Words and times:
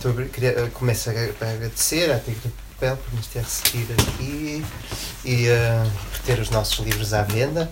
tô, 0.00 0.12
queria, 0.12 0.70
começo 0.74 1.10
a 1.10 1.12
agradecer 1.12 2.10
à 2.10 2.18
Tigre 2.18 2.52
Papel 2.74 2.96
por 2.96 3.14
nos 3.14 3.26
ter 3.26 3.40
recebido 3.40 3.92
aqui 3.92 4.64
e 5.24 5.48
uh, 5.48 5.90
por 6.12 6.18
ter 6.20 6.38
os 6.38 6.50
nossos 6.50 6.84
livros 6.84 7.12
à 7.12 7.22
venda. 7.22 7.68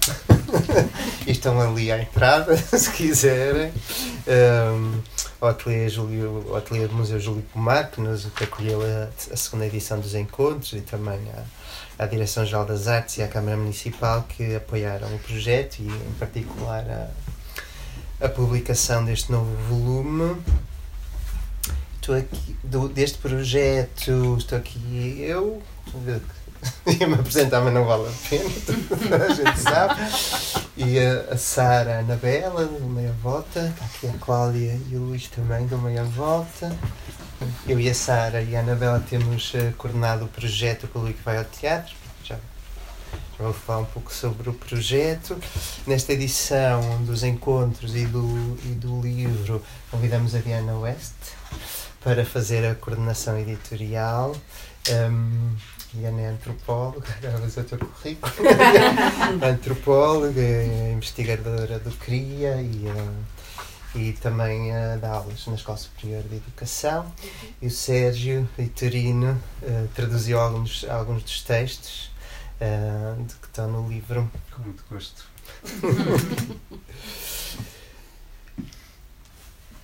estão 1.26 1.60
ali 1.60 1.90
à 1.92 2.00
entrada, 2.00 2.56
se 2.76 2.90
quiserem. 2.90 3.72
Um, 4.26 5.00
o 5.40 5.46
Ateliê, 5.46 5.88
Júlio, 5.88 6.44
o 6.48 6.56
Ateliê 6.56 6.88
do 6.88 6.94
Museu 6.94 7.20
Júlio 7.20 7.42
Pomar, 7.52 7.90
que 7.90 8.00
nos 8.00 8.26
acolheu 8.26 8.80
a, 8.82 9.08
a, 9.32 9.36
segunda 9.36 9.66
edição 9.66 10.00
dos 10.00 10.14
encontros, 10.14 10.72
e 10.72 10.80
também 10.80 11.20
a, 11.98 12.04
a 12.04 12.06
Direção-Geral 12.06 12.64
das 12.64 12.88
Artes 12.88 13.18
e 13.18 13.22
a 13.22 13.28
Câmara 13.28 13.56
Municipal, 13.56 14.24
que 14.28 14.56
apoiaram 14.56 15.14
o 15.14 15.18
projeto 15.18 15.78
e, 15.80 15.86
em 15.86 16.12
particular, 16.18 16.84
a, 18.20 18.24
a 18.24 18.28
publicação 18.28 19.04
deste 19.04 19.30
novo 19.30 19.54
volume 19.68 20.36
estou 22.06 22.14
aqui 22.14 22.56
do, 22.62 22.88
deste 22.88 23.18
projeto, 23.18 24.36
estou 24.38 24.58
aqui 24.58 25.18
eu. 25.18 25.60
Ia-me 26.86 27.14
apresentar, 27.14 27.60
mas 27.60 27.74
não 27.74 27.84
vale 27.84 28.08
a 28.08 28.28
pena, 28.28 29.24
a 29.26 29.34
gente 29.34 29.58
sabe. 29.58 30.00
E 30.76 30.98
a, 31.00 31.34
a 31.34 31.36
Sara 31.36 31.98
Anabela, 31.98 32.64
do 32.64 32.86
Meia 32.86 33.12
Volta, 33.20 33.68
está 33.68 33.84
aqui 33.84 34.06
a 34.06 34.18
Cláudia 34.24 34.80
e 34.88 34.96
o 34.96 35.00
Luís 35.00 35.28
também, 35.28 35.66
do 35.66 35.78
Meia 35.78 36.04
Volta. 36.04 36.76
Eu 37.66 37.80
e 37.80 37.90
a 37.90 37.94
Sara 37.94 38.40
e 38.40 38.54
a 38.54 38.60
Anabela 38.60 39.02
temos 39.10 39.52
uh, 39.54 39.72
coordenado 39.76 40.26
o 40.26 40.28
projeto 40.28 40.86
com 40.88 41.00
o 41.00 41.02
Luís 41.02 41.16
que 41.16 41.22
vai 41.22 41.38
ao 41.38 41.44
teatro. 41.44 41.94
Já 42.24 42.38
vou 43.38 43.52
falar 43.52 43.80
um 43.80 43.84
pouco 43.86 44.12
sobre 44.14 44.48
o 44.48 44.54
projeto. 44.54 45.36
Nesta 45.86 46.12
edição 46.12 47.02
dos 47.04 47.22
encontros 47.22 47.94
e 47.96 48.06
do, 48.06 48.56
e 48.64 48.74
do 48.74 49.00
livro, 49.00 49.62
convidamos 49.90 50.34
a 50.34 50.38
Diana 50.38 50.78
West 50.78 51.12
para 52.06 52.24
fazer 52.24 52.64
a 52.64 52.76
coordenação 52.76 53.36
editorial. 53.36 54.32
Um, 54.88 55.56
e 55.92 56.06
a 56.06 56.10
é 56.10 56.26
antropóloga, 56.28 57.08
agora 57.18 57.38
vou 57.38 57.64
o 57.64 57.66
teu 57.66 57.78
currículo. 57.78 58.32
antropóloga, 59.42 60.64
investigadora 60.92 61.80
do 61.80 61.90
CRIA 61.90 62.62
e, 62.62 62.86
uh, 62.86 63.98
e 63.98 64.12
também 64.12 64.70
uh, 64.70 64.96
dá 65.00 65.14
aulas 65.14 65.44
na 65.48 65.56
Escola 65.56 65.78
Superior 65.78 66.22
de 66.22 66.36
Educação. 66.36 67.12
E 67.60 67.66
o 67.66 67.70
Sérgio 67.72 68.48
Vitorino 68.56 69.32
uh, 69.64 69.88
traduziu 69.92 70.38
alguns, 70.38 70.84
alguns 70.84 71.24
dos 71.24 71.42
textos 71.42 72.12
uh, 72.60 73.20
de 73.20 73.34
que 73.34 73.46
estão 73.48 73.68
no 73.68 73.88
livro. 73.88 74.30
Com 74.54 74.62
muito 74.62 74.84
gosto. 74.88 75.24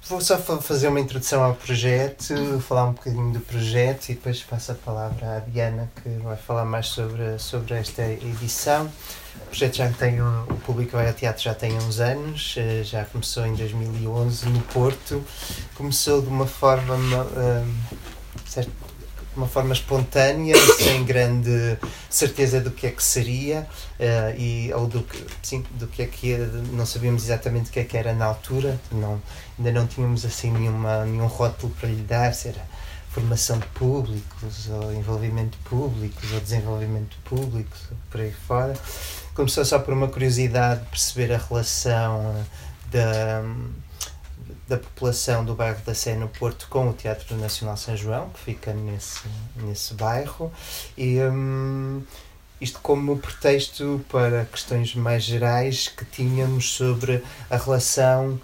Vou 0.09 0.21
só 0.21 0.37
fazer 0.37 0.89
uma 0.89 0.99
introdução 0.99 1.45
ao 1.45 1.55
projeto, 1.55 2.35
falar 2.67 2.87
um 2.87 2.93
bocadinho 2.93 3.33
do 3.33 3.39
projeto 3.39 4.09
e 4.09 4.15
depois 4.15 4.43
passo 4.43 4.73
a 4.73 4.75
palavra 4.75 5.37
à 5.37 5.39
Diana, 5.39 5.89
que 6.03 6.09
vai 6.23 6.37
falar 6.37 6.65
mais 6.65 6.89
sobre, 6.89 7.39
sobre 7.39 7.75
esta 7.75 8.03
edição. 8.03 8.91
O 9.37 9.47
projeto 9.47 9.77
já 9.77 9.89
tem 9.93 10.21
um, 10.21 10.43
o 10.43 10.57
Público 10.67 10.93
Vai 10.93 11.07
ao 11.07 11.15
Teatro 11.15 11.45
já 11.45 11.55
tem 11.55 11.73
uns 11.79 12.01
anos, 12.01 12.57
eh, 12.59 12.83
já 12.83 13.05
começou 13.05 13.47
em 13.47 13.55
2011 13.55 14.49
no 14.49 14.61
Porto. 14.63 15.25
Começou 15.77 16.21
de 16.21 16.29
uma 16.29 16.47
forma 16.47 16.97
um, 16.97 17.75
certo, 18.45 18.73
uma 19.37 19.47
forma 19.47 19.73
espontânea, 19.73 20.55
sem 20.79 21.05
grande 21.05 21.79
certeza 22.11 22.61
do 22.61 22.71
que 22.71 22.87
é 22.87 22.91
que 22.91 23.03
seria, 23.03 23.67
uh, 23.99 24.39
e, 24.39 24.73
ou 24.75 24.87
do 24.87 25.03
que, 25.03 25.25
sim, 25.43 25.65
do 25.73 25.87
que 25.87 26.03
é 26.03 26.07
que 26.07 26.33
era, 26.33 26.47
não 26.47 26.85
sabíamos 26.87 27.25
exatamente 27.25 27.71
o 27.71 27.73
que 27.73 27.81
é 27.81 27.85
que 27.85 27.97
era 27.97 28.13
na 28.13 28.27
altura, 28.27 28.79
não, 28.91 29.21
ainda 29.59 29.73
não 29.73 29.87
tínhamos 29.87 30.25
assim 30.25 30.51
nenhuma, 30.51 31.05
nenhum 31.05 31.27
rótulo 31.27 31.73
para 31.81 31.89
lhe 31.89 32.03
dar, 32.03 32.35
se 32.35 32.49
era 32.49 32.73
formação 33.11 33.59
de 33.59 33.67
públicos, 33.69 34.69
ou 34.71 34.93
envolvimento 34.93 35.57
de 35.59 35.65
públicos, 35.65 36.33
ou 36.33 36.41
desenvolvimento 36.41 37.11
de 37.11 37.19
públicos, 37.19 37.81
por 38.11 38.21
aí 38.21 38.33
fora. 38.33 38.75
Começou 39.35 39.65
só 39.65 39.79
por 39.79 39.93
uma 39.93 40.09
curiosidade 40.09 40.81
de 40.81 40.89
perceber 40.89 41.33
a 41.35 41.39
relação 41.39 42.35
da 42.91 43.43
da 44.69 44.77
população 44.77 45.45
do 45.45 45.55
bairro 45.55 45.81
da 45.85 45.95
Sé 45.95 46.15
no 46.15 46.29
Porto 46.29 46.67
com 46.71 46.89
o 46.89 46.93
Teatro 46.93 47.37
Nacional 47.37 47.77
São 47.77 47.97
João, 47.97 48.31
que 48.31 48.41
fica 48.41 48.73
nesse, 48.73 49.23
nesse 49.57 49.95
bairro, 49.95 50.53
e 50.97 51.19
um, 51.21 52.03
isto 52.61 52.79
como 52.81 53.19
pretexto 53.19 54.05
para 54.09 54.45
questões 54.45 54.95
mais 54.95 55.25
gerais 55.25 55.89
que 55.89 56.05
tínhamos 56.05 56.73
sobre 56.73 57.23
a 57.51 57.57
relação 57.57 58.41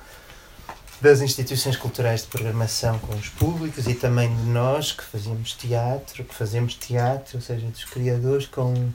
das 1.01 1.21
instituições 1.21 1.77
culturais 1.77 2.23
de 2.23 2.27
programação 2.27 2.99
com 2.99 3.15
os 3.15 3.29
públicos 3.29 3.87
e 3.87 3.95
também 3.95 4.35
de 4.35 4.43
nós 4.43 4.91
que 4.91 5.05
fazíamos 5.05 5.53
teatro, 5.53 6.25
que 6.25 6.35
fazemos 6.35 6.75
teatro, 6.75 7.37
ou 7.37 7.41
seja, 7.41 7.65
dos 7.69 7.85
criadores 7.85 8.47
com, 8.47 8.91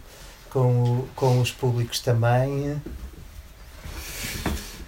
com, 0.50 1.06
com 1.16 1.39
os 1.39 1.51
públicos 1.51 2.00
também 2.00 2.81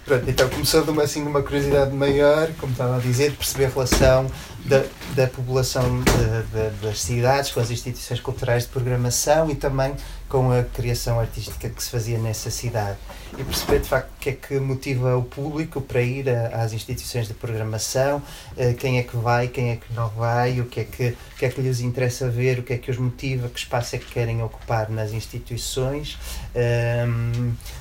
Pronto, 0.06 0.30
então 0.30 0.48
começou 0.48 0.84
uma, 0.84 1.02
assim, 1.02 1.20
uma 1.22 1.42
curiosidade 1.42 1.92
maior, 1.92 2.48
como 2.60 2.70
estava 2.70 2.96
a 2.96 3.00
dizer, 3.00 3.32
de 3.32 3.38
perceber 3.38 3.64
a 3.64 3.68
relação 3.70 4.30
da, 4.64 4.84
da 5.16 5.26
população 5.26 6.00
de, 6.00 6.12
de, 6.12 6.76
das 6.80 7.00
cidades 7.00 7.50
com 7.50 7.58
as 7.58 7.72
instituições 7.72 8.20
culturais 8.20 8.62
de 8.62 8.68
programação 8.68 9.50
e 9.50 9.56
também 9.56 9.96
com 10.28 10.52
a 10.52 10.62
criação 10.62 11.18
artística 11.18 11.68
que 11.68 11.82
se 11.82 11.90
fazia 11.90 12.18
nessa 12.18 12.52
cidade. 12.52 12.96
E 13.36 13.42
perceber 13.42 13.80
de 13.80 13.88
facto 13.88 14.10
o 14.10 14.20
que 14.20 14.30
é 14.30 14.32
que 14.32 14.60
motiva 14.60 15.16
o 15.16 15.24
público 15.24 15.80
para 15.80 16.00
ir 16.02 16.30
a, 16.30 16.62
às 16.62 16.72
instituições 16.72 17.26
de 17.26 17.34
programação, 17.34 18.22
eh, 18.56 18.74
quem 18.74 18.98
é 18.98 19.02
que 19.02 19.16
vai, 19.16 19.48
quem 19.48 19.70
é 19.70 19.76
que 19.76 19.92
não 19.92 20.08
vai, 20.10 20.60
o 20.60 20.66
que, 20.66 20.80
é 20.80 20.84
que, 20.84 21.08
o 21.08 21.36
que 21.36 21.46
é 21.46 21.48
que 21.48 21.60
lhes 21.60 21.80
interessa 21.80 22.30
ver, 22.30 22.60
o 22.60 22.62
que 22.62 22.74
é 22.74 22.78
que 22.78 22.92
os 22.92 22.96
motiva, 22.96 23.48
que 23.48 23.58
espaço 23.58 23.96
é 23.96 23.98
que 23.98 24.06
querem 24.06 24.40
ocupar 24.40 24.88
nas 24.88 25.10
instituições. 25.12 26.16
Um, 26.54 27.54
eh, 27.74 27.76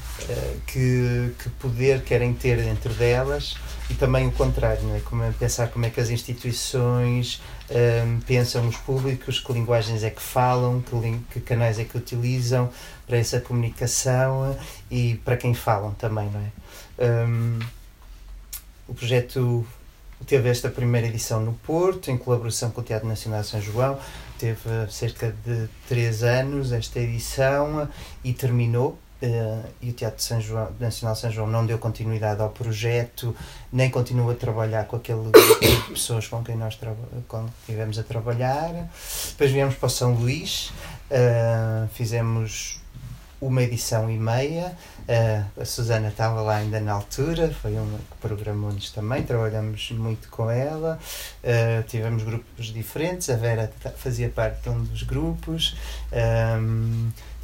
que, 0.66 1.32
que 1.38 1.50
poder 1.60 2.02
querem 2.04 2.34
ter 2.34 2.58
dentro 2.58 2.94
delas 2.94 3.56
e 3.90 3.94
também 3.94 4.28
o 4.28 4.32
contrário, 4.32 4.82
não 4.84 4.96
é? 4.96 5.00
como 5.00 5.24
é 5.24 5.32
pensar 5.32 5.68
como 5.68 5.86
é 5.86 5.90
que 5.90 6.00
as 6.00 6.10
instituições 6.10 7.42
um, 7.70 7.76
ehm, 7.76 8.20
pensam 8.26 8.68
os 8.68 8.78
públicos, 8.78 9.40
que 9.40 9.54
linguagens 9.54 10.04
é 10.04 10.10
que 10.10 10.22
falam, 10.22 10.82
que, 10.82 11.20
que, 11.34 11.40
canais 11.42 11.78
é 11.78 11.84
que 11.84 11.98
utilizam 11.98 12.70
para 13.06 13.18
essa 13.18 13.40
comunicação 13.40 14.58
e 14.90 15.16
para 15.24 15.38
quem 15.38 15.54
falam 15.54 15.92
também, 15.94 16.30
não 16.32 16.40
é? 16.40 17.06
Um, 17.06 17.60
ehm, 17.60 17.60
o 18.88 18.94
projeto 18.94 19.66
teve 20.26 20.50
esta 20.50 20.70
primeira 20.70 21.08
edição 21.08 21.40
no 21.42 21.54
Porto, 21.54 22.10
em 22.10 22.18
colaboração 22.18 22.72
com 22.72 22.82
o 22.82 22.84
Teatro 22.84 23.08
Nacional 23.08 23.42
de 23.42 23.48
São 23.48 23.62
João, 23.62 24.00
teve 24.40 24.60
cerca 24.90 25.36
de 25.46 25.68
três 25.88 26.24
anos 26.24 26.72
esta 26.72 27.00
edição 27.00 27.88
e 28.24 28.34
terminou 28.34 28.98
Uh, 29.22 29.64
e 29.82 29.92
o 29.92 29.94
Teatro 29.94 30.22
São 30.22 30.42
João, 30.42 30.68
Nacional 30.78 31.16
São 31.16 31.32
João 31.32 31.48
não 31.48 31.66
deu 31.66 31.78
continuidade 31.78 32.42
ao 32.42 32.50
projeto, 32.50 33.34
nem 33.72 33.90
continua 33.90 34.34
a 34.34 34.36
trabalhar 34.36 34.86
com 34.86 34.98
aquele 34.98 35.32
grupo 35.32 35.60
de 35.62 35.94
pessoas 35.94 36.28
com 36.28 36.44
quem 36.44 36.58
nós 36.58 36.78
com, 37.28 37.46
tivemos 37.66 37.98
a 37.98 38.04
trabalhar. 38.04 38.90
Depois 39.30 39.52
viemos 39.52 39.76
para 39.76 39.88
o 39.88 39.90
São 39.90 40.14
Luís, 40.14 40.74
uh, 41.10 41.88
fizemos 41.94 42.82
uma 43.40 43.64
edição 43.64 44.12
e 44.12 44.18
meia. 44.18 44.76
Uh, 45.08 45.62
a 45.62 45.66
Susana 45.66 46.10
estava 46.10 46.42
lá 46.42 46.58
ainda 46.58 46.82
na 46.82 46.92
altura, 46.92 47.56
foi 47.62 47.72
uma 47.74 47.98
que 47.98 48.18
programou-nos 48.20 48.90
também, 48.92 49.24
trabalhamos 49.24 49.92
muito 49.92 50.28
com 50.28 50.50
ela. 50.50 51.00
tivemos 51.88 52.24
grupos 52.24 52.66
diferentes, 52.66 53.30
a 53.30 53.38
Vera 53.38 53.72
fazia 53.96 54.30
parte 54.30 54.64
de 54.64 54.70
um 54.70 54.84
dos 54.84 55.04
grupos. 55.04 55.78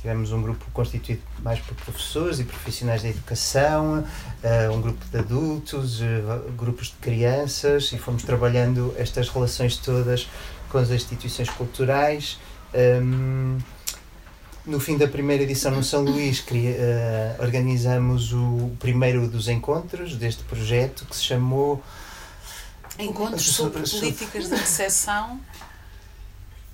Tivemos 0.02 0.32
um 0.32 0.42
grupo 0.42 0.66
constituído 0.74 1.22
mais 1.44 1.60
por 1.60 1.76
professores 1.76 2.40
e 2.40 2.44
profissionais 2.44 3.04
da 3.04 3.10
educação, 3.10 4.00
uh, 4.00 4.74
um 4.74 4.82
grupo 4.82 5.06
de 5.06 5.18
adultos, 5.20 6.02
uh, 6.02 6.52
grupos 6.58 6.88
de 6.88 6.96
crianças 6.96 7.92
e 7.92 8.00
fomos 8.00 8.24
trabalhando 8.24 8.96
estas 8.98 9.30
relações 9.30 9.78
todas 9.78 10.28
com 10.70 10.80
as 10.80 10.90
instituições 10.90 11.52
culturais. 11.52 12.40
Um, 12.74 13.60
no 14.66 14.80
fim 14.80 14.98
da 14.98 15.08
primeira 15.08 15.44
edição 15.44 15.72
no 15.72 15.84
São 15.84 16.04
Luís, 16.04 16.40
uh, 16.40 16.46
organizamos 17.40 18.34
o 18.34 18.72
primeiro 18.80 19.28
dos 19.28 19.48
encontros 19.48 20.16
deste 20.16 20.44
projeto 20.46 21.06
que 21.06 21.16
se 21.16 21.24
chamou 21.24 21.80
Encontros 22.98 23.54
sobre 23.54 23.84
Políticas 23.84 24.50
de 24.50 24.56
Recepção 24.56 25.40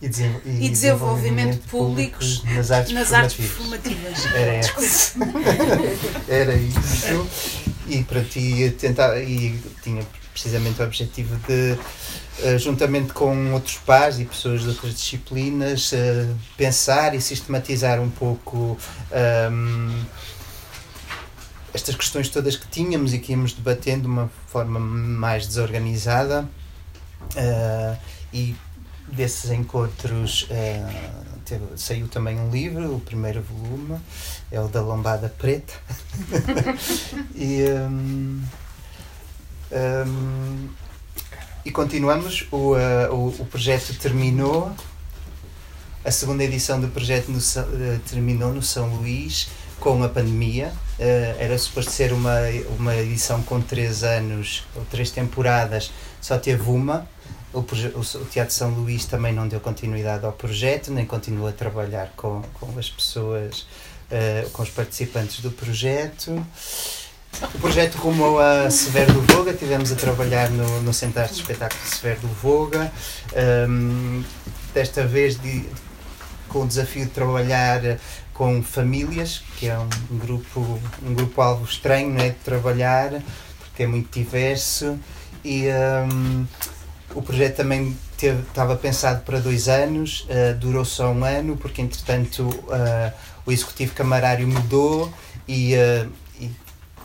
e, 0.02 0.06
e, 0.06 0.10
desenvolvimento, 0.10 0.72
desenvolvimento 0.72 1.70
público 1.70 2.20
nas 2.54 2.70
artes 2.70 2.94
nas 2.94 3.08
formativas. 3.08 3.14
Artes 3.14 3.50
formativas. 3.50 4.26
Era, 4.36 4.62
Era 6.30 6.54
isso. 6.56 7.28
E 7.88 8.04
para 8.04 8.24
ti 8.24 8.76
tentar 8.78 9.18
e 9.18 9.60
tinha 9.82 10.06
precisamente 10.32 10.80
o 10.82 10.86
objetivo 10.86 11.36
de 11.48 11.78
uh, 12.44 12.60
juntamente 12.60 13.12
com 13.12 13.54
outros 13.54 13.78
pais 13.78 14.20
e 14.20 14.26
pessoas 14.26 14.62
de 14.62 14.70
outras 14.70 14.94
disciplinas 14.94 15.92
uh, 15.94 16.36
pensar 16.56 17.16
e 17.16 17.22
sistematizar 17.22 18.00
um 18.00 18.10
pouco 18.10 18.58
um, 18.58 18.78
ehm, 19.12 20.06
estas 21.74 21.96
questões 21.96 22.30
todas 22.30 22.56
que 22.56 22.68
tínhamos 22.68 23.14
e 23.16 23.20
que 23.20 23.32
íamos 23.32 23.54
debatendo 23.54 24.02
de 24.02 24.08
uma 24.08 24.30
forma 24.48 24.80
mais 24.80 25.48
desorganizada 25.48 26.48
Uh, 27.36 27.98
e 28.34 28.56
desses 29.08 29.52
encontros 29.52 30.44
uh, 30.44 31.38
teve, 31.46 31.66
saiu 31.78 32.08
também 32.08 32.38
um 32.38 32.50
livro, 32.50 32.96
o 32.96 33.00
primeiro 33.00 33.42
volume, 33.42 34.00
é 34.52 34.60
o 34.60 34.68
da 34.68 34.82
Lombada 34.82 35.30
Preta. 35.30 35.74
e, 37.34 37.64
um, 37.70 38.42
um, 39.72 40.70
e 41.64 41.72
continuamos, 41.72 42.48
o, 42.52 42.74
uh, 42.74 43.14
o, 43.14 43.28
o 43.40 43.46
projeto 43.46 43.98
terminou, 43.98 44.72
a 46.04 46.12
segunda 46.12 46.44
edição 46.44 46.80
do 46.80 46.90
projeto 46.90 47.30
no, 47.30 47.40
uh, 47.40 48.00
terminou 48.10 48.54
no 48.54 48.62
São 48.62 48.96
Luís 48.96 49.50
com 49.80 50.04
a 50.04 50.10
pandemia. 50.10 50.74
Era 50.98 51.56
suposto 51.60 51.92
ser 51.92 52.12
uma, 52.12 52.40
uma 52.80 52.96
edição 52.96 53.44
com 53.44 53.62
três 53.62 54.04
anos 54.04 54.64
ou 54.76 54.84
três 54.86 55.12
temporadas, 55.12 55.92
só 56.20 56.40
teve 56.40 56.68
uma. 56.72 57.08
O, 57.58 58.00
o, 58.00 58.26
Teatro 58.26 58.54
São 58.54 58.70
Luís 58.70 59.06
também 59.06 59.34
não 59.34 59.48
deu 59.48 59.60
continuidade 59.60 60.24
ao 60.24 60.32
projeto, 60.32 60.92
nem 60.92 61.06
continua 61.06 61.50
a 61.50 61.54
trabalhar 61.54 62.14
com, 62.16 62.44
com 62.54 62.78
as 62.78 62.88
pessoas, 62.88 63.66
uh, 64.12 64.48
com 64.52 64.62
os 64.62 64.70
participantes 64.70 65.40
do 65.40 65.50
projeto. 65.50 66.46
O 67.42 67.60
projeto 67.60 67.96
rumou 67.96 68.40
a 68.40 68.70
Severo 68.70 69.12
do 69.12 69.22
Voga, 69.22 69.54
tivemos 69.54 69.92
a 69.92 69.96
trabalhar 69.96 70.52
no, 70.52 70.84
no 70.84 70.94
Centro 70.94 71.26
de 71.26 71.34
Espetáculo 71.34 71.82
de 71.84 71.90
Severo 71.90 72.20
do 72.22 72.28
Voga, 72.28 72.92
um, 73.68 74.24
desta 74.72 75.06
vez 75.08 75.40
de, 75.40 75.66
com 76.48 76.62
o 76.64 76.68
desafio 76.68 77.06
de 77.06 77.12
trabalhar 77.12 78.00
com 78.34 78.62
famílias, 78.62 79.42
que 79.58 79.68
é 79.68 79.78
um, 79.80 80.18
grupo 80.18 80.80
um 81.04 81.14
grupo 81.16 81.42
alvo 81.42 81.66
estranho 81.66 82.12
né, 82.12 82.30
de 82.30 82.36
trabalhar, 82.36 83.22
porque 83.60 83.82
é 83.82 83.88
muito 83.88 84.14
diverso 84.14 84.98
e 85.44 85.66
um, 86.12 86.46
o 87.14 87.22
projeto 87.22 87.58
também 87.58 87.96
teve, 88.18 88.42
estava 88.42 88.76
pensado 88.76 89.22
para 89.24 89.40
dois 89.40 89.68
anos, 89.70 90.22
uh, 90.30 90.56
durou 90.58 90.84
só 90.84 91.12
um 91.12 91.24
ano, 91.24 91.56
porque 91.58 91.82
entretanto 91.82 92.48
uh, 92.48 93.14
o 93.46 93.52
executivo 93.52 93.94
camarário 93.94 94.48
mudou 94.48 95.12
e, 95.48 95.76
uh, 95.76 96.12
e, 96.40 96.52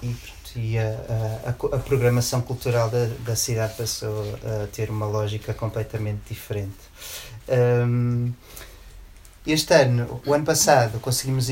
e, 0.02 0.16
e 0.56 0.78
a, 0.78 1.46
a, 1.46 1.50
a, 1.50 1.78
programação 1.78 2.40
cultural 2.40 2.90
da, 2.90 3.06
da 3.24 3.36
cidade 3.36 3.74
passou 3.74 4.38
a 4.44 4.66
ter 4.66 4.90
uma 4.90 5.06
lógica 5.06 5.54
completamente 5.54 6.20
diferente. 6.28 6.76
Um, 7.48 8.32
este 9.46 9.74
ano, 9.74 10.20
o 10.24 10.32
ano 10.32 10.44
passado, 10.44 11.00
conseguimos 11.00 11.48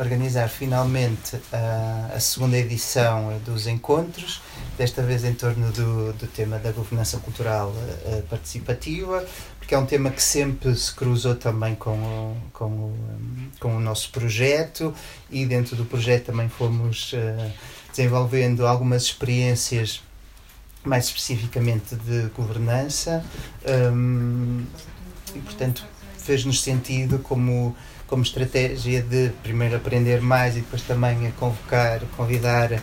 organizar 0.00 0.48
finalmente 0.48 1.38
a 1.52 2.18
segunda 2.18 2.56
edição 2.56 3.38
dos 3.44 3.66
encontros, 3.66 4.40
desta 4.78 5.02
vez 5.02 5.24
em 5.24 5.34
torno 5.34 5.70
do, 5.72 6.12
do 6.14 6.26
tema 6.28 6.58
da 6.58 6.72
governança 6.72 7.18
cultural 7.18 7.70
uh, 7.70 8.22
participativa, 8.30 9.26
porque 9.58 9.74
é 9.74 9.78
um 9.78 9.84
tema 9.84 10.10
que 10.10 10.22
sempre 10.22 10.74
se 10.74 10.94
cruzou 10.94 11.34
também 11.34 11.74
com 11.74 11.90
o, 11.90 12.36
com 12.52 12.64
o, 12.64 12.86
um, 12.86 13.48
com 13.60 13.76
o 13.76 13.80
nosso 13.80 14.10
projeto 14.10 14.94
e 15.30 15.44
dentro 15.44 15.76
do 15.76 15.84
projeto 15.84 16.26
também 16.26 16.48
fomos 16.48 17.12
desenvolvendo 17.90 18.66
algumas 18.66 19.02
experiências 19.02 20.00
mais 20.84 21.06
especificamente 21.06 21.96
de 21.96 22.28
governança 22.28 23.24
um, 23.92 24.64
e 25.34 25.38
portanto 25.40 25.84
fez-nos 26.16 26.62
sentido 26.62 27.18
como, 27.20 27.74
como 28.08 28.22
estratégia 28.22 29.02
de 29.02 29.30
primeiro 29.42 29.76
aprender 29.76 30.20
mais 30.20 30.56
e 30.56 30.60
depois 30.60 30.82
também 30.82 31.28
a 31.28 31.30
convocar, 31.32 32.00
convidar 32.16 32.72
uh, 32.72 32.78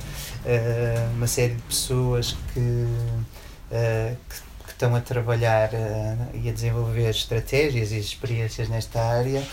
uma 1.15 1.27
série 1.27 1.55
de 1.55 1.61
pessoas 1.63 2.37
que, 2.53 2.59
uh, 2.59 4.15
que, 4.29 4.35
que, 4.65 4.71
estão 4.71 4.95
a 4.95 5.01
trabalhar 5.01 5.69
uh, 5.73 6.37
e 6.41 6.47
a 6.47 6.53
desenvolver 6.53 7.09
estratégias 7.09 7.91
e 7.91 7.97
experiências 7.97 8.69
nesta 8.69 9.01
área, 9.01 9.43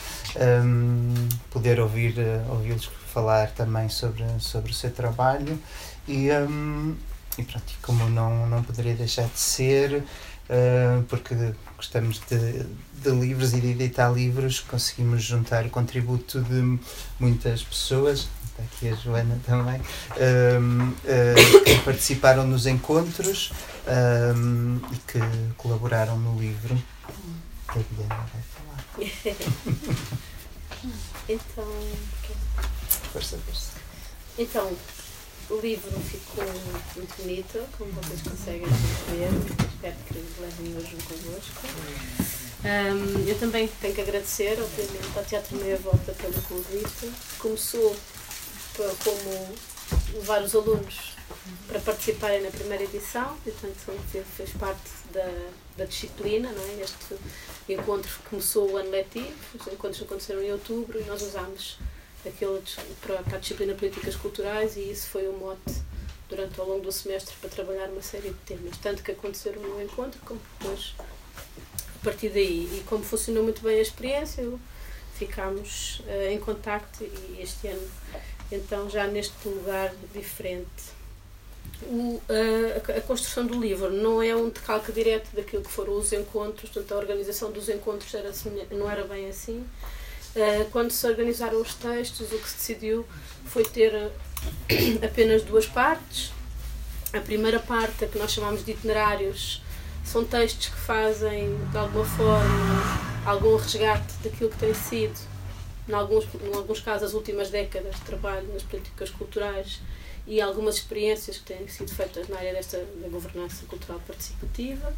um, 0.64 1.14
poder 1.50 1.80
ouvir, 1.80 2.14
ouvi-los 2.50 2.90
falar 3.12 3.50
também 3.50 3.88
sobre, 3.88 4.24
sobre 4.38 4.70
o 4.70 4.74
seu 4.74 4.90
trabalho. 4.90 5.58
E, 6.06 6.30
um, 6.32 6.94
e 7.38 7.42
pronto, 7.44 7.72
como 7.82 8.08
não, 8.10 8.46
não 8.46 8.62
poderia 8.62 8.94
deixar 8.94 9.26
de 9.26 9.38
ser, 9.38 10.02
porque 11.08 11.34
gostamos 11.76 12.20
de, 12.28 12.64
de 13.02 13.10
livros 13.10 13.52
e 13.54 13.60
de 13.60 13.68
editar 13.68 14.10
livros, 14.12 14.60
conseguimos 14.60 15.22
juntar 15.22 15.66
o 15.66 15.70
contributo 15.70 16.40
de 16.40 16.78
muitas 17.18 17.62
pessoas, 17.62 18.28
está 18.46 18.62
aqui 18.62 18.88
a 18.88 18.94
Joana 18.94 19.38
também, 19.46 19.80
um, 20.60 20.88
uh, 20.90 21.64
que 21.64 21.78
participaram 21.84 22.46
nos 22.46 22.66
encontros 22.66 23.52
um, 24.36 24.80
e 24.92 24.96
que 24.98 25.18
colaboraram 25.56 26.18
no 26.18 26.38
livro. 26.38 26.80
A 27.68 27.74
Diana 27.74 28.26
vai 28.32 28.42
falar. 28.52 28.84
então. 31.28 31.64
Então, 34.38 34.72
o 35.50 35.60
livro 35.60 35.90
ficou 36.00 36.44
muito 36.96 37.22
bonito, 37.22 37.68
como 37.76 37.92
vocês 37.92 38.22
conseguem 38.22 38.66
ver. 38.66 39.30
Espero 39.74 39.96
que 40.06 40.40
levem 40.40 40.76
hoje 40.76 40.96
convosco. 41.08 41.66
Um, 42.64 43.28
eu 43.28 43.38
também 43.38 43.68
tenho 43.80 43.94
que 43.94 44.00
agradecer, 44.00 44.58
obviamente, 44.60 45.18
ao 45.18 45.24
Teatro 45.24 45.56
Meia 45.56 45.76
Volta 45.78 46.12
pelo 46.12 46.40
convite. 46.42 47.12
Começou 47.38 47.96
como 48.76 49.54
levar 50.14 50.42
os 50.42 50.54
alunos 50.54 51.12
para 51.66 51.80
participarem 51.80 52.42
na 52.42 52.50
primeira 52.50 52.84
edição, 52.84 53.36
portanto 53.42 54.24
fez 54.36 54.50
parte 54.50 54.90
da, 55.12 55.50
da 55.76 55.84
disciplina, 55.84 56.50
não 56.52 56.62
é? 56.62 56.82
Este 56.82 57.16
encontro 57.68 58.10
começou 58.30 58.70
o 58.70 58.76
ano 58.76 58.90
letivo, 58.90 59.34
os 59.58 59.66
encontros 59.66 60.02
aconteceram 60.02 60.42
em 60.42 60.52
outubro 60.52 61.00
e 61.00 61.04
nós 61.04 61.22
usámos 61.22 61.78
aquele 62.26 62.62
para, 63.00 63.22
para 63.22 63.36
a 63.36 63.40
disciplina 63.40 63.74
Políticas 63.74 64.16
Culturais 64.16 64.76
e 64.76 64.90
isso 64.90 65.08
foi 65.08 65.26
o 65.28 65.32
mote 65.32 65.82
durante 66.28 66.58
ao 66.58 66.66
longo 66.66 66.82
do 66.82 66.92
semestre 66.92 67.34
para 67.40 67.50
trabalhar 67.50 67.88
uma 67.88 68.02
série 68.02 68.30
de 68.30 68.38
temas, 68.46 68.76
tanto 68.78 69.02
que 69.02 69.10
aconteceram 69.10 69.60
no 69.60 69.82
encontro 69.82 70.19
como 70.24 70.40
depois 70.58 70.94
a 70.98 72.04
partir 72.04 72.30
daí. 72.30 72.78
E 72.78 72.84
como 72.88 73.04
funcionou 73.04 73.42
muito 73.42 73.62
bem 73.62 73.78
a 73.78 73.82
experiência, 73.82 74.44
ficámos 75.14 76.00
uh, 76.00 76.30
em 76.30 76.38
contacto 76.38 77.04
e 77.04 77.38
este 77.40 77.69
ano 77.69 77.90
então 78.50 78.88
já 78.88 79.06
neste 79.06 79.48
lugar 79.48 79.92
diferente. 80.12 80.92
O, 81.84 82.20
a, 82.28 82.98
a, 82.98 83.00
construção 83.00 83.46
do 83.46 83.58
livro 83.58 83.90
não 83.90 84.22
é 84.22 84.36
um 84.36 84.48
decalque 84.48 84.92
direto 84.92 85.34
daquilo 85.34 85.62
que 85.62 85.70
foram 85.70 85.94
os 85.94 86.12
encontros, 86.12 86.70
portanto 86.70 86.92
a 86.92 86.96
organização 86.96 87.50
dos 87.50 87.69
encontros 87.69 88.12
era, 88.14 88.31
não 88.70 88.88
era 88.88 89.05
bem 89.05 89.29
assim, 89.29 89.64
eh, 89.64 90.01
quando 90.70 90.91
se 90.91 91.06
organizaram 91.06 91.60
os 91.60 91.74
textos, 91.74 92.32
o 92.32 92.39
que 92.39 92.48
se 92.48 92.56
decidiu 92.56 93.06
foi 93.44 93.65
ter 93.65 93.94
eh, 93.94 94.10
apenas 95.05 95.43
duas 95.43 95.67
partes. 95.67 96.32
A 97.12 97.20
primeira 97.20 97.58
parte, 97.58 98.05
a 98.05 98.08
que 98.08 98.19
nós 98.19 98.32
chamamos 98.32 98.65
de 98.65 98.70
itinerários, 98.72 99.62
são 100.05 100.24
textos 100.24 100.69
que 100.69 100.79
fazem, 100.79 101.56
de 101.70 101.77
alguma 101.77 102.05
forma, 102.05 103.22
algum 103.27 103.56
resgate 103.56 104.15
daquilo 104.24 104.51
que 104.51 104.58
tem 104.58 104.74
sido, 104.74 105.19
em 105.89 105.93
alguns, 105.93 106.24
em 106.43 106.55
alguns 106.55 106.81
casos, 106.81 107.08
as 107.08 107.15
últimas 107.15 107.51
décadas 107.51 107.94
de 107.96 108.01
trabalho 108.03 108.48
nas 108.53 108.62
políticas 108.62 109.10
culturais 109.10 109.81
e 110.27 110.41
algumas 110.41 110.77
experiências 110.77 111.39
que 111.39 111.44
têm 111.44 111.69
sido 111.69 111.93
feitas 111.93 112.29
na 112.29 112.39
área 112.39 112.55
desta 112.55 112.79
da 112.79 113.08
governança 113.08 113.67
cultural 113.67 114.01
participativa. 114.06 114.94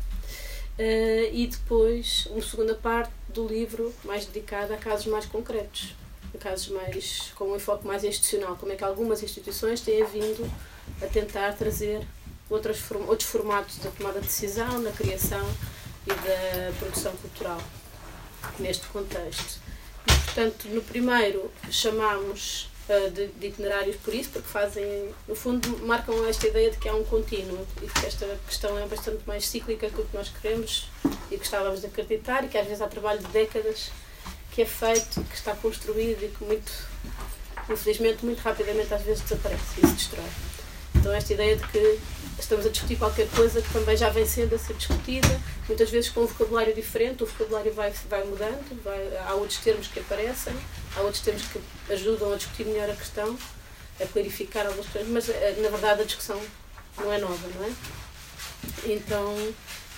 Uh, 0.76 1.30
e 1.32 1.46
depois 1.46 2.26
uma 2.30 2.42
segunda 2.42 2.74
parte 2.74 3.12
do 3.28 3.46
livro 3.46 3.94
mais 4.02 4.26
dedicada 4.26 4.74
a 4.74 4.76
casos 4.76 5.06
mais 5.06 5.24
concretos, 5.24 5.94
a 6.34 6.38
casos 6.38 6.68
mais 6.68 7.32
com 7.36 7.52
um 7.52 7.56
enfoque 7.56 7.86
mais 7.86 8.02
institucional, 8.02 8.56
como 8.56 8.72
é 8.72 8.76
que 8.76 8.82
algumas 8.82 9.22
instituições 9.22 9.80
têm 9.80 10.04
vindo 10.04 10.50
a 11.00 11.06
tentar 11.06 11.52
trazer 11.52 12.04
outros 12.50 12.80
formatos 13.24 13.78
da 13.78 13.90
tomada 13.90 14.20
de 14.20 14.26
decisão, 14.26 14.80
na 14.80 14.90
criação 14.90 15.46
e 16.06 16.10
da 16.10 16.72
produção 16.78 17.12
cultural 17.16 17.60
neste 18.58 18.86
contexto. 18.88 19.60
E, 20.08 20.24
portanto, 20.24 20.68
no 20.68 20.82
primeiro 20.82 21.50
chamamos 21.70 22.64
uh, 22.64 22.73
de, 22.86 23.28
de, 23.28 23.46
itinerários 23.46 23.96
por 23.96 24.12
isso, 24.12 24.30
porque 24.30 24.48
fazem, 24.48 25.14
no 25.26 25.34
fundo, 25.34 25.78
marcam 25.86 26.26
esta 26.26 26.46
ideia 26.46 26.70
de 26.70 26.76
que 26.76 26.88
há 26.88 26.94
um 26.94 27.04
contínuo 27.04 27.66
e 27.82 27.86
que 27.86 28.06
esta 28.06 28.26
questão 28.46 28.78
é 28.78 28.86
bastante 28.86 29.26
mais 29.26 29.46
cíclica 29.46 29.88
que 29.88 30.00
o 30.00 30.04
que 30.04 30.16
nós 30.16 30.28
queremos 30.28 30.88
e 31.30 31.36
gostávamos 31.36 31.80
de 31.80 31.86
acreditar 31.86 32.44
e 32.44 32.48
que 32.48 32.58
às 32.58 32.66
vezes 32.66 32.82
há 32.82 32.86
trabalho 32.86 33.20
de 33.20 33.28
décadas 33.28 33.90
que 34.52 34.62
é 34.62 34.66
feito, 34.66 35.22
que 35.24 35.34
está 35.34 35.54
construído 35.56 36.22
e 36.22 36.28
que 36.28 36.44
muito, 36.44 36.70
infelizmente, 37.70 38.24
muito 38.24 38.40
rapidamente 38.40 38.92
às 38.92 39.02
vezes 39.02 39.22
desaparece 39.22 39.80
e 39.82 39.86
se 39.86 39.94
destrói. 39.94 40.30
Então 40.94 41.12
esta 41.12 41.32
ideia 41.32 41.56
de 41.56 41.66
que 41.68 42.00
estamos 42.38 42.66
a 42.66 42.68
discutir 42.68 42.96
qualquer 42.96 43.28
coisa 43.30 43.60
que 43.60 43.72
também 43.72 43.96
já 43.96 44.10
vem 44.10 44.26
sendo 44.26 44.54
a 44.54 44.58
ser 44.58 44.74
discutida, 44.74 45.40
muitas 45.66 45.90
vezes 45.90 46.10
com 46.10 46.20
um 46.20 46.26
vocabulário 46.26 46.74
diferente, 46.74 47.22
o 47.22 47.26
vocabulário 47.26 47.72
vai, 47.72 47.92
vai 48.08 48.24
mudando, 48.24 48.82
vai, 48.82 49.16
há 49.26 49.34
outros 49.34 49.58
termos 49.58 49.86
que 49.88 50.00
aparecem, 50.00 50.54
há 50.96 51.00
outros 51.00 51.22
termos 51.22 51.42
que 51.48 51.60
ajudam 51.92 52.32
a 52.32 52.36
discutir 52.36 52.66
melhor 52.66 52.90
a 52.90 52.96
questão, 52.96 53.38
a 54.00 54.06
clarificar 54.06 54.66
algumas 54.66 54.86
coisas, 54.88 55.10
mas 55.10 55.28
eh, 55.28 55.56
na 55.58 55.68
verdade 55.68 56.02
a 56.02 56.04
discussão 56.04 56.40
não 56.98 57.12
é 57.12 57.18
nova, 57.18 57.48
não 57.54 57.64
é? 57.64 57.72
Então 58.86 59.54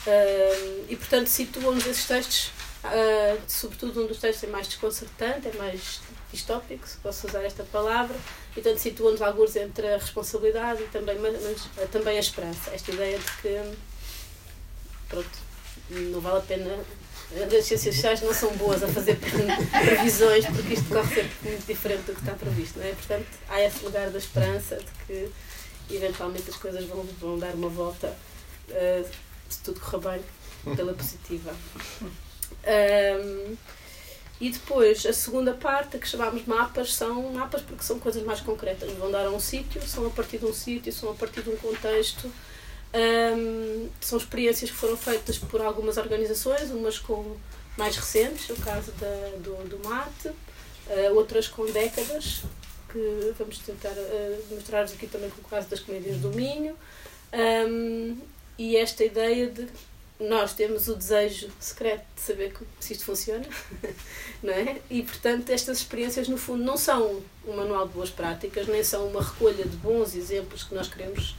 Uh, 0.07 0.87
e 0.89 0.95
portanto 0.95 1.27
situam-nos 1.27 1.85
esses 1.85 2.07
textos, 2.07 2.53
uh, 2.85 3.43
sobretudo 3.49 4.05
um 4.05 4.07
dos 4.07 4.19
textos 4.19 4.49
é 4.49 4.53
mais 4.53 4.69
desconcertante, 4.69 5.49
é 5.49 5.53
mais 5.55 6.01
distópico, 6.33 6.87
se 6.87 6.97
posso 6.99 7.27
usar 7.27 7.43
esta 7.43 7.65
palavra, 7.65 8.17
e 8.53 8.61
portanto 8.61 8.79
situam-nos 8.79 9.21
alguns 9.21 9.57
entre 9.57 9.95
a 9.95 9.99
responsabilidade 9.99 10.81
e 10.81 10.87
também, 10.87 11.19
mas, 11.19 11.69
também 11.91 12.17
a 12.17 12.21
esperança. 12.21 12.71
Esta 12.71 12.93
ideia 12.93 13.19
de 13.19 13.33
que 13.43 13.75
pronto, 15.09 15.39
não 15.91 16.21
vale 16.21 16.39
a 16.39 16.43
pena 16.43 16.79
as 17.35 17.65
ciências 17.65 17.95
sociais 17.95 18.23
não 18.23 18.33
são 18.33 18.57
boas 18.57 18.83
a 18.83 18.89
fazer 18.89 19.19
previsões 19.19 20.47
porque 20.47 20.75
isto 20.75 20.89
corre 20.89 21.15
sempre 21.15 21.51
muito 21.51 21.67
diferente 21.67 22.03
do 22.03 22.15
que 22.15 22.21
está 22.21 22.33
previsto, 22.33 22.79
não 22.79 22.87
é? 22.87 22.93
Portanto, 22.93 23.27
há 23.49 23.63
esse 23.63 23.85
lugar 23.85 24.11
da 24.11 24.19
esperança 24.19 24.77
de 24.77 25.05
que 25.07 25.95
eventualmente 25.95 26.49
as 26.51 26.57
coisas 26.57 26.85
vão, 26.85 27.03
vão 27.21 27.39
dar 27.39 27.55
uma 27.55 27.69
volta 27.69 28.17
uh, 28.71 29.09
se 29.49 29.61
tudo 29.61 29.81
correr 29.81 30.21
bem 30.65 30.77
pela 30.77 30.93
positiva. 30.95 31.55
Um, 32.67 33.57
e 34.39 34.51
depois, 34.51 35.07
a 35.07 35.13
segunda 35.13 35.55
parte, 35.55 35.97
a 35.97 36.01
que 36.01 36.07
chamamos 36.07 36.45
mapas, 36.45 36.93
são 36.95 37.33
mapas 37.33 37.63
porque 37.63 37.83
são 37.83 37.99
coisas 37.99 38.23
mais 38.23 38.41
concretas. 38.41 38.93
Vão 38.93 39.11
dar 39.11 39.27
a 39.27 39.31
um 39.31 39.41
sítio, 39.41 39.81
são 39.87 40.07
a 40.07 40.11
partir 40.11 40.39
de 40.39 40.45
um 40.45 40.53
sítio, 40.53 40.93
são 40.93 41.11
a 41.11 41.15
partir 41.15 41.43
de 41.43 41.51
um 41.51 41.57
contexto 41.57 42.31
um, 42.97 43.89
são 44.01 44.19
experiências 44.19 44.71
que 44.71 44.77
foram 44.77 44.97
feitas 44.97 45.37
por 45.37 45.61
algumas 45.61 45.99
organizações, 45.99 46.71
umas 46.71 46.99
com 46.99 47.37
mais 47.77 47.97
recentes, 47.97 48.49
o 48.49 48.57
caso 48.57 48.91
da, 48.93 49.37
do, 49.39 49.69
do 49.69 49.89
MAT, 49.89 50.29
uh, 50.29 51.15
outras 51.15 51.47
com 51.47 51.67
décadas, 51.67 52.43
que 52.91 53.35
vamos 53.39 53.59
tentar 53.59 53.91
uh, 53.91 54.55
mostrar-vos 54.55 54.95
aqui 54.95 55.07
também 55.07 55.29
com 55.29 55.43
o 55.43 55.45
caso 55.45 55.69
das 55.69 55.81
comédias 55.81 56.17
do 56.19 56.31
Minho. 56.31 56.75
Um, 57.69 58.17
e 58.59 58.77
esta 58.77 59.05
ideia 59.05 59.49
de 59.49 59.69
nós 60.19 60.55
temos 60.55 60.89
o 60.89 60.95
desejo 60.95 61.51
secreto 61.61 62.07
de 62.15 62.21
saber 62.23 62.55
se 62.81 62.95
isto 62.95 63.05
funciona, 63.05 63.45
não 64.43 64.55
é? 64.55 64.81
E 64.89 65.03
portanto, 65.03 65.51
estas 65.51 65.79
experiências, 65.79 66.29
no 66.29 66.39
fundo, 66.39 66.65
não 66.65 66.79
são 66.79 67.23
um 67.47 67.55
manual 67.55 67.87
de 67.87 67.93
boas 67.93 68.09
práticas, 68.09 68.67
nem 68.67 68.83
são 68.83 69.07
uma 69.09 69.23
recolha 69.23 69.65
de 69.65 69.77
bons 69.77 70.15
exemplos 70.15 70.65
que 70.65 70.75
nós 70.75 70.89
queremos 70.89 71.37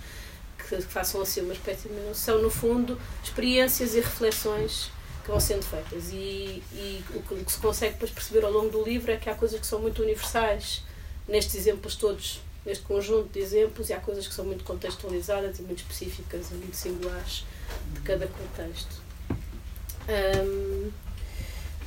que, 0.67 0.81
façam 0.81 1.21
assim 1.21 1.41
uma 1.41 1.53
espécie 1.53 1.87
de 1.89 2.17
são 2.17 2.41
no 2.41 2.49
fundo 2.49 2.99
experiências 3.23 3.95
e 3.95 3.99
reflexões 3.99 4.91
que 5.23 5.29
vão 5.29 5.39
sendo 5.39 5.63
feitas. 5.63 6.09
E, 6.11 6.63
e 6.73 7.03
o 7.13 7.21
que 7.21 7.51
se 7.51 7.57
consegue 7.59 7.93
depois 7.93 8.11
perceber 8.11 8.45
ao 8.45 8.51
longo 8.51 8.69
do 8.69 8.83
livro 8.83 9.11
é 9.11 9.17
que 9.17 9.29
há 9.29 9.35
coisas 9.35 9.59
que 9.59 9.67
são 9.67 9.79
muito 9.79 10.01
universais. 10.01 10.83
Nestes 11.27 11.55
exemplos 11.55 11.95
todos 11.95 12.39
neste 12.67 12.83
conjunto 12.83 13.29
de 13.31 13.39
exemplos 13.39 13.89
e 13.89 13.93
há 13.93 13.99
coisas 13.99 14.27
que 14.27 14.33
são 14.33 14.43
muito 14.43 14.65
contextualizadas 14.65 15.57
e 15.57 15.61
muito 15.61 15.79
específicas 15.79 16.51
e 16.51 16.55
muito 16.55 16.75
singulares 16.75 17.45
de 17.93 18.01
cada 18.01 18.27
contexto. 18.27 19.01
Um, 20.09 20.91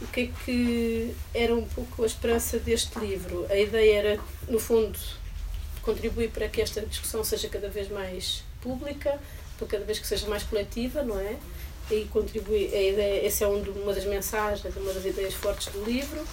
o 0.00 0.06
que 0.06 0.20
é 0.20 0.26
que 0.44 1.14
era 1.34 1.54
um 1.54 1.66
pouco 1.66 2.02
a 2.02 2.06
esperança 2.06 2.58
deste 2.58 2.98
livro? 2.98 3.46
A 3.50 3.56
ideia 3.56 3.98
era 3.98 4.20
no 4.48 4.58
fundo 4.58 4.98
contribuir 5.82 6.30
para 6.30 6.48
que 6.48 6.62
esta 6.62 6.80
discussão 6.80 7.22
seja 7.22 7.48
cada 7.50 7.68
vez 7.68 7.90
mais 7.90 8.42
pública, 8.62 9.18
para 9.58 9.66
cada 9.66 9.84
vez 9.84 9.98
que 9.98 10.06
seja 10.06 10.26
mais 10.28 10.42
coletiva, 10.42 11.02
não 11.02 11.18
é? 11.18 11.36
E 11.90 12.04
contribuir, 12.06 12.72
a 12.74 12.82
ideia, 12.82 13.26
essa 13.26 13.44
é 13.44 13.46
uma 13.48 13.92
das 13.92 14.04
mensagens, 14.04 14.76
uma 14.76 14.92
das 14.92 15.04
ideias 15.04 15.34
fortes 15.34 15.72
do 15.72 15.84
livro, 15.84 16.24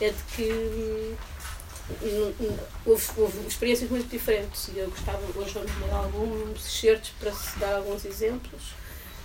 é 0.00 0.10
de 0.10 0.22
que 0.34 0.52
hum, 2.02 2.56
houve, 2.84 3.04
houve, 3.16 3.46
experiências 3.46 3.90
muito 3.90 4.08
diferentes 4.08 4.68
e 4.74 4.78
eu 4.78 4.90
gostava, 4.90 5.20
hoje 5.34 5.52
vamos 5.54 5.72
dar 5.88 5.96
alguns 5.96 6.66
excertos 6.66 7.10
para 7.18 7.32
se 7.32 7.58
dar 7.58 7.76
alguns 7.76 8.04
exemplos. 8.04 8.62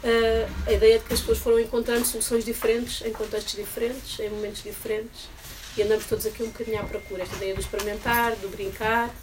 Uh, 0.03 0.49
a 0.65 0.71
ideia 0.71 0.97
de 0.97 1.05
que 1.05 1.13
as 1.13 1.19
pessoas 1.19 1.37
foram 1.37 1.59
encontrando 1.59 2.05
soluções 2.05 2.43
diferentes, 2.43 3.05
em 3.05 3.11
contextos 3.11 3.55
diferentes, 3.55 4.19
em 4.19 4.29
momentos 4.29 4.63
diferentes, 4.63 5.29
e 5.77 5.83
andamos 5.83 6.05
todos 6.05 6.25
aqui 6.25 6.41
um 6.41 6.47
bocadinho 6.47 6.79
à 6.79 6.83
procura. 6.83 7.23
Esta 7.23 7.35
ideia 7.35 7.53
do 7.53 7.61
experimentar, 7.61 8.35
do 8.37 8.49
brincar, 8.49 9.13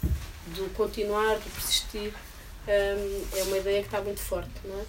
do 0.47 0.73
continuar, 0.73 1.35
do 1.35 1.49
persistir 1.51 2.13
é 2.71 3.43
uma 3.47 3.57
ideia 3.57 3.81
que 3.81 3.87
está 3.87 3.99
muito 4.01 4.21
forte, 4.21 4.51
não 4.63 4.79
é? 4.79 4.85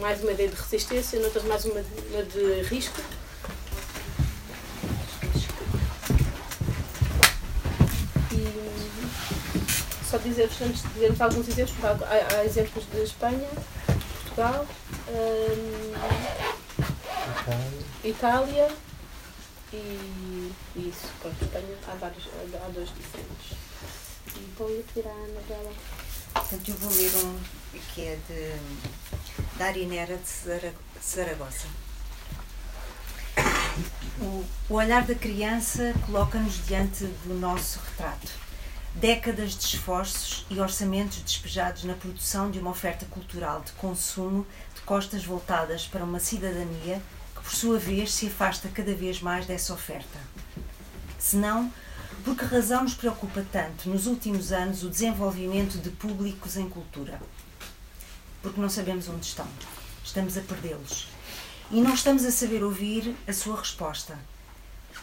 Mais 0.00 0.22
uma 0.22 0.32
ideia 0.32 0.48
de 0.48 0.54
resistência, 0.54 1.18
noutras 1.18 1.42
mais 1.44 1.64
uma, 1.64 1.82
de 1.82 2.62
risco. 2.62 3.00
E 8.30 10.06
só 10.08 10.16
dizer-vos, 10.18 10.62
antes 10.62 10.82
de 10.82 10.88
dizermos 10.90 11.20
alguns 11.20 11.48
exemplos, 11.48 11.84
há, 11.84 12.36
há, 12.36 12.44
exemplos 12.44 12.84
de 12.92 13.02
Espanha, 13.02 13.48
Portugal, 14.22 14.66
um, 15.08 15.92
Itália 18.04 18.68
e, 19.72 20.52
e 20.76 20.88
isso, 20.88 21.08
pronto, 21.20 21.42
Espanha 21.42 21.76
há, 21.88 21.94
vários, 21.96 22.28
há 22.28 22.68
dois 22.68 22.88
diferentes. 22.90 23.58
E 24.36 24.52
vou 24.56 24.70
ir 24.70 24.84
tirar 24.94 25.10
a 25.10 25.14
Anabela. 25.14 25.72
Portanto, 26.32 26.68
eu 26.68 26.74
vou 26.76 26.92
ler 26.92 27.12
um 27.24 27.38
que 27.94 28.02
é 28.02 28.18
de 28.28 28.92
da 29.58 29.66
Arinera 29.66 30.16
de 30.16 31.02
Zaragoza. 31.02 31.66
O, 34.20 34.44
o 34.68 34.74
olhar 34.74 35.04
da 35.04 35.14
criança 35.14 35.94
coloca-nos 36.06 36.64
diante 36.66 37.04
do 37.24 37.34
nosso 37.34 37.80
retrato. 37.80 38.32
Décadas 38.94 39.56
de 39.56 39.64
esforços 39.64 40.44
e 40.50 40.60
orçamentos 40.60 41.18
despejados 41.18 41.84
na 41.84 41.94
produção 41.94 42.50
de 42.50 42.58
uma 42.58 42.70
oferta 42.70 43.06
cultural 43.06 43.62
de 43.62 43.72
consumo 43.72 44.46
de 44.74 44.82
costas 44.82 45.24
voltadas 45.24 45.86
para 45.86 46.04
uma 46.04 46.20
cidadania 46.20 47.00
que, 47.34 47.42
por 47.42 47.52
sua 47.52 47.78
vez, 47.78 48.12
se 48.12 48.26
afasta 48.26 48.68
cada 48.68 48.94
vez 48.94 49.20
mais 49.22 49.46
dessa 49.46 49.72
oferta. 49.72 50.18
Senão, 51.18 51.72
por 52.22 52.36
que 52.36 52.44
razão 52.44 52.84
nos 52.84 52.94
preocupa 52.94 53.44
tanto, 53.50 53.88
nos 53.88 54.06
últimos 54.06 54.52
anos, 54.52 54.82
o 54.82 54.90
desenvolvimento 54.90 55.78
de 55.78 55.90
públicos 55.90 56.56
em 56.56 56.68
cultura? 56.68 57.20
Porque 58.40 58.60
não 58.60 58.68
sabemos 58.68 59.08
onde 59.08 59.26
estão. 59.26 59.46
Estamos 60.04 60.36
a 60.36 60.40
perdê-los. 60.40 61.08
E 61.70 61.80
não 61.80 61.94
estamos 61.94 62.24
a 62.24 62.30
saber 62.30 62.62
ouvir 62.62 63.16
a 63.26 63.32
sua 63.32 63.58
resposta. 63.58 64.18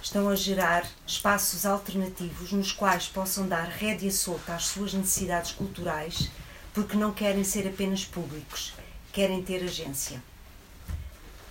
Estão 0.02 0.30
a 0.30 0.36
gerar 0.36 0.86
espaços 1.06 1.66
alternativos 1.66 2.52
nos 2.52 2.72
quais 2.72 3.08
possam 3.08 3.48
dar 3.48 3.68
rédea 3.68 4.12
solta 4.12 4.54
às 4.54 4.68
suas 4.68 4.94
necessidades 4.94 5.52
culturais, 5.52 6.30
porque 6.74 6.96
não 6.96 7.12
querem 7.12 7.44
ser 7.44 7.68
apenas 7.68 8.06
públicos, 8.06 8.74
querem 9.12 9.42
ter 9.44 9.64
agência. 9.64 10.22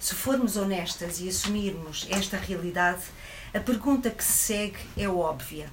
Se 0.01 0.15
formos 0.15 0.57
honestas 0.57 1.21
e 1.21 1.29
assumirmos 1.29 2.07
esta 2.09 2.37
realidade, 2.37 3.03
a 3.55 3.61
pergunta 3.61 4.11
que 4.11 4.23
se 4.23 4.33
segue 4.33 4.79
é 4.97 5.09
óbvia. 5.09 5.71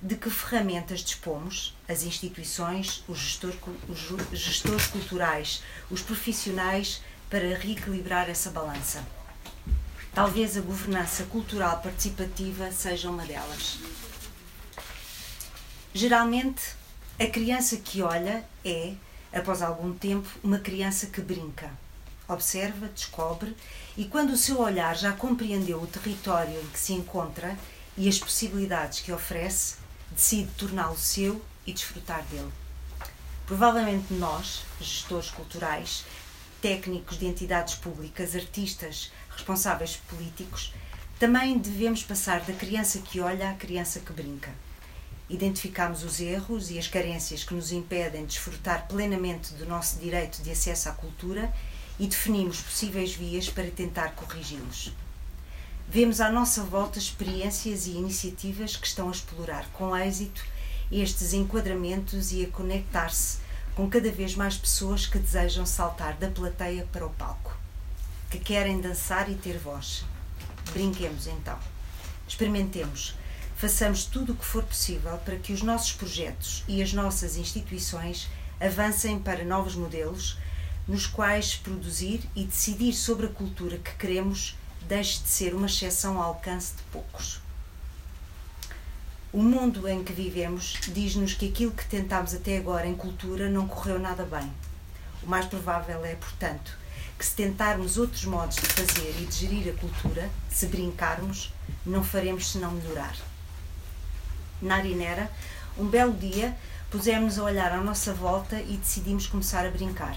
De 0.00 0.14
que 0.14 0.28
ferramentas 0.28 1.00
dispomos, 1.00 1.74
as 1.88 2.02
instituições, 2.02 3.02
os, 3.08 3.18
gestor, 3.18 3.54
os 3.88 4.38
gestores 4.38 4.86
culturais, 4.86 5.62
os 5.90 6.02
profissionais, 6.02 7.02
para 7.30 7.56
reequilibrar 7.56 8.28
essa 8.28 8.50
balança? 8.50 9.02
Talvez 10.14 10.56
a 10.56 10.60
governança 10.60 11.24
cultural 11.24 11.80
participativa 11.80 12.70
seja 12.70 13.10
uma 13.10 13.24
delas. 13.24 13.78
Geralmente, 15.94 16.74
a 17.18 17.26
criança 17.26 17.76
que 17.78 18.02
olha 18.02 18.44
é, 18.64 18.94
após 19.32 19.62
algum 19.62 19.94
tempo, 19.94 20.28
uma 20.42 20.58
criança 20.58 21.06
que 21.06 21.20
brinca 21.22 21.70
observa, 22.28 22.88
descobre 22.88 23.56
e, 23.96 24.04
quando 24.04 24.30
o 24.30 24.36
seu 24.36 24.60
olhar 24.60 24.96
já 24.96 25.12
compreendeu 25.12 25.80
o 25.80 25.86
território 25.86 26.60
em 26.60 26.66
que 26.66 26.78
se 26.78 26.92
encontra 26.92 27.56
e 27.96 28.08
as 28.08 28.18
possibilidades 28.18 29.00
que 29.00 29.12
oferece, 29.12 29.76
decide 30.10 30.50
torná-lo 30.52 30.98
seu 30.98 31.42
e 31.66 31.72
desfrutar 31.72 32.22
dele. 32.24 32.52
Provavelmente 33.46 34.12
nós, 34.12 34.64
gestores 34.80 35.30
culturais, 35.30 36.04
técnicos 36.60 37.18
de 37.18 37.26
entidades 37.26 37.74
públicas, 37.74 38.34
artistas, 38.34 39.10
responsáveis 39.30 39.96
políticos, 40.08 40.74
também 41.18 41.56
devemos 41.56 42.02
passar 42.02 42.40
da 42.40 42.52
criança 42.52 42.98
que 42.98 43.20
olha 43.20 43.50
à 43.50 43.54
criança 43.54 44.00
que 44.00 44.12
brinca. 44.12 44.50
Identificamos 45.28 46.04
os 46.04 46.20
erros 46.20 46.70
e 46.70 46.78
as 46.78 46.86
carências 46.86 47.42
que 47.42 47.54
nos 47.54 47.72
impedem 47.72 48.22
de 48.22 48.34
desfrutar 48.34 48.86
plenamente 48.86 49.54
do 49.54 49.64
nosso 49.66 49.98
direito 49.98 50.42
de 50.42 50.50
acesso 50.50 50.88
à 50.88 50.92
cultura 50.92 51.52
e 51.98 52.06
definimos 52.06 52.60
possíveis 52.60 53.14
vias 53.14 53.48
para 53.48 53.70
tentar 53.70 54.10
corrigi-los. 54.10 54.92
Vemos 55.88 56.20
à 56.20 56.30
nossa 56.30 56.62
volta 56.62 56.98
experiências 56.98 57.86
e 57.86 57.92
iniciativas 57.92 58.76
que 58.76 58.86
estão 58.86 59.08
a 59.08 59.12
explorar 59.12 59.68
com 59.72 59.96
êxito 59.96 60.44
estes 60.90 61.32
enquadramentos 61.32 62.32
e 62.32 62.44
a 62.44 62.48
conectar-se 62.48 63.38
com 63.74 63.88
cada 63.88 64.10
vez 64.10 64.34
mais 64.34 64.56
pessoas 64.56 65.06
que 65.06 65.18
desejam 65.18 65.66
saltar 65.66 66.14
da 66.14 66.30
plateia 66.30 66.88
para 66.90 67.06
o 67.06 67.10
palco, 67.10 67.56
que 68.30 68.38
querem 68.38 68.80
dançar 68.80 69.30
e 69.30 69.34
ter 69.34 69.58
voz. 69.58 70.04
Brinquemos 70.72 71.26
então. 71.26 71.58
Experimentemos. 72.26 73.14
Façamos 73.56 74.04
tudo 74.04 74.32
o 74.32 74.36
que 74.36 74.44
for 74.44 74.64
possível 74.64 75.16
para 75.18 75.36
que 75.36 75.52
os 75.52 75.62
nossos 75.62 75.92
projetos 75.92 76.64
e 76.66 76.82
as 76.82 76.92
nossas 76.92 77.36
instituições 77.36 78.28
avancem 78.60 79.18
para 79.18 79.44
novos 79.44 79.74
modelos 79.74 80.36
nos 80.86 81.06
quais 81.06 81.56
produzir 81.56 82.20
e 82.34 82.44
decidir 82.44 82.92
sobre 82.92 83.26
a 83.26 83.30
cultura 83.30 83.78
que 83.78 83.94
queremos 83.94 84.56
deixe 84.86 85.20
de 85.20 85.28
ser 85.28 85.54
uma 85.54 85.66
exceção 85.66 86.18
ao 86.18 86.28
alcance 86.28 86.74
de 86.76 86.82
poucos. 86.84 87.40
O 89.32 89.42
mundo 89.42 89.88
em 89.88 90.04
que 90.04 90.12
vivemos 90.12 90.78
diz-nos 90.88 91.34
que 91.34 91.48
aquilo 91.48 91.72
que 91.72 91.84
tentámos 91.86 92.32
até 92.32 92.56
agora 92.56 92.86
em 92.86 92.94
cultura 92.94 93.50
não 93.50 93.66
correu 93.66 93.98
nada 93.98 94.24
bem. 94.24 94.50
O 95.22 95.26
mais 95.26 95.46
provável 95.46 96.04
é, 96.04 96.14
portanto, 96.14 96.78
que 97.18 97.26
se 97.26 97.34
tentarmos 97.34 97.98
outros 97.98 98.24
modos 98.24 98.56
de 98.56 98.66
fazer 98.66 99.14
e 99.20 99.26
de 99.26 99.34
gerir 99.34 99.74
a 99.74 99.78
cultura, 99.78 100.30
se 100.48 100.66
brincarmos, 100.66 101.52
não 101.84 102.04
faremos 102.04 102.52
senão 102.52 102.70
melhorar. 102.70 103.16
Na 104.62 104.76
Arinera, 104.76 105.30
um 105.76 105.86
belo 105.86 106.12
dia, 106.12 106.56
pusemos 106.90 107.38
a 107.38 107.42
olhar 107.42 107.72
à 107.72 107.80
nossa 107.80 108.14
volta 108.14 108.60
e 108.60 108.76
decidimos 108.76 109.26
começar 109.26 109.66
a 109.66 109.70
brincar. 109.70 110.16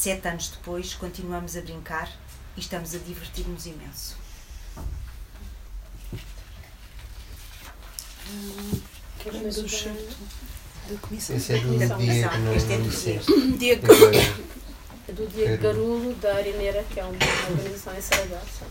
Sete 0.00 0.28
anos 0.28 0.48
depois, 0.48 0.94
continuamos 0.94 1.54
a 1.58 1.60
brincar 1.60 2.10
e 2.56 2.60
estamos 2.60 2.94
a 2.94 2.98
divertir-nos 2.98 3.66
imenso. 3.66 4.16
Hum, 8.26 8.80
Queremos 9.18 9.58
o 9.58 9.68
certo 9.68 10.16
da 10.88 10.96
comissão. 11.06 11.36
Esse 11.36 11.52
é 11.52 11.58
do 11.58 11.76
dia 11.98 12.28
que 12.30 12.38
não 12.38 12.54
este 12.54 12.72
é 12.72 12.78
do 12.78 12.88
dia. 13.58 13.78
Que 15.04 15.10
é 15.10 15.12
do 15.12 15.26
dia 15.26 15.56
Garulo 15.58 16.14
da 16.14 16.34
Arineira, 16.34 16.82
que 16.84 16.98
é 16.98 17.04
uma 17.04 17.18
organização 17.50 17.94
em 17.94 18.00
Saragossa. 18.00 18.66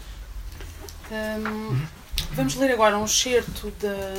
Um, 1.11 1.85
vamos 2.31 2.55
ler 2.55 2.71
agora 2.71 2.97
um 2.97 3.05
excerto 3.05 3.69
da, 3.79 4.15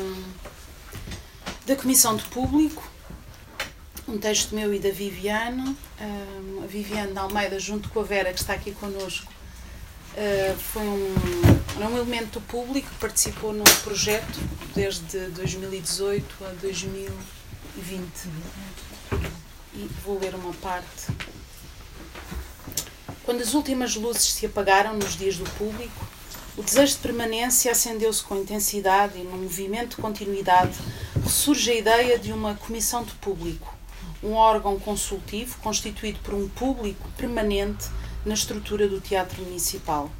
da 1.66 1.74
Comissão 1.74 2.14
de 2.14 2.22
Público, 2.26 2.88
um 4.10 4.18
texto 4.18 4.54
meu 4.54 4.74
e 4.74 4.78
da 4.78 4.90
Viviane. 4.90 5.76
Um, 6.00 6.64
a 6.64 6.66
Viviane 6.66 7.12
da 7.12 7.22
Almeida, 7.22 7.58
junto 7.58 7.88
com 7.90 8.00
a 8.00 8.02
Vera, 8.02 8.32
que 8.32 8.40
está 8.40 8.54
aqui 8.54 8.72
connosco, 8.72 9.30
uh, 10.14 10.56
foi 10.58 10.82
um, 10.82 11.14
um 11.78 11.96
elemento 11.96 12.40
público 12.42 12.90
que 12.90 12.96
participou 12.96 13.52
num 13.52 13.64
projeto 13.84 14.40
desde 14.74 15.26
2018 15.28 16.44
a 16.44 16.48
2020. 16.60 18.02
E 19.74 19.88
vou 20.04 20.18
ler 20.18 20.34
uma 20.34 20.52
parte. 20.54 21.06
Quando 23.24 23.42
as 23.42 23.54
últimas 23.54 23.94
luzes 23.94 24.32
se 24.32 24.46
apagaram 24.46 24.94
nos 24.94 25.16
dias 25.16 25.36
do 25.36 25.48
público, 25.50 26.08
o 26.56 26.62
desejo 26.62 26.94
de 26.94 26.98
permanência 26.98 27.70
acendeu-se 27.70 28.24
com 28.24 28.36
intensidade 28.36 29.18
e, 29.18 29.22
num 29.22 29.42
movimento 29.42 29.90
de 29.90 30.02
continuidade, 30.02 30.76
ressurge 31.22 31.70
a 31.70 31.74
ideia 31.76 32.18
de 32.18 32.32
uma 32.32 32.56
comissão 32.56 33.04
de 33.04 33.12
público, 33.14 33.79
um 34.22 34.34
órgão 34.34 34.78
consultivo 34.78 35.58
constituído 35.58 36.18
por 36.20 36.34
um 36.34 36.48
público 36.48 37.08
permanente 37.16 37.88
na 38.24 38.34
estrutura 38.34 38.86
do 38.86 39.00
Teatro 39.00 39.42
Municipal. 39.42 40.10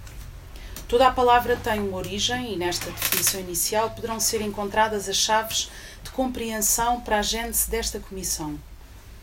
Toda 0.88 1.06
a 1.06 1.12
palavra 1.12 1.56
tem 1.56 1.80
uma 1.80 1.98
origem 1.98 2.52
e, 2.52 2.56
nesta 2.56 2.90
definição 2.90 3.40
inicial, 3.40 3.90
poderão 3.90 4.18
ser 4.18 4.40
encontradas 4.40 5.08
as 5.08 5.16
chaves 5.16 5.70
de 6.02 6.10
compreensão 6.10 7.00
para 7.00 7.18
a 7.18 7.22
gênese 7.22 7.70
desta 7.70 8.00
comissão. 8.00 8.58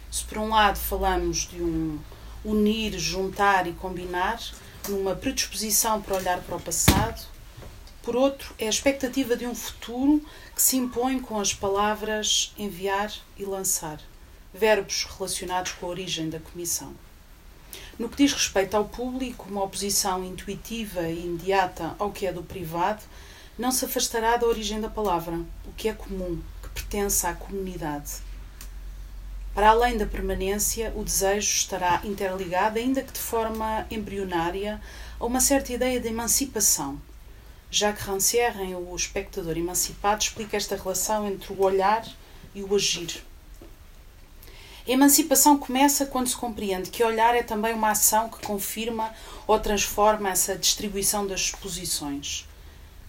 Se, 0.10 0.24
por 0.24 0.38
um 0.38 0.50
lado, 0.50 0.78
falamos 0.78 1.48
de 1.48 1.62
um 1.62 2.00
unir, 2.46 2.98
juntar 2.98 3.68
e 3.68 3.74
combinar, 3.74 4.40
numa 4.88 5.16
predisposição 5.16 6.02
para 6.02 6.16
olhar 6.16 6.40
para 6.40 6.56
o 6.56 6.62
passado. 6.62 7.22
Por 8.02 8.16
outro, 8.16 8.56
é 8.58 8.68
a 8.68 8.70
expectativa 8.70 9.36
de 9.36 9.46
um 9.46 9.54
futuro 9.54 10.24
que 10.56 10.62
se 10.62 10.78
impõe 10.78 11.20
com 11.20 11.38
as 11.38 11.54
palavras 11.54 12.54
enviar 12.58 13.12
e 13.38 13.44
lançar, 13.44 14.00
verbos 14.54 15.06
relacionados 15.06 15.74
com 15.74 15.86
a 15.86 15.90
origem 15.90 16.30
da 16.30 16.40
comissão. 16.40 16.94
No 18.00 18.08
que 18.10 18.18
diz 18.18 18.34
respeito 18.34 18.76
ao 18.76 18.86
público, 18.86 19.48
uma 19.50 19.64
oposição 19.64 20.24
intuitiva 20.24 21.08
e 21.10 21.26
imediata 21.26 21.96
ao 21.98 22.12
que 22.12 22.28
é 22.28 22.32
do 22.32 22.44
privado 22.44 23.04
não 23.58 23.72
se 23.72 23.86
afastará 23.86 24.38
da 24.38 24.46
origem 24.46 24.80
da 24.80 24.90
palavra, 24.90 25.36
o 25.66 25.72
que 25.76 25.90
é 25.90 25.94
comum, 25.94 26.40
que 26.62 26.70
pertence 26.70 27.26
à 27.26 27.34
comunidade. 27.34 28.28
Para 29.54 29.72
além 29.72 29.98
da 29.98 30.06
permanência, 30.06 30.94
o 30.96 31.04
desejo 31.04 31.52
estará 31.52 32.00
interligado, 32.04 32.78
ainda 32.78 33.02
que 33.02 33.12
de 33.12 33.20
forma 33.20 33.88
embrionária, 33.90 34.80
a 35.20 35.26
uma 35.26 35.42
certa 35.42 35.74
ideia 35.74 36.00
de 36.00 36.08
emancipação. 36.08 37.02
Jacques 37.72 38.06
Rancière, 38.06 38.62
em 38.62 38.76
O 38.76 38.96
Espectador 38.96 39.58
Emancipado, 39.58 40.22
explica 40.22 40.56
esta 40.56 40.76
relação 40.76 41.28
entre 41.28 41.52
o 41.52 41.62
olhar 41.62 42.08
e 42.54 42.62
o 42.62 42.76
agir. 42.76 43.27
Emancipação 44.88 45.58
começa 45.58 46.06
quando 46.06 46.28
se 46.28 46.36
compreende 46.36 46.90
que 46.90 47.04
olhar 47.04 47.36
é 47.36 47.44
também 47.44 47.74
uma 47.74 47.92
ação 47.92 48.30
que 48.30 48.46
confirma 48.46 49.14
ou 49.46 49.60
transforma 49.60 50.30
essa 50.30 50.56
distribuição 50.56 51.28
das 51.28 51.52
posições. 51.52 52.48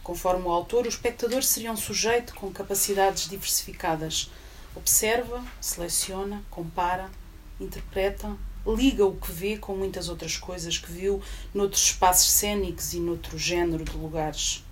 Conforme 0.02 0.44
o 0.46 0.50
autor, 0.50 0.86
o 0.86 0.88
espectador 0.88 1.42
seria 1.42 1.70
um 1.70 1.76
sujeito 1.76 2.34
com 2.34 2.50
capacidades 2.50 3.28
diversificadas 3.28 4.30
Observa, 4.78 5.44
seleciona, 5.60 6.44
compara, 6.50 7.10
interpreta, 7.58 8.36
liga 8.64 9.04
o 9.04 9.16
que 9.16 9.32
vê 9.32 9.56
com 9.56 9.74
muitas 9.74 10.08
outras 10.08 10.36
coisas 10.36 10.78
que 10.78 10.92
viu 10.92 11.20
noutros 11.52 11.82
espaços 11.82 12.30
cênicos 12.30 12.94
e 12.94 13.00
noutro 13.00 13.36
género 13.36 13.84
de 13.84 13.96
lugares. 13.96 14.64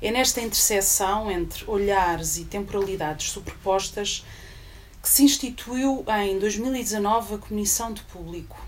É 0.00 0.10
nesta 0.10 0.40
interseção 0.40 1.30
entre 1.30 1.68
olhares 1.68 2.38
e 2.38 2.44
temporalidades 2.44 3.30
superpostas 3.30 4.24
que 5.06 5.12
se 5.12 5.22
instituiu 5.22 6.04
em 6.20 6.36
2019 6.36 7.36
a 7.36 7.38
Comissão 7.38 7.92
de 7.92 8.02
Público. 8.02 8.60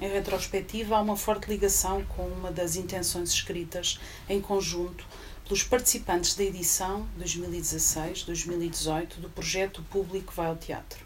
Em 0.00 0.08
retrospectiva, 0.08 0.96
há 0.96 1.00
uma 1.00 1.16
forte 1.16 1.48
ligação 1.48 2.04
com 2.04 2.22
uma 2.28 2.52
das 2.52 2.76
intenções 2.76 3.30
escritas 3.30 3.98
em 4.28 4.40
conjunto 4.40 5.04
pelos 5.42 5.64
participantes 5.64 6.36
da 6.36 6.44
edição 6.44 7.08
2016-2018 7.20 9.16
do 9.16 9.28
projeto 9.28 9.82
Público 9.90 10.32
Vai 10.32 10.46
ao 10.46 10.54
Teatro. 10.54 11.04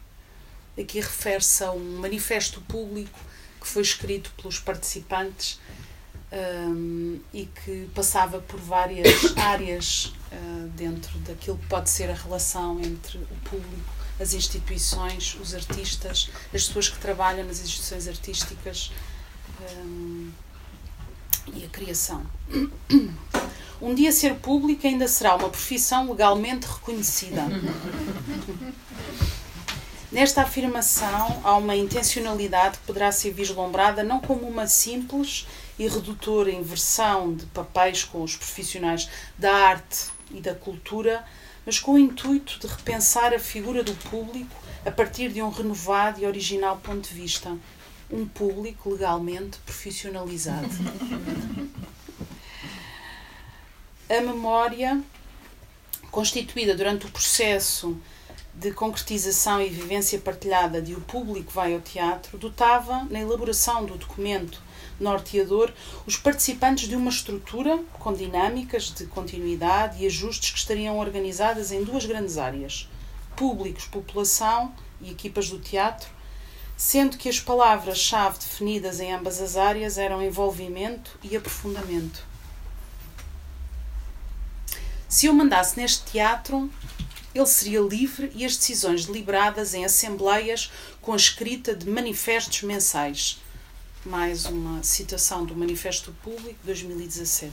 Aqui 0.79 1.01
refere-se 1.01 1.65
a 1.65 1.73
um 1.73 1.97
manifesto 1.97 2.61
público 2.61 3.19
que 3.59 3.67
foi 3.67 3.81
escrito 3.81 4.31
pelos 4.37 4.59
participantes 4.59 5.59
um, 6.31 7.19
e 7.33 7.47
que 7.47 7.89
passava 7.95 8.39
por 8.43 8.61
várias 8.61 9.33
áreas 9.35 10.13
uh, 10.31 10.69
dentro 10.77 11.19
daquilo 11.21 11.57
que 11.57 11.67
pode 11.69 11.89
ser 11.89 12.11
a 12.11 12.15
relação 12.15 12.79
entre 12.81 13.17
o 13.17 13.37
público, 13.49 13.98
as 14.21 14.35
instituições, 14.35 15.37
os 15.41 15.55
artistas, 15.55 16.31
as 16.53 16.67
pessoas 16.67 16.89
que 16.89 16.99
trabalham 16.99 17.47
nas 17.47 17.61
instituições 17.61 18.09
artísticas 18.09 18.93
um, 19.85 20.31
e 21.55 21.65
a 21.65 21.69
criação. 21.69 22.25
Um 23.81 23.95
dia 23.95 24.11
ser 24.11 24.35
público 24.35 24.87
ainda 24.87 25.07
será 25.07 25.37
uma 25.37 25.49
profissão 25.49 26.11
legalmente 26.11 26.67
reconhecida. 26.67 27.45
Nesta 30.11 30.43
afirmação 30.43 31.41
há 31.45 31.55
uma 31.57 31.77
intencionalidade 31.77 32.79
que 32.79 32.87
poderá 32.87 33.13
ser 33.13 33.31
vislumbrada 33.31 34.03
não 34.03 34.21
como 34.21 34.49
uma 34.49 34.67
simples 34.67 35.47
e 35.79 35.87
redutora 35.87 36.51
inversão 36.51 37.35
de 37.35 37.47
papéis 37.47 38.03
com 38.03 38.23
os 38.23 38.35
profissionais 38.35 39.09
da 39.39 39.55
arte 39.55 40.07
e 40.33 40.41
da 40.41 40.55
cultura, 40.55 41.25
mas 41.69 41.79
com 41.79 41.93
o 41.93 41.99
intuito 41.99 42.59
de 42.59 42.67
repensar 42.67 43.35
a 43.35 43.39
figura 43.39 43.85
do 43.85 43.93
público 43.93 44.57
a 44.87 44.91
partir 44.91 45.31
de 45.31 45.43
um 45.43 45.51
renovado 45.51 46.19
e 46.19 46.25
original 46.25 46.79
ponto 46.79 47.07
de 47.07 47.13
vista. 47.13 47.55
Um 48.11 48.27
público 48.27 48.89
legalmente 48.89 49.59
profissionalizado 49.67 50.67
a 54.09 54.21
memória 54.23 54.99
constituída 56.11 56.75
durante 56.75 57.05
o 57.05 57.11
processo 57.11 58.01
de 58.59 58.73
concretização 58.73 59.63
e 59.63 59.69
vivência 59.69 60.19
partilhada 60.19 60.83
de 60.83 60.93
O 60.93 61.01
Público 61.01 61.53
Vai 61.53 61.75
ao 61.75 61.81
Teatro 61.81 62.37
dotava, 62.37 63.05
na 63.05 63.21
elaboração 63.21 63.85
do 63.85 63.97
documento 63.97 64.61
norteador, 64.99 65.73
os 66.05 66.17
participantes 66.17 66.89
de 66.89 66.97
uma 66.97 67.09
estrutura 67.09 67.79
com 68.01 68.13
dinâmicas 68.13 68.93
de 68.93 69.07
continuidade 69.07 70.03
e 70.03 70.07
ajustes 70.07 70.51
que 70.51 70.59
estariam 70.59 70.99
organizadas 70.99 71.71
em 71.71 71.85
duas 71.85 72.05
grandes 72.05 72.37
áreas: 72.37 72.89
públicos, 73.37 73.85
população 73.85 74.75
e 75.01 75.13
equipas 75.13 75.49
do 75.49 75.61
teatro, 75.61 76.09
sendo 76.77 77.17
que 77.17 77.29
as 77.29 77.39
palavras-chave 77.39 78.41
definidas 78.41 78.99
em 78.99 79.13
ambas 79.13 79.41
as 79.41 79.57
áreas 79.57 79.99
eram 79.99 80.21
envolvimento 80.21 81.17
e 81.23 81.37
aprofundamento. 81.37 82.27
Se 85.09 85.27
eu 85.27 85.33
mandasse 85.33 85.79
neste 85.79 86.11
teatro, 86.11 86.69
ele 87.39 87.47
seria 87.47 87.81
livre 87.81 88.33
e 88.35 88.45
as 88.45 88.57
decisões 88.57 89.05
deliberadas 89.05 89.73
em 89.73 89.85
assembleias 89.85 90.71
com 91.01 91.15
escrita 91.15 91.75
de 91.75 91.89
manifestos 91.89 92.63
mensais. 92.63 93.41
Mais 94.05 94.47
uma 94.47 94.83
citação 94.83 95.45
do 95.45 95.55
Manifesto 95.55 96.13
Público 96.23 96.59
2017. 96.65 97.53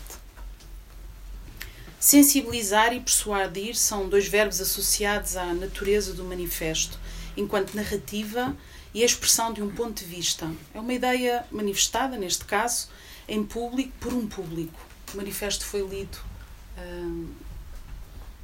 Sensibilizar 2.00 2.94
e 2.94 3.00
persuadir 3.00 3.76
são 3.76 4.08
dois 4.08 4.28
verbos 4.28 4.62
associados 4.62 5.36
à 5.36 5.54
natureza 5.54 6.14
do 6.14 6.24
manifesto, 6.24 7.00
enquanto 7.36 7.76
narrativa 7.76 8.56
e 8.94 9.02
a 9.04 9.06
expressão 9.06 9.52
de 9.52 9.62
um 9.62 9.70
ponto 9.70 10.04
de 10.04 10.06
vista. 10.06 10.52
É 10.74 10.80
uma 10.80 10.94
ideia 10.94 11.46
manifestada, 11.52 12.18
neste 12.18 12.46
caso, 12.46 12.90
em 13.28 13.44
público 13.44 13.92
por 14.00 14.14
um 14.14 14.28
público. 14.28 14.80
O 15.14 15.18
manifesto 15.18 15.66
foi 15.66 15.82
lido 15.82 16.18
hum, 16.78 17.34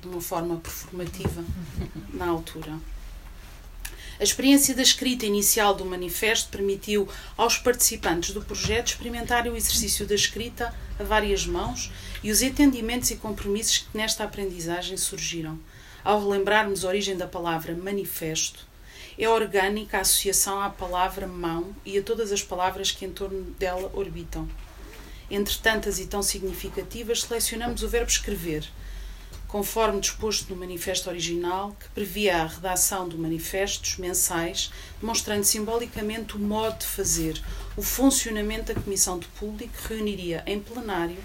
de 0.01 0.07
uma 0.07 0.21
forma 0.21 0.57
performativa 0.57 1.43
na 2.13 2.27
altura. 2.27 2.79
A 4.19 4.23
experiência 4.23 4.75
da 4.75 4.83
escrita 4.83 5.25
inicial 5.25 5.73
do 5.73 5.83
manifesto 5.83 6.49
permitiu 6.49 7.07
aos 7.35 7.57
participantes 7.57 8.33
do 8.33 8.41
projeto 8.41 8.89
experimentarem 8.89 9.51
o 9.51 9.55
exercício 9.55 10.05
da 10.05 10.13
escrita 10.13 10.75
a 10.99 11.03
várias 11.03 11.45
mãos 11.47 11.91
e 12.21 12.31
os 12.31 12.41
entendimentos 12.43 13.09
e 13.09 13.15
compromissos 13.15 13.79
que 13.79 13.97
nesta 13.97 14.23
aprendizagem 14.23 14.95
surgiram. 14.95 15.57
Ao 16.03 16.19
relembrarmos 16.19 16.83
a 16.83 16.87
origem 16.87 17.17
da 17.17 17.27
palavra 17.27 17.75
manifesto, 17.75 18.67
é 19.17 19.27
orgânica 19.27 19.97
a 19.97 20.01
associação 20.01 20.61
à 20.61 20.69
palavra 20.69 21.27
mão 21.27 21.75
e 21.85 21.97
a 21.97 22.03
todas 22.03 22.31
as 22.31 22.43
palavras 22.43 22.91
que 22.91 23.05
em 23.05 23.11
torno 23.11 23.41
dela 23.57 23.91
orbitam. 23.93 24.47
Entre 25.29 25.57
tantas 25.57 25.97
e 25.97 26.07
tão 26.07 26.21
significativas, 26.21 27.23
selecionamos 27.23 27.83
o 27.83 27.87
verbo 27.87 28.09
escrever, 28.09 28.67
conforme 29.51 29.99
disposto 29.99 30.49
no 30.49 30.55
manifesto 30.55 31.09
original, 31.09 31.75
que 31.77 31.89
previa 31.89 32.37
a 32.37 32.47
redação 32.47 33.09
de 33.09 33.17
manifestos 33.17 33.97
mensais, 33.97 34.71
demonstrando 35.01 35.43
simbolicamente 35.43 36.37
o 36.37 36.39
modo 36.39 36.79
de 36.79 36.85
fazer, 36.85 37.43
o 37.75 37.81
funcionamento 37.81 38.73
da 38.73 38.79
Comissão 38.79 39.19
de 39.19 39.27
Público, 39.27 39.73
reuniria 39.89 40.41
em 40.47 40.57
plenário, 40.57 41.17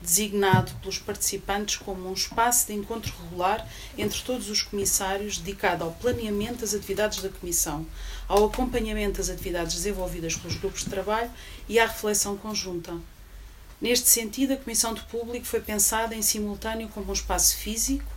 designado 0.00 0.72
pelos 0.80 0.98
participantes 0.98 1.76
como 1.76 2.08
um 2.08 2.12
espaço 2.12 2.68
de 2.68 2.74
encontro 2.74 3.12
regular 3.24 3.68
entre 3.98 4.20
todos 4.22 4.48
os 4.48 4.62
comissários, 4.62 5.38
dedicado 5.38 5.82
ao 5.82 5.90
planeamento 5.90 6.58
das 6.58 6.74
atividades 6.74 7.20
da 7.20 7.28
Comissão, 7.28 7.84
ao 8.28 8.44
acompanhamento 8.44 9.18
das 9.18 9.28
atividades 9.28 9.74
desenvolvidas 9.74 10.36
pelos 10.36 10.56
grupos 10.56 10.84
de 10.84 10.90
trabalho 10.90 11.30
e 11.68 11.80
à 11.80 11.86
reflexão 11.86 12.36
conjunta. 12.36 12.94
Neste 13.82 14.08
sentido, 14.08 14.52
a 14.52 14.56
Comissão 14.56 14.94
de 14.94 15.02
Público 15.02 15.44
foi 15.44 15.60
pensada 15.60 16.14
em 16.14 16.22
simultâneo 16.22 16.88
como 16.90 17.10
um 17.10 17.12
espaço 17.12 17.56
físico 17.56 18.08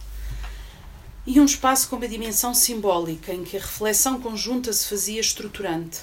e 1.26 1.40
um 1.40 1.46
espaço 1.46 1.90
com 1.90 1.96
uma 1.96 2.08
dimensão 2.08 2.54
simbólica, 2.54 3.34
em 3.34 3.44
que 3.44 3.58
a 3.58 3.60
reflexão 3.60 4.22
conjunta 4.22 4.72
se 4.72 4.88
fazia 4.88 5.20
estruturante. 5.20 6.02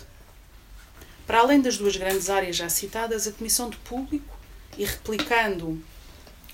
Para 1.29 1.39
além 1.39 1.61
das 1.61 1.77
duas 1.77 1.97
grandes 1.97 2.29
áreas 2.29 2.57
já 2.57 2.69
citadas, 2.69 3.29
a 3.29 3.31
Comissão 3.31 3.71
de 3.71 3.77
Público, 3.77 4.37
e 4.77 4.85
replicando 4.85 5.81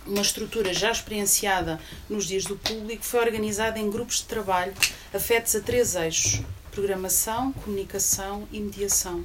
uma 0.06 0.20
estrutura 0.20 0.74
já 0.74 0.90
experienciada 0.90 1.80
nos 2.10 2.26
dias 2.26 2.44
do 2.44 2.58
público, 2.58 3.06
foi 3.06 3.20
organizada 3.20 3.78
em 3.78 3.88
grupos 3.88 4.16
de 4.16 4.24
trabalho 4.24 4.74
afetos 5.14 5.56
a 5.56 5.60
três 5.60 5.94
eixos: 5.94 6.42
programação, 6.72 7.54
comunicação 7.54 8.46
e 8.52 8.60
mediação 8.60 9.24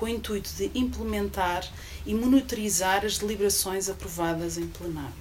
com 0.00 0.06
o 0.06 0.08
intuito 0.08 0.50
de 0.54 0.70
implementar 0.74 1.62
e 2.06 2.14
monitorizar 2.14 3.04
as 3.04 3.18
deliberações 3.18 3.90
aprovadas 3.90 4.56
em 4.56 4.66
plenário. 4.66 5.12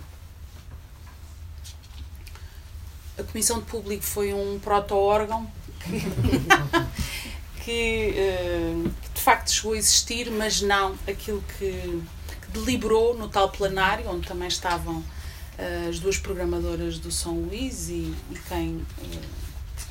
A 3.18 3.24
Comissão 3.24 3.60
de 3.60 3.66
Público 3.66 4.02
foi 4.02 4.34
um 4.34 4.58
proto-órgão 4.58 5.52
que, 5.84 6.00
que, 7.62 8.14
eh, 8.16 8.74
que, 9.02 9.10
de 9.14 9.22
facto 9.22 9.52
chegou 9.52 9.74
a 9.74 9.78
existir, 9.78 10.32
mas 10.32 10.62
não 10.62 10.98
aquilo 11.06 11.44
que, 11.58 12.02
que 12.42 12.52
deliberou 12.54 13.18
no 13.18 13.28
tal 13.28 13.50
plenário, 13.50 14.10
onde 14.10 14.26
também 14.26 14.48
estavam 14.48 15.04
eh, 15.58 15.88
as 15.90 16.00
duas 16.00 16.18
programadoras 16.18 16.98
do 16.98 17.12
São 17.12 17.34
Luís 17.34 17.90
e, 17.90 18.16
e 18.32 18.40
quem 18.48 18.86
eh, 19.04 19.18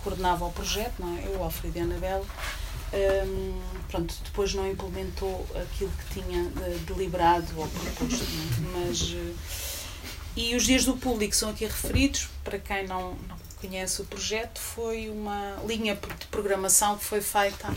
coordenava 0.03 0.47
o 0.47 0.51
projeto, 0.51 0.95
não 0.99 1.19
é? 1.19 1.27
eu, 1.27 1.43
Alfredo 1.43 1.77
e 1.77 1.83
Anabela, 1.83 2.25
um, 2.93 3.61
pronto, 3.89 4.15
depois 4.25 4.55
não 4.55 4.71
implementou 4.71 5.47
aquilo 5.55 5.91
que 5.91 6.21
tinha 6.21 6.43
uh, 6.43 6.79
deliberado 6.87 7.47
ou 7.57 7.69
proposto. 7.69 8.23
É? 8.23 8.79
Mas, 8.79 9.03
uh, 9.13 9.35
e 10.37 10.55
os 10.55 10.65
dias 10.65 10.85
do 10.85 10.97
público 10.97 11.35
são 11.35 11.51
aqui 11.51 11.65
referidos, 11.65 12.29
para 12.45 12.59
quem 12.59 12.87
não, 12.87 13.17
não 13.29 13.37
conhece 13.61 14.01
o 14.01 14.05
projeto, 14.05 14.61
foi 14.61 15.09
uma 15.09 15.57
linha 15.67 15.95
de 15.95 16.27
programação 16.27 16.97
que 16.97 17.05
foi 17.05 17.21
feita 17.21 17.69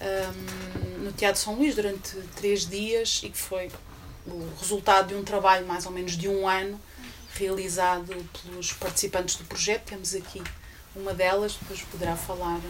um, 0.00 1.04
no 1.04 1.12
Teatro 1.12 1.40
São 1.40 1.54
Luís 1.54 1.74
durante 1.74 2.16
três 2.36 2.66
dias 2.66 3.20
e 3.22 3.28
que 3.28 3.38
foi 3.38 3.70
o 4.26 4.48
resultado 4.58 5.08
de 5.08 5.14
um 5.14 5.22
trabalho 5.22 5.66
mais 5.66 5.84
ou 5.84 5.92
menos 5.92 6.16
de 6.16 6.28
um 6.28 6.48
ano 6.48 6.80
realizado 7.34 8.14
pelos 8.42 8.72
participantes 8.72 9.36
do 9.36 9.44
projeto. 9.44 9.84
Temos 9.84 10.14
aqui 10.14 10.42
uma 10.94 11.12
delas, 11.12 11.56
depois 11.60 11.82
poderá 11.82 12.16
falar 12.16 12.60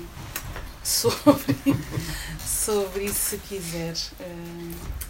sobre, 0.82 1.56
sobre 2.44 3.04
isso 3.04 3.30
se 3.30 3.38
quiser. 3.38 3.94
Uh, 4.20 5.02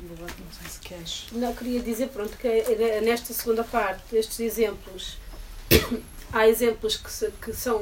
não 0.00 0.52
sei 0.52 0.68
se 0.68 0.78
queres. 0.80 1.26
Não, 1.32 1.54
queria 1.54 1.80
dizer 1.80 2.08
pronto, 2.08 2.36
que 2.36 2.48
nesta 3.02 3.32
segunda 3.32 3.64
parte, 3.64 4.16
estes 4.16 4.38
exemplos, 4.40 5.18
há 6.32 6.46
exemplos 6.46 6.96
que, 6.96 7.30
que 7.42 7.52
são. 7.52 7.78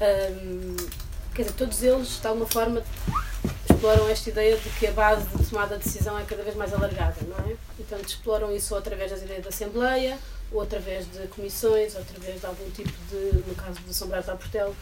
Um, 0.00 0.76
quer 1.34 1.42
dizer, 1.42 1.54
todos 1.54 1.82
eles, 1.82 2.20
de 2.20 2.26
alguma 2.26 2.46
forma, 2.46 2.82
exploram 3.68 4.08
esta 4.08 4.30
ideia 4.30 4.56
de 4.56 4.68
que 4.70 4.86
a 4.86 4.92
base 4.92 5.26
de 5.28 5.44
tomada 5.48 5.76
de 5.76 5.84
decisão 5.84 6.18
é 6.18 6.24
cada 6.24 6.42
vez 6.42 6.56
mais 6.56 6.72
alargada, 6.72 7.16
não 7.22 7.36
é? 7.50 7.56
Portanto, 7.76 8.08
exploram 8.08 8.54
isso 8.54 8.74
ou 8.74 8.80
através 8.80 9.10
das 9.10 9.22
ideias 9.22 9.42
da 9.42 9.48
Assembleia, 9.50 10.18
ou 10.50 10.60
através 10.60 11.06
de 11.10 11.26
comissões, 11.28 11.94
ou 11.94 12.00
através 12.00 12.40
de 12.40 12.46
algum 12.46 12.70
tipo 12.70 12.92
de, 13.10 13.44
no 13.46 13.54
caso 13.54 13.80
do 13.80 13.92
São 13.92 14.08
Brás 14.08 14.26
da 14.26 14.34
Portela, 14.34 14.74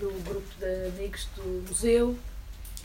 do 0.00 0.10
grupo 0.24 0.48
de 0.58 0.88
amigos 0.88 1.28
do 1.36 1.68
museu 1.68 2.16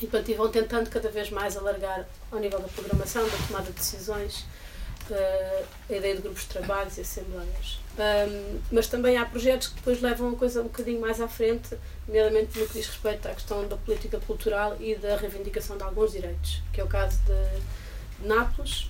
e 0.01 0.08
portanto 0.08 0.36
vão 0.36 0.49
tentando 0.49 0.89
cada 0.89 1.10
vez 1.10 1.30
mais 1.30 1.56
alargar 1.56 2.06
ao 2.32 2.39
nível 2.39 2.60
da 2.60 2.67
programação, 2.67 3.23
da 3.23 3.38
tomada 3.47 3.65
de 3.67 3.71
decisões, 3.71 4.45
uh, 5.10 5.65
a 5.89 5.93
ideia 5.93 6.15
de 6.15 6.21
grupos 6.21 6.43
de 6.43 6.49
trabalho 6.49 6.91
e 6.95 7.01
assembleias. 7.01 7.80
Um, 7.97 8.60
mas 8.71 8.88
também 8.88 9.17
há 9.17 9.25
projetos 9.25 9.69
que 9.69 9.75
depois 9.75 10.01
levam 10.01 10.34
a 10.34 10.36
coisa 10.36 10.60
um 10.60 10.65
bocadinho 10.65 10.99
mais 10.99 11.21
à 11.21 11.28
frente, 11.28 11.78
nomeadamente 12.08 12.60
no 12.60 12.67
que 12.67 12.73
diz 12.73 12.88
respeito 12.88 13.25
à 13.28 13.34
questão 13.34 13.65
da 13.67 13.78
política 13.78 14.19
cultural 14.19 14.75
e 14.80 14.95
da 14.95 15.15
reivindicação 15.15 15.78
de 15.78 15.84
alguns 15.84 16.12
direitos, 16.12 16.62
que 16.73 16.82
é 16.82 16.84
o 16.84 16.88
caso 16.88 17.17
de 17.23 18.28
Nápoles, 18.28 18.89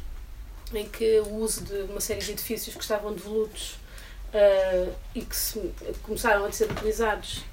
em 0.74 0.90
que 0.90 1.20
o 1.20 1.36
uso 1.36 1.64
de 1.64 1.82
uma 1.84 2.02
série 2.02 2.22
de 2.22 2.32
edifícios 2.32 2.76
que 2.76 2.82
estavam 2.82 3.14
devolutos 3.14 3.78
uh, 4.34 4.94
e 5.14 5.22
que 5.22 5.36
se, 5.36 5.72
começaram 6.02 6.46
a 6.46 6.52
ser 6.52 6.72
utilizados 6.72 7.44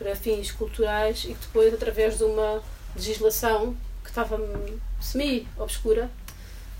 para 0.00 0.16
fins 0.16 0.50
culturais 0.50 1.24
e 1.24 1.34
que 1.34 1.46
depois, 1.46 1.74
através 1.74 2.16
de 2.16 2.24
uma 2.24 2.62
legislação 2.96 3.76
que 4.02 4.08
estava 4.08 4.40
semi-obscura, 4.98 6.10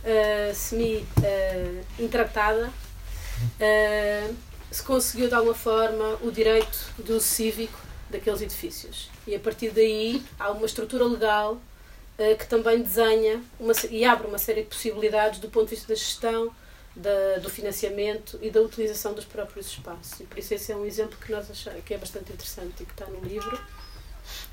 uh, 0.02 0.54
semi-intratada, 0.54 2.68
uh, 2.68 4.36
se 4.70 4.82
conseguiu 4.82 5.28
de 5.28 5.34
alguma 5.34 5.54
forma 5.54 6.16
o 6.22 6.30
direito 6.30 6.78
do 6.98 7.20
cívico 7.20 7.78
daqueles 8.08 8.40
edifícios. 8.40 9.10
E 9.26 9.34
a 9.34 9.38
partir 9.38 9.70
daí 9.70 10.22
há 10.38 10.50
uma 10.50 10.64
estrutura 10.64 11.04
legal 11.04 11.54
uh, 11.54 12.36
que 12.38 12.46
também 12.46 12.80
desenha 12.80 13.42
uma, 13.58 13.74
e 13.90 14.02
abre 14.02 14.26
uma 14.26 14.38
série 14.38 14.62
de 14.62 14.68
possibilidades 14.68 15.40
do 15.40 15.50
ponto 15.50 15.68
de 15.68 15.74
vista 15.74 15.88
da 15.88 15.94
gestão 15.94 16.50
da, 16.94 17.38
do 17.38 17.48
financiamento 17.48 18.38
e 18.42 18.50
da 18.50 18.60
utilização 18.60 19.14
dos 19.14 19.24
próprios 19.24 19.66
espaços. 19.66 20.20
E 20.20 20.24
por 20.24 20.38
isso 20.38 20.54
esse 20.54 20.72
é 20.72 20.76
um 20.76 20.84
exemplo 20.84 21.16
que 21.18 21.30
nós 21.32 21.50
achamos 21.50 21.82
que 21.84 21.94
é 21.94 21.98
bastante 21.98 22.32
interessante 22.32 22.82
e 22.82 22.86
que 22.86 22.92
está 22.92 23.06
no 23.06 23.20
livro. 23.20 23.56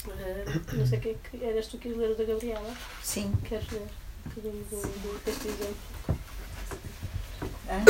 Uh, 0.05 0.75
não 0.75 0.85
sei 0.85 0.97
o 0.97 1.01
que 1.01 1.09
é 1.09 1.15
que 1.29 1.43
eras 1.43 1.67
tu 1.67 1.77
que 1.77 1.89
ler 1.89 2.11
o 2.11 2.15
da 2.15 2.23
Gabriela? 2.23 2.75
Sim. 3.03 3.33
Queres 3.47 3.69
ler 3.69 3.81
um 3.81 4.29
bocadinho 4.29 4.63
do, 4.65 4.81
do, 4.81 5.25
deste 5.25 5.47
exemplo? 5.47 5.77
Ah, 7.69 7.83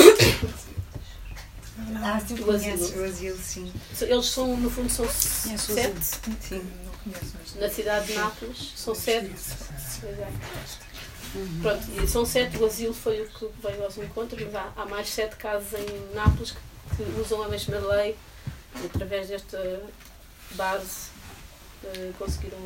ah 2.03 2.19
sim, 2.19 2.43
o 2.43 2.51
asilo. 2.51 3.37
sim. 3.37 3.71
Eles 4.01 4.25
são, 4.25 4.57
no 4.57 4.69
fundo, 4.69 4.89
são 4.89 5.07
sete. 5.07 6.03
Sim. 6.41 6.65
Na 7.59 7.69
cidade 7.69 8.07
de 8.07 8.13
Nápoles, 8.15 8.73
são 8.75 8.95
sete. 8.95 9.27
Exato. 9.27 10.87
Uhum. 11.35 11.59
Pronto, 11.61 12.03
e 12.03 12.07
são 12.07 12.25
sete, 12.25 12.57
o 12.57 12.65
asilo 12.65 12.93
foi 12.93 13.21
o 13.21 13.27
que 13.27 13.49
veio 13.61 13.83
aos 13.83 13.97
encontros, 13.97 14.41
mas 14.43 14.55
há, 14.55 14.73
há 14.75 14.85
mais 14.85 15.09
sete 15.09 15.35
casos 15.35 15.73
em 15.73 16.15
Nápoles 16.15 16.51
que, 16.51 17.03
que, 17.03 17.19
usam 17.19 17.43
a 17.43 17.49
mesma 17.49 17.77
lei 17.77 18.15
e 18.81 18.85
através 18.85 19.27
desta 19.27 19.81
base 20.51 21.09
uh, 21.83 22.13
conseguiram. 22.17 22.57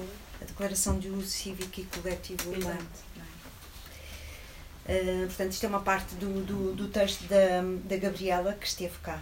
A 0.41 0.45
declaração 0.45 0.97
de 0.97 1.08
uso 1.10 1.28
cívico 1.28 1.80
e 1.80 1.84
coletivo 1.84 2.50
urbano. 2.50 2.88
Uh, 4.86 5.28
portanto, 5.28 5.52
isto 5.52 5.65
é 5.65 5.70
uma 5.70 5.80
parte 5.82 6.15
do, 6.15 6.44
do, 6.44 6.74
do, 6.74 6.88
texto 6.88 7.24
da, 7.26 7.62
da 7.86 7.98
Gabriela 7.98 8.54
que 8.54 8.65
esteve 8.65 8.98
cá. 9.04 9.22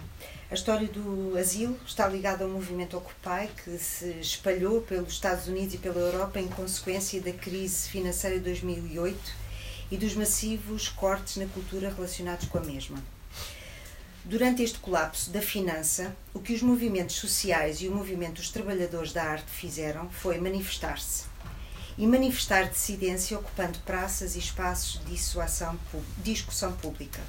A 0.50 0.54
história 0.54 0.88
do 0.88 1.38
asilo 1.38 1.78
está 1.86 2.08
ligada 2.08 2.44
ao 2.44 2.50
movimento 2.50 2.96
Occupy 2.96 3.48
que 3.62 3.78
se 3.78 4.18
espalhou 4.20 4.80
pelos 4.80 5.12
Estados 5.12 5.46
Unidos 5.46 5.74
e 5.74 5.78
pela 5.78 6.00
Europa 6.00 6.40
em 6.40 6.48
consequência 6.48 7.20
da 7.20 7.32
crise 7.32 7.88
financeira 7.88 8.36
de 8.36 8.44
2008 8.44 9.18
e 9.90 9.96
dos 9.96 10.14
massivos 10.14 10.88
cortes 10.88 11.36
na 11.36 11.46
cultura 11.46 11.92
relacionados 11.94 12.48
com 12.48 12.58
a 12.58 12.62
mesma. 12.62 12.98
Durante 14.24 14.62
este 14.62 14.78
colapso 14.78 15.30
da 15.30 15.40
finança, 15.40 16.14
o 16.34 16.40
que 16.40 16.52
os 16.52 16.62
movimentos 16.62 17.16
sociais 17.16 17.80
e 17.80 17.88
o 17.88 17.94
movimento 17.94 18.34
dos 18.34 18.50
trabalhadores 18.50 19.12
da 19.12 19.22
arte 19.22 19.50
fizeram 19.50 20.10
foi 20.10 20.38
manifestar-se. 20.38 21.29
E 21.98 22.06
manifestar 22.06 22.68
dissidência 22.68 23.38
ocupando 23.38 23.78
praças 23.80 24.36
e 24.36 24.38
espaços 24.38 25.00
de 25.04 25.14
discussão 26.22 26.72
pública. 26.76 27.20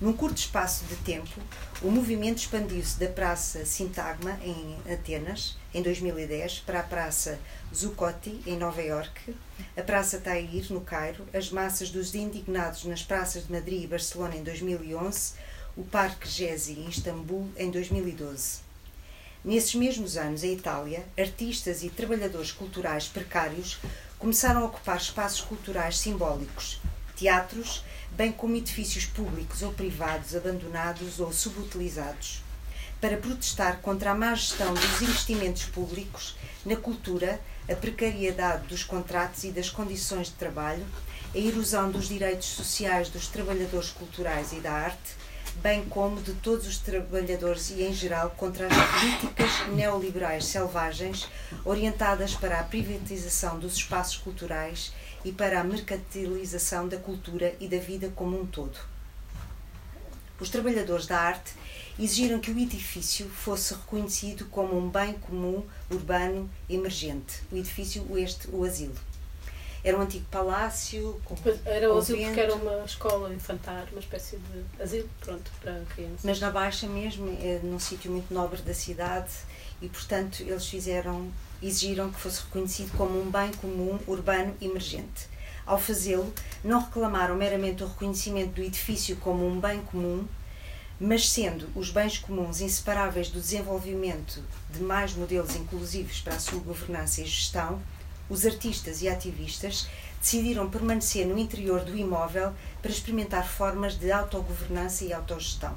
Num 0.00 0.12
curto 0.12 0.38
espaço 0.38 0.84
de 0.86 0.96
tempo, 0.96 1.40
o 1.80 1.88
movimento 1.88 2.38
expandiu-se 2.38 2.98
da 2.98 3.06
Praça 3.06 3.64
Sintagma, 3.64 4.38
em 4.42 4.76
Atenas, 4.92 5.56
em 5.72 5.82
2010, 5.82 6.58
para 6.66 6.80
a 6.80 6.82
Praça 6.82 7.38
Zuccotti, 7.72 8.40
em 8.44 8.58
Nova 8.58 8.82
Iorque, 8.82 9.36
a 9.76 9.82
Praça 9.82 10.18
Tahrir, 10.18 10.66
no 10.72 10.80
Cairo, 10.80 11.24
as 11.32 11.50
massas 11.50 11.90
dos 11.90 12.14
indignados 12.14 12.84
nas 12.84 13.02
praças 13.02 13.46
de 13.46 13.52
Madrid 13.52 13.84
e 13.84 13.86
Barcelona, 13.86 14.34
em 14.34 14.42
2011, 14.42 15.34
o 15.76 15.84
Parque 15.84 16.28
Gezi, 16.28 16.72
em 16.72 16.88
Istambul, 16.88 17.48
em 17.56 17.70
2012. 17.70 18.63
Nesses 19.44 19.74
mesmos 19.74 20.16
anos, 20.16 20.42
em 20.42 20.54
Itália, 20.54 21.04
artistas 21.18 21.82
e 21.82 21.90
trabalhadores 21.90 22.50
culturais 22.50 23.08
precários 23.08 23.78
começaram 24.18 24.62
a 24.62 24.64
ocupar 24.64 24.96
espaços 24.96 25.42
culturais 25.42 25.98
simbólicos, 25.98 26.80
teatros, 27.14 27.84
bem 28.12 28.32
como 28.32 28.56
edifícios 28.56 29.04
públicos 29.04 29.60
ou 29.60 29.70
privados 29.74 30.34
abandonados 30.34 31.20
ou 31.20 31.30
subutilizados, 31.30 32.42
para 33.02 33.18
protestar 33.18 33.82
contra 33.82 34.12
a 34.12 34.14
má 34.14 34.34
gestão 34.34 34.72
dos 34.72 35.02
investimentos 35.02 35.64
públicos 35.64 36.34
na 36.64 36.76
cultura, 36.76 37.38
a 37.68 37.74
precariedade 37.74 38.66
dos 38.68 38.82
contratos 38.82 39.44
e 39.44 39.50
das 39.50 39.68
condições 39.68 40.28
de 40.28 40.34
trabalho, 40.34 40.86
a 41.34 41.38
erosão 41.38 41.90
dos 41.90 42.08
direitos 42.08 42.48
sociais 42.48 43.10
dos 43.10 43.28
trabalhadores 43.28 43.90
culturais 43.90 44.54
e 44.54 44.60
da 44.60 44.72
arte, 44.72 45.16
bem 45.62 45.84
como 45.86 46.20
de 46.20 46.32
todos 46.34 46.66
os 46.66 46.78
trabalhadores 46.78 47.70
e, 47.70 47.82
em 47.82 47.92
geral, 47.92 48.30
contra 48.30 48.66
as 48.66 49.00
políticas 49.00 49.68
neoliberais 49.74 50.44
selvagens 50.46 51.28
orientadas 51.64 52.34
para 52.34 52.60
a 52.60 52.64
privatização 52.64 53.58
dos 53.58 53.74
espaços 53.74 54.16
culturais 54.16 54.92
e 55.24 55.32
para 55.32 55.60
a 55.60 55.64
mercantilização 55.64 56.86
da 56.88 56.96
cultura 56.96 57.54
e 57.58 57.68
da 57.68 57.78
vida 57.78 58.12
como 58.14 58.40
um 58.40 58.46
todo. 58.46 58.78
Os 60.38 60.48
trabalhadores 60.48 61.06
da 61.06 61.18
arte 61.18 61.52
exigiram 61.98 62.40
que 62.40 62.50
o 62.50 62.58
edifício 62.58 63.28
fosse 63.28 63.72
reconhecido 63.72 64.46
como 64.46 64.76
um 64.76 64.90
bem 64.90 65.14
comum 65.14 65.64
urbano 65.90 66.50
emergente, 66.68 67.40
o 67.52 67.56
edifício 67.56 68.04
este, 68.18 68.48
o 68.50 68.64
asilo. 68.64 68.94
Era 69.84 69.98
um 69.98 70.00
antigo 70.00 70.24
palácio. 70.30 71.20
Com, 71.24 71.36
era 71.66 71.92
o 71.92 71.98
asilo 71.98 72.24
porque 72.24 72.40
era 72.40 72.54
uma 72.54 72.84
escola 72.84 73.32
infantária, 73.34 73.86
uma 73.92 74.00
espécie 74.00 74.38
de 74.38 74.82
asilo, 74.82 75.10
pronto, 75.20 75.50
para 75.60 75.82
crianças. 75.94 76.20
Mas 76.24 76.40
na 76.40 76.50
Baixa 76.50 76.88
mesmo, 76.88 77.28
é 77.40 77.60
num 77.62 77.78
sítio 77.78 78.10
muito 78.10 78.32
nobre 78.32 78.62
da 78.62 78.72
cidade, 78.72 79.30
e 79.82 79.88
portanto 79.88 80.40
eles 80.40 80.66
fizeram 80.66 81.30
exigiram 81.62 82.10
que 82.10 82.20
fosse 82.20 82.42
reconhecido 82.42 82.96
como 82.96 83.20
um 83.20 83.30
bem 83.30 83.52
comum 83.52 83.98
urbano 84.06 84.54
emergente. 84.60 85.28
Ao 85.66 85.78
fazê-lo, 85.78 86.32
não 86.62 86.80
reclamaram 86.80 87.34
meramente 87.36 87.82
o 87.82 87.86
reconhecimento 87.86 88.54
do 88.54 88.62
edifício 88.62 89.16
como 89.16 89.46
um 89.46 89.58
bem 89.58 89.80
comum, 89.80 90.26
mas 91.00 91.28
sendo 91.28 91.68
os 91.74 91.90
bens 91.90 92.18
comuns 92.18 92.60
inseparáveis 92.60 93.28
do 93.28 93.40
desenvolvimento 93.40 94.42
de 94.70 94.82
mais 94.82 95.14
modelos 95.14 95.56
inclusivos 95.56 96.20
para 96.20 96.34
a 96.34 96.38
sua 96.38 96.60
governança 96.60 97.22
e 97.22 97.24
gestão, 97.24 97.80
os 98.28 98.46
artistas 98.46 99.02
e 99.02 99.08
ativistas 99.08 99.88
decidiram 100.20 100.70
permanecer 100.70 101.26
no 101.26 101.38
interior 101.38 101.80
do 101.80 101.96
imóvel 101.96 102.52
para 102.80 102.90
experimentar 102.90 103.46
formas 103.46 103.96
de 103.96 104.10
autogovernança 104.10 105.04
e 105.04 105.12
autogestão. 105.12 105.74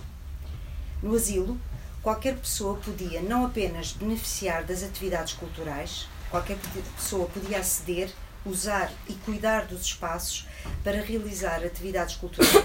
No 1.03 1.15
asilo, 1.15 1.59
qualquer 2.01 2.37
pessoa 2.37 2.77
podia 2.77 3.21
não 3.21 3.45
apenas 3.45 3.91
beneficiar 3.91 4.63
das 4.63 4.83
atividades 4.83 5.33
culturais, 5.33 6.07
qualquer 6.31 6.57
pessoa 6.95 7.27
podia 7.27 7.59
aceder, 7.59 8.09
usar 8.45 8.89
e 9.09 9.13
cuidar 9.13 9.65
dos 9.65 9.81
espaços 9.81 10.47
para 10.83 11.01
realizar 11.01 11.63
atividades 11.63 12.15
culturais, 12.15 12.63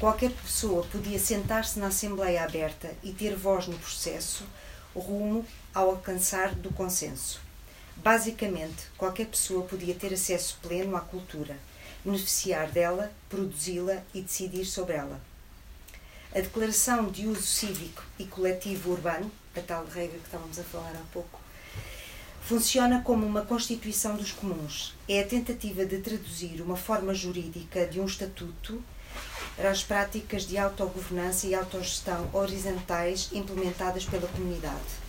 qualquer 0.00 0.32
pessoa 0.32 0.84
podia 0.90 1.18
sentar-se 1.18 1.78
na 1.78 1.86
Assembleia 1.86 2.42
aberta 2.42 2.90
e 3.04 3.12
ter 3.12 3.36
voz 3.36 3.68
no 3.68 3.78
processo, 3.78 4.44
rumo 4.94 5.46
ao 5.72 5.90
alcançar 5.90 6.54
do 6.54 6.70
consenso. 6.70 7.40
Basicamente, 8.02 8.88
qualquer 8.98 9.28
pessoa 9.28 9.64
podia 9.64 9.94
ter 9.94 10.12
acesso 10.12 10.58
pleno 10.60 10.96
à 10.96 11.00
cultura, 11.00 11.56
beneficiar 12.04 12.68
dela, 12.68 13.12
produzi-la 13.28 14.02
e 14.12 14.20
decidir 14.20 14.64
sobre 14.64 14.94
ela. 14.94 15.20
A 16.34 16.40
Declaração 16.40 17.08
de 17.12 17.28
Uso 17.28 17.42
Cívico 17.42 18.02
e 18.18 18.24
Coletivo 18.24 18.90
Urbano, 18.90 19.30
a 19.56 19.60
tal 19.60 19.86
regra 19.86 20.18
que 20.18 20.24
estávamos 20.24 20.58
a 20.58 20.64
falar 20.64 20.90
há 20.96 21.12
pouco, 21.12 21.38
funciona 22.42 23.02
como 23.02 23.24
uma 23.24 23.46
Constituição 23.46 24.16
dos 24.16 24.32
Comuns. 24.32 24.96
É 25.08 25.20
a 25.20 25.26
tentativa 25.26 25.86
de 25.86 25.98
traduzir 25.98 26.60
uma 26.60 26.76
forma 26.76 27.14
jurídica 27.14 27.86
de 27.86 28.00
um 28.00 28.06
estatuto 28.06 28.82
para 29.54 29.70
as 29.70 29.84
práticas 29.84 30.44
de 30.44 30.58
autogovernança 30.58 31.46
e 31.46 31.54
autogestão 31.54 32.28
horizontais 32.32 33.28
implementadas 33.32 34.04
pela 34.04 34.26
comunidade. 34.26 35.01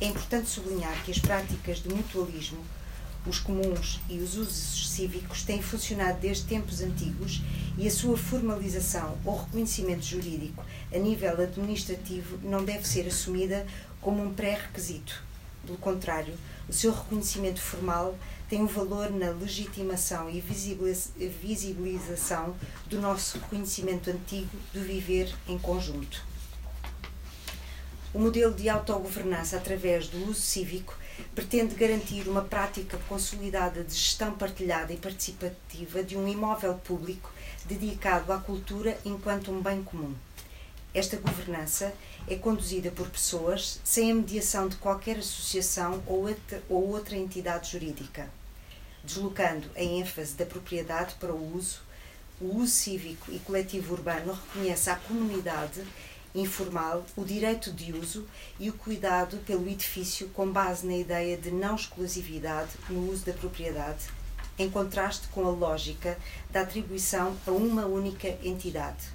É 0.00 0.06
importante 0.06 0.48
sublinhar 0.48 1.04
que 1.04 1.10
as 1.10 1.18
práticas 1.18 1.78
de 1.78 1.88
mutualismo 1.88 2.62
os 3.26 3.38
comuns 3.38 4.00
e 4.08 4.18
os 4.18 4.36
usos 4.36 4.90
cívicos 4.90 5.42
têm 5.42 5.60
funcionado 5.60 6.20
desde 6.20 6.46
tempos 6.46 6.80
antigos 6.80 7.42
e 7.76 7.86
a 7.86 7.90
sua 7.90 8.16
formalização 8.16 9.18
ou 9.24 9.36
reconhecimento 9.36 10.04
jurídico 10.04 10.64
a 10.92 10.98
nível 10.98 11.40
administrativo 11.40 12.38
não 12.42 12.64
deve 12.64 12.88
ser 12.88 13.06
assumida 13.06 13.66
como 14.00 14.22
um 14.22 14.32
pré-requisito. 14.32 15.22
Pelo 15.66 15.76
contrário, 15.76 16.32
o 16.68 16.72
seu 16.72 16.92
reconhecimento 16.92 17.60
formal 17.60 18.16
tem 18.48 18.62
um 18.62 18.66
valor 18.66 19.10
na 19.10 19.30
legitimação 19.30 20.30
e 20.30 20.40
visibilização 20.40 22.56
do 22.88 23.00
nosso 23.00 23.38
reconhecimento 23.38 24.10
antigo 24.10 24.56
do 24.72 24.80
viver 24.80 25.32
em 25.46 25.58
conjunto. 25.58 26.29
O 28.12 28.18
modelo 28.18 28.52
de 28.52 28.68
autogovernança 28.68 29.56
através 29.56 30.08
do 30.08 30.28
uso 30.28 30.40
cívico 30.40 30.98
pretende 31.32 31.76
garantir 31.76 32.26
uma 32.26 32.42
prática 32.42 32.98
consolidada 33.08 33.84
de 33.84 33.94
gestão 33.94 34.32
partilhada 34.32 34.92
e 34.92 34.96
participativa 34.96 36.02
de 36.02 36.16
um 36.16 36.26
imóvel 36.26 36.74
público 36.74 37.30
dedicado 37.66 38.32
à 38.32 38.38
cultura 38.38 38.98
enquanto 39.04 39.52
um 39.52 39.62
bem 39.62 39.80
comum. 39.84 40.12
Esta 40.92 41.16
governança 41.18 41.94
é 42.26 42.34
conduzida 42.34 42.90
por 42.90 43.08
pessoas 43.08 43.80
sem 43.84 44.10
a 44.10 44.14
mediação 44.16 44.66
de 44.66 44.74
qualquer 44.74 45.18
associação 45.18 46.02
ou 46.04 46.26
outra, 46.26 46.60
ou 46.68 46.88
outra 46.88 47.14
entidade 47.16 47.70
jurídica, 47.70 48.28
deslocando 49.04 49.70
a 49.76 49.82
ênfase 49.84 50.34
da 50.34 50.44
propriedade 50.44 51.14
para 51.20 51.32
o 51.32 51.56
uso. 51.56 51.78
O 52.40 52.56
uso 52.56 52.72
cívico 52.72 53.30
e 53.30 53.38
coletivo 53.38 53.92
urbano 53.92 54.32
reconhece 54.32 54.90
à 54.90 54.96
comunidade 54.96 55.84
informal, 56.34 57.04
o 57.16 57.24
direito 57.24 57.72
de 57.72 57.92
uso 57.92 58.26
e 58.58 58.70
o 58.70 58.72
cuidado 58.72 59.38
pelo 59.38 59.68
edifício 59.68 60.28
com 60.28 60.50
base 60.50 60.86
na 60.86 60.96
ideia 60.96 61.36
de 61.36 61.50
não 61.50 61.74
exclusividade 61.74 62.70
no 62.88 63.10
uso 63.10 63.26
da 63.26 63.32
propriedade, 63.32 64.06
em 64.58 64.70
contraste 64.70 65.28
com 65.28 65.46
a 65.46 65.50
lógica 65.50 66.18
da 66.50 66.60
atribuição 66.60 67.36
a 67.46 67.50
uma 67.50 67.86
única 67.86 68.28
entidade. 68.42 69.08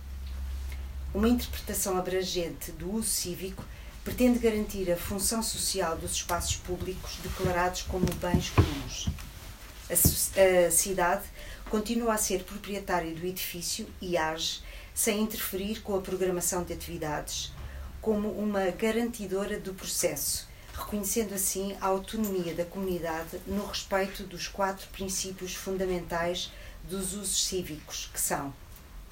Uma 1.14 1.30
interpretação 1.30 1.98
abrangente 1.98 2.72
do 2.74 2.92
uso 2.92 3.08
cívico 3.08 3.64
pretende 4.04 4.38
garantir 4.38 4.92
a 4.92 4.98
função 4.98 5.42
social 5.42 5.98
dos 5.98 6.12
espaços 6.12 6.58
públicos 6.58 7.18
declarados 7.24 7.84
como 7.84 8.06
bens 8.16 8.50
comuns. 8.50 9.08
A, 9.90 10.72
cidade 10.72 11.24
continua 11.70 12.14
a 12.14 12.18
ser 12.18 12.44
proprietária 12.44 13.14
do 13.14 13.26
edifício 13.26 13.88
e 14.02 14.18
age 14.18 14.62
sem 14.96 15.22
interferir 15.22 15.82
com 15.82 15.94
a 15.94 16.02
programação 16.02 16.64
de 16.64 16.72
atividades, 16.72 17.52
como 18.02 18.30
uma 18.30 18.72
garantidora 18.72 19.60
do 19.60 19.74
processo, 19.74 20.48
reconhecendo 20.74 21.34
assim 21.34 21.76
a 21.82 21.88
autonomia 21.88 22.56
da 22.56 22.64
comunidade 22.64 23.42
no 23.46 23.66
respeito 23.66 24.24
dos 24.24 24.48
quatro 24.48 24.88
princípios 24.94 25.54
fundamentais 25.54 26.50
dos 26.86 27.14
usos 27.14 27.46
cívicos, 27.46 28.10
que 28.14 28.22
são 28.22 28.54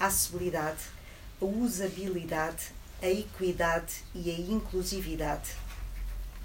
a 0.00 0.06
acessibilidade, 0.06 0.80
a 1.40 1.44
usabilidade, 1.44 2.72
a 3.02 3.08
equidade 3.08 4.04
e 4.14 4.30
a 4.30 4.38
inclusividade. 4.38 5.50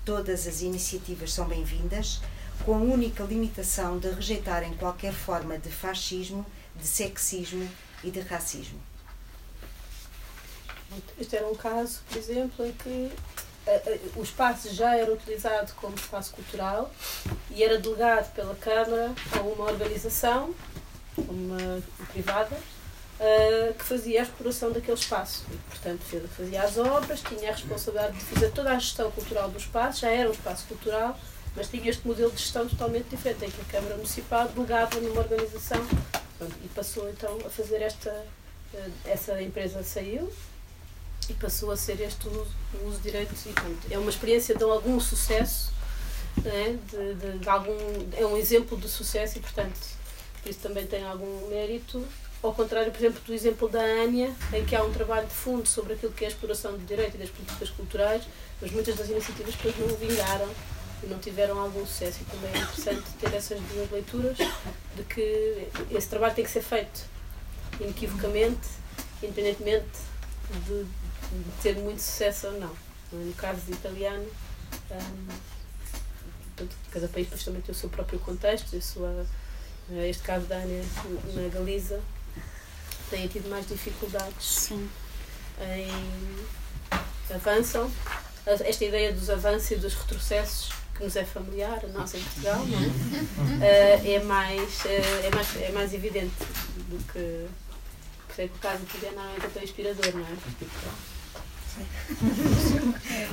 Todas 0.04 0.47
as 0.47 0.62
iniciativas 0.62 1.32
são 1.32 1.47
bem-vindas, 1.47 2.19
com 2.65 2.75
a 2.75 2.80
única 2.80 3.23
limitação 3.23 3.99
de 3.99 4.10
rejeitarem 4.10 4.75
qualquer 4.75 5.13
forma 5.13 5.58
de 5.58 5.69
fascismo, 5.69 6.45
de 6.75 6.86
sexismo 6.86 7.69
e 8.04 8.12
de 8.12 8.19
racismo. 8.19 8.88
Este 11.19 11.36
era 11.36 11.47
um 11.47 11.56
caso, 11.56 11.99
por 12.08 12.17
exemplo, 12.17 12.65
em 12.65 12.71
que 12.71 13.12
eh, 13.67 13.82
eh, 13.86 13.99
o 14.15 14.23
espaço 14.23 14.73
já 14.73 14.95
era 14.95 15.12
utilizado 15.12 15.71
como 15.73 15.95
espaço 15.95 16.34
cultural 16.34 16.91
e 17.52 17.63
era 17.63 17.78
delegado 17.78 18.34
pela 18.34 18.56
Câmara 18.56 19.13
a 19.38 19.41
uma 19.41 19.65
organização, 19.65 20.54
uma 21.17 21.82
privada, 22.12 22.56
uh, 22.56 23.73
que 23.73 23.84
fazia 23.84 24.21
a 24.21 24.23
exploração 24.23 24.71
daquele 24.71 24.97
espaço. 24.97 25.45
E, 25.52 25.58
portanto, 25.69 26.02
fazia 26.36 26.63
as 26.63 26.78
obras, 26.78 27.21
tinha 27.21 27.52
a 27.52 27.54
responsabilidade 27.54 28.17
de 28.17 28.25
fazer 28.25 28.52
toda 28.52 28.71
a 28.71 28.80
gestão 28.80 29.12
cultural 29.12 29.49
do 29.49 29.58
espaço, 29.58 30.02
já 30.02 30.10
era 30.10 30.30
um 30.30 30.34
espaço 30.34 30.65
cultural, 30.67 31.19
mas 31.56 31.67
tinha 31.67 31.89
este 31.89 32.08
modelo 32.08 32.32
de 32.32 32.38
gestão 32.38 32.67
totalmente 32.67 33.10
diferente, 33.10 33.45
em 33.45 33.52
que 33.52 33.62
a 33.62 33.65
Câmara 33.65 33.95
Municipal 33.95 34.47
delegava 34.47 34.99
numa 34.99 35.21
organização 35.21 35.86
e 36.63 36.67
passou 36.69 37.10
então 37.10 37.38
a 37.45 37.49
fazer 37.49 37.82
esta. 37.82 38.25
Essa 39.04 39.41
empresa 39.41 39.82
saiu 39.84 40.32
e 41.29 41.33
passou 41.33 41.71
a 41.71 41.77
ser 41.77 41.99
este 42.01 42.27
o 42.27 42.47
o 42.81 42.87
uso 42.87 42.97
de 42.97 43.03
direitos 43.03 43.45
e 43.45 43.49
pronto. 43.49 43.79
É 43.89 43.97
uma 43.97 44.09
experiência 44.09 44.55
de 44.55 44.63
algum 44.63 44.99
sucesso, 44.99 45.71
né? 46.43 46.77
de, 46.89 47.13
de, 47.15 47.39
de 47.39 47.49
algum, 47.49 47.75
é 48.15 48.25
um 48.25 48.37
exemplo 48.37 48.77
de 48.77 48.87
sucesso 48.87 49.37
e, 49.37 49.41
portanto, 49.41 49.79
por 50.41 50.49
isso 50.49 50.59
também 50.59 50.85
tem 50.85 51.03
algum 51.03 51.49
mérito 51.49 52.05
ao 52.41 52.53
contrário, 52.53 52.89
por 52.91 52.99
exemplo, 52.99 53.21
do 53.25 53.33
exemplo 53.33 53.67
da 53.67 53.81
Ania, 53.81 54.33
em 54.53 54.63
que 54.63 54.73
há 54.73 54.81
um 54.81 54.93
trabalho 54.93 55.27
de 55.27 55.33
fundo 55.33 55.67
sobre 55.67 55.93
aquilo 55.93 56.13
que 56.13 56.23
é 56.23 56.27
a 56.27 56.31
exploração 56.31 56.71
do 56.71 56.85
direito 56.85 57.15
e 57.15 57.17
das 57.17 57.29
políticas 57.29 57.69
culturais, 57.69 58.23
mas 58.61 58.71
muitas 58.71 58.95
das 58.95 59.09
iniciativas 59.09 59.55
depois 59.55 59.77
não 59.77 59.95
vingaram 59.97 60.47
e 61.03 61.07
não 61.07 61.19
tiveram 61.19 61.59
algum 61.59 61.85
sucesso. 61.85 62.19
E 62.21 62.25
também 62.25 62.49
é 62.53 62.63
interessante 62.63 63.09
ter 63.19 63.33
essas 63.33 63.59
duas 63.59 63.91
leituras 63.91 64.37
de 64.37 65.03
que 65.03 65.67
esse 65.91 66.07
trabalho 66.07 66.33
tem 66.33 66.45
que 66.45 66.51
ser 66.51 66.61
feito 66.61 67.01
inequivocamente, 67.81 68.69
independentemente 69.21 69.99
de, 70.65 70.85
de 71.32 71.62
ter 71.62 71.75
muito 71.77 72.01
sucesso 72.01 72.47
ou 72.47 72.53
não. 72.60 72.75
No 73.12 73.34
caso 73.34 73.62
de 73.62 73.71
italiano, 73.71 74.27
um, 74.91 76.65
cada 76.91 77.08
país 77.08 77.25
depois 77.25 77.43
também 77.43 77.62
tem 77.62 77.73
o 77.73 77.77
seu 77.77 77.89
próprio 77.89 78.19
contexto, 78.19 78.75
a 78.75 78.82
sua, 78.82 79.25
este 80.08 80.23
caso 80.23 80.45
da 80.45 80.58
Ania 80.58 80.84
na 81.34 81.47
Galiza 81.49 81.99
têm 83.10 83.27
tido 83.27 83.49
mais 83.49 83.67
dificuldades 83.67 84.45
Sim. 84.45 84.89
em 85.60 85.89
avançam. 87.34 87.91
Esta 88.45 88.86
ideia 88.86 89.13
dos 89.13 89.29
avanços 89.29 89.71
e 89.71 89.75
dos 89.75 89.93
retrocessos 89.93 90.71
que 90.95 91.03
nos 91.03 91.15
é 91.15 91.23
familiar, 91.23 91.79
a 91.84 91.88
nós 91.88 92.13
em 92.13 92.21
Portugal, 92.21 92.65
não 92.65 92.79
é? 92.79 92.89
Eh, 93.62 94.13
é, 94.15 94.23
mais, 94.23 94.86
eh, 94.86 95.27
é, 95.27 95.36
mais, 95.36 95.55
é 95.55 95.71
mais 95.71 95.93
evidente 95.93 96.36
do 96.89 96.97
que. 97.12 97.47
Por 98.39 98.43
isso 98.43 98.45
é 98.45 98.47
que 98.47 98.56
o 98.56 98.60
caso 98.60 98.84
italiano 98.84 99.19
é 99.36 99.47
tão 99.49 99.63
inspirador, 99.63 100.13
não 100.13 100.25
é? 100.25 100.38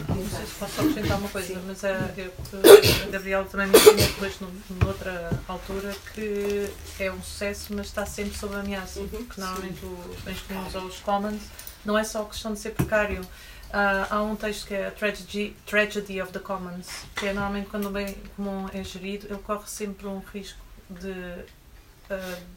Não 0.08 0.28
sei 0.28 0.46
se 0.46 0.54
posso 0.58 0.80
acrescentar 0.80 1.18
uma 1.18 1.28
coisa, 1.28 1.62
mas 1.64 1.84
a, 1.84 1.94
a 1.94 3.10
Gabriela 3.10 3.44
também 3.44 3.68
me 3.68 3.76
ensinou 3.78 3.96
depois 3.96 4.36
noutra 4.82 5.30
altura 5.46 5.94
que 6.12 6.68
é 6.98 7.12
um 7.12 7.22
sucesso, 7.22 7.72
mas 7.72 7.86
está 7.86 8.04
sempre 8.04 8.36
sob 8.36 8.56
ameaça. 8.56 8.98
Uhum, 8.98 9.08
porque 9.08 9.40
normalmente 9.40 9.84
os 9.84 10.20
bens 10.22 10.40
comuns 10.40 10.74
ou 10.74 10.82
os 10.86 10.98
commons 10.98 11.42
não 11.84 11.96
é 11.96 12.02
só 12.02 12.24
questão 12.24 12.52
de 12.52 12.58
ser 12.58 12.70
precário. 12.70 13.20
Uh, 13.22 14.06
há 14.10 14.22
um 14.22 14.34
texto 14.34 14.66
que 14.66 14.74
é 14.74 14.88
a 14.88 14.90
Tragedy, 14.90 15.54
Tragedy 15.66 16.20
of 16.20 16.32
the 16.32 16.40
Commons, 16.40 16.88
que 17.14 17.26
é 17.26 17.32
normalmente 17.32 17.68
quando 17.68 17.86
o 17.86 17.90
bem 17.90 18.16
comum 18.34 18.68
é 18.72 18.82
gerido, 18.82 19.26
ele 19.30 19.38
corre 19.38 19.66
sempre 19.66 20.08
um 20.08 20.18
risco 20.18 20.58
de 20.90 21.10
uh, 21.10 22.55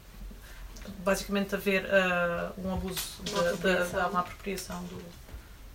basicamente 1.04 1.54
haver 1.54 1.84
uh, 1.84 2.60
um 2.66 2.74
abuso 2.74 3.22
da 3.92 4.08
uma 4.08 4.20
apropriação 4.20 4.82
do, 4.84 5.00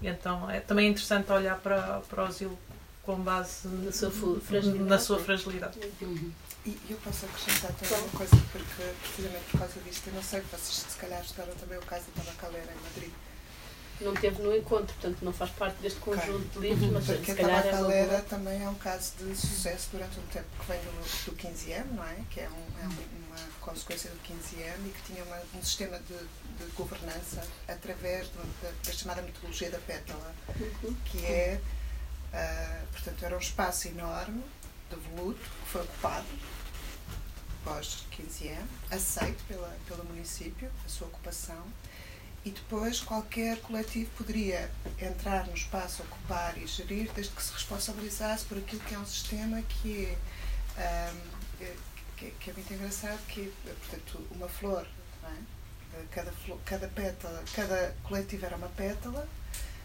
e 0.01 0.07
então 0.07 0.49
é 0.49 0.59
também 0.59 0.89
interessante 0.89 1.31
olhar 1.31 1.57
para, 1.57 2.01
para 2.01 2.23
o 2.23 2.27
asilo 2.27 2.57
com 3.03 3.15
base 3.17 3.67
na 3.67 3.91
sua 3.91 4.11
fragilidade. 4.11 4.89
Na 4.89 4.99
sua 4.99 5.19
fragilidade. 5.19 5.79
Uhum. 6.01 6.31
E 6.65 6.79
eu 6.89 6.97
posso 6.97 7.25
acrescentar 7.25 7.71
também 7.73 7.99
uma 7.99 8.09
coisa, 8.09 8.35
porque 8.51 8.83
precisamente 9.01 9.43
por 9.51 9.59
causa 9.59 9.79
disto, 9.81 10.07
eu 10.07 10.13
não 10.13 10.23
sei, 10.23 10.41
vocês 10.41 10.85
se 10.89 10.97
calhar 10.97 11.21
estudaram 11.21 11.53
também 11.55 11.77
o 11.77 11.81
caso 11.83 12.05
da 12.15 12.23
Tabacalera 12.23 12.71
em 12.71 12.83
Madrid. 12.83 13.13
Não 14.01 14.13
teve 14.13 14.41
no 14.41 14.53
encontro, 14.53 14.93
portanto 14.95 15.17
não 15.21 15.31
faz 15.31 15.51
parte 15.51 15.79
deste 15.81 15.99
conjunto 15.99 16.57
okay. 16.57 16.61
de 16.61 16.67
livros, 16.67 16.91
mas 16.91 17.05
porque 17.05 17.31
se 17.31 17.37
calhar 17.37 17.59
a 17.59 17.63
Tabacalera 17.63 18.13
é 18.13 18.21
também 18.21 18.63
é 18.63 18.67
um 18.67 18.75
caso 18.75 19.13
de 19.19 19.35
sucesso 19.35 19.89
durante 19.91 20.19
um 20.19 20.25
tempo 20.33 20.47
que 20.59 20.65
vem 20.65 20.79
do, 20.79 21.25
do 21.25 21.37
15M, 21.37 21.85
não 21.93 22.03
é? 22.03 22.17
Que 22.31 22.41
é, 22.41 22.49
um, 22.49 22.83
é 22.83 22.87
uma 22.87 23.24
consequência 23.65 24.09
do 24.09 24.17
15M 24.17 24.87
e 24.87 24.89
que 24.89 25.13
tinha 25.13 25.23
uma, 25.23 25.41
um 25.55 25.63
sistema 25.63 25.99
de 25.99 26.15
de 26.57 26.65
governança 26.71 27.45
através 27.67 28.27
do, 28.29 28.61
da, 28.61 28.71
da, 28.83 28.91
chamada 28.91 29.21
metodologia 29.21 29.69
da 29.69 29.79
pétala, 29.79 30.35
uhum. 30.59 30.95
que 31.05 31.25
é, 31.25 31.59
uh, 32.33 32.87
portanto, 32.91 33.25
era 33.25 33.35
um 33.35 33.39
espaço 33.39 33.87
enorme, 33.87 34.43
devoluto, 34.89 35.39
que 35.39 35.69
foi 35.69 35.81
ocupado 35.81 36.25
pós 37.63 38.05
15 38.11 38.47
anos, 38.49 38.69
aceito 38.91 39.43
pela, 39.45 39.75
pelo 39.87 40.05
município, 40.05 40.71
a 40.85 40.89
sua 40.89 41.07
ocupação, 41.07 41.65
e 42.45 42.51
depois 42.51 43.01
qualquer 43.01 43.59
coletivo 43.61 44.09
poderia 44.11 44.69
entrar 44.99 45.47
no 45.47 45.55
espaço, 45.55 46.03
ocupar 46.03 46.55
e 46.59 46.67
gerir, 46.67 47.11
desde 47.13 47.33
que 47.33 47.41
se 47.41 47.51
responsabilizasse 47.51 48.45
por 48.45 48.59
aquilo 48.59 48.81
que 48.81 48.93
é 48.93 48.99
um 48.99 49.05
sistema 49.05 49.63
que 49.63 50.15
é, 50.77 51.11
um, 51.11 51.21
ah, 51.61 51.73
que, 52.15 52.31
que, 52.31 52.49
é 52.49 52.53
muito 52.53 52.73
engraçado, 52.73 53.19
que 53.27 53.53
portanto, 53.63 54.27
uma 54.31 54.47
flor, 54.47 54.87
é? 55.23 55.55
cada, 56.11 56.33
cada 56.65 56.87
pétala, 56.87 57.43
cada 57.53 57.95
coletivo 58.03 58.45
era 58.45 58.55
uma 58.55 58.69
pétala 58.69 59.27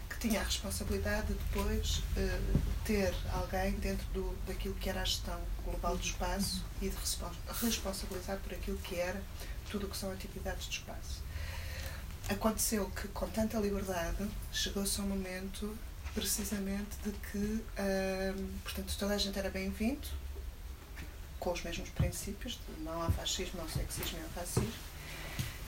que 0.09 0.27
tinha 0.27 0.41
a 0.41 0.43
responsabilidade 0.43 1.27
de 1.27 1.33
depois 1.33 1.97
uh, 1.97 2.61
ter 2.85 3.13
alguém 3.33 3.71
dentro 3.73 4.05
do, 4.13 4.35
daquilo 4.45 4.75
que 4.75 4.89
era 4.89 5.01
a 5.01 5.05
gestão 5.05 5.39
global 5.63 5.95
do 5.95 6.03
espaço 6.03 6.65
e 6.81 6.89
de 6.89 6.95
responsabilizar 7.61 8.37
por 8.39 8.53
aquilo 8.53 8.77
que 8.79 8.95
era 8.95 9.21
tudo 9.69 9.87
o 9.87 9.89
que 9.89 9.97
são 9.97 10.11
atividades 10.11 10.67
do 10.67 10.71
espaço. 10.71 11.23
Aconteceu 12.29 12.89
que, 12.89 13.07
com 13.09 13.27
tanta 13.29 13.57
liberdade, 13.57 14.29
chegou-se 14.51 14.99
a 14.99 15.03
um 15.03 15.07
momento 15.07 15.75
precisamente 16.13 16.97
de 17.03 17.11
que, 17.11 17.37
uh, 17.37 18.49
portanto, 18.63 18.95
toda 18.99 19.13
a 19.13 19.17
gente 19.17 19.37
era 19.39 19.49
bem-vindo, 19.49 20.07
com 21.41 21.51
os 21.51 21.63
mesmos 21.63 21.89
princípios, 21.89 22.53
de 22.53 22.83
não 22.83 23.01
há 23.01 23.09
fascismo, 23.11 23.57
não 23.57 23.65
há 23.65 23.67
sexismo, 23.67 24.19
não 24.19 24.27
há 24.27 24.39
racismo, 24.39 24.71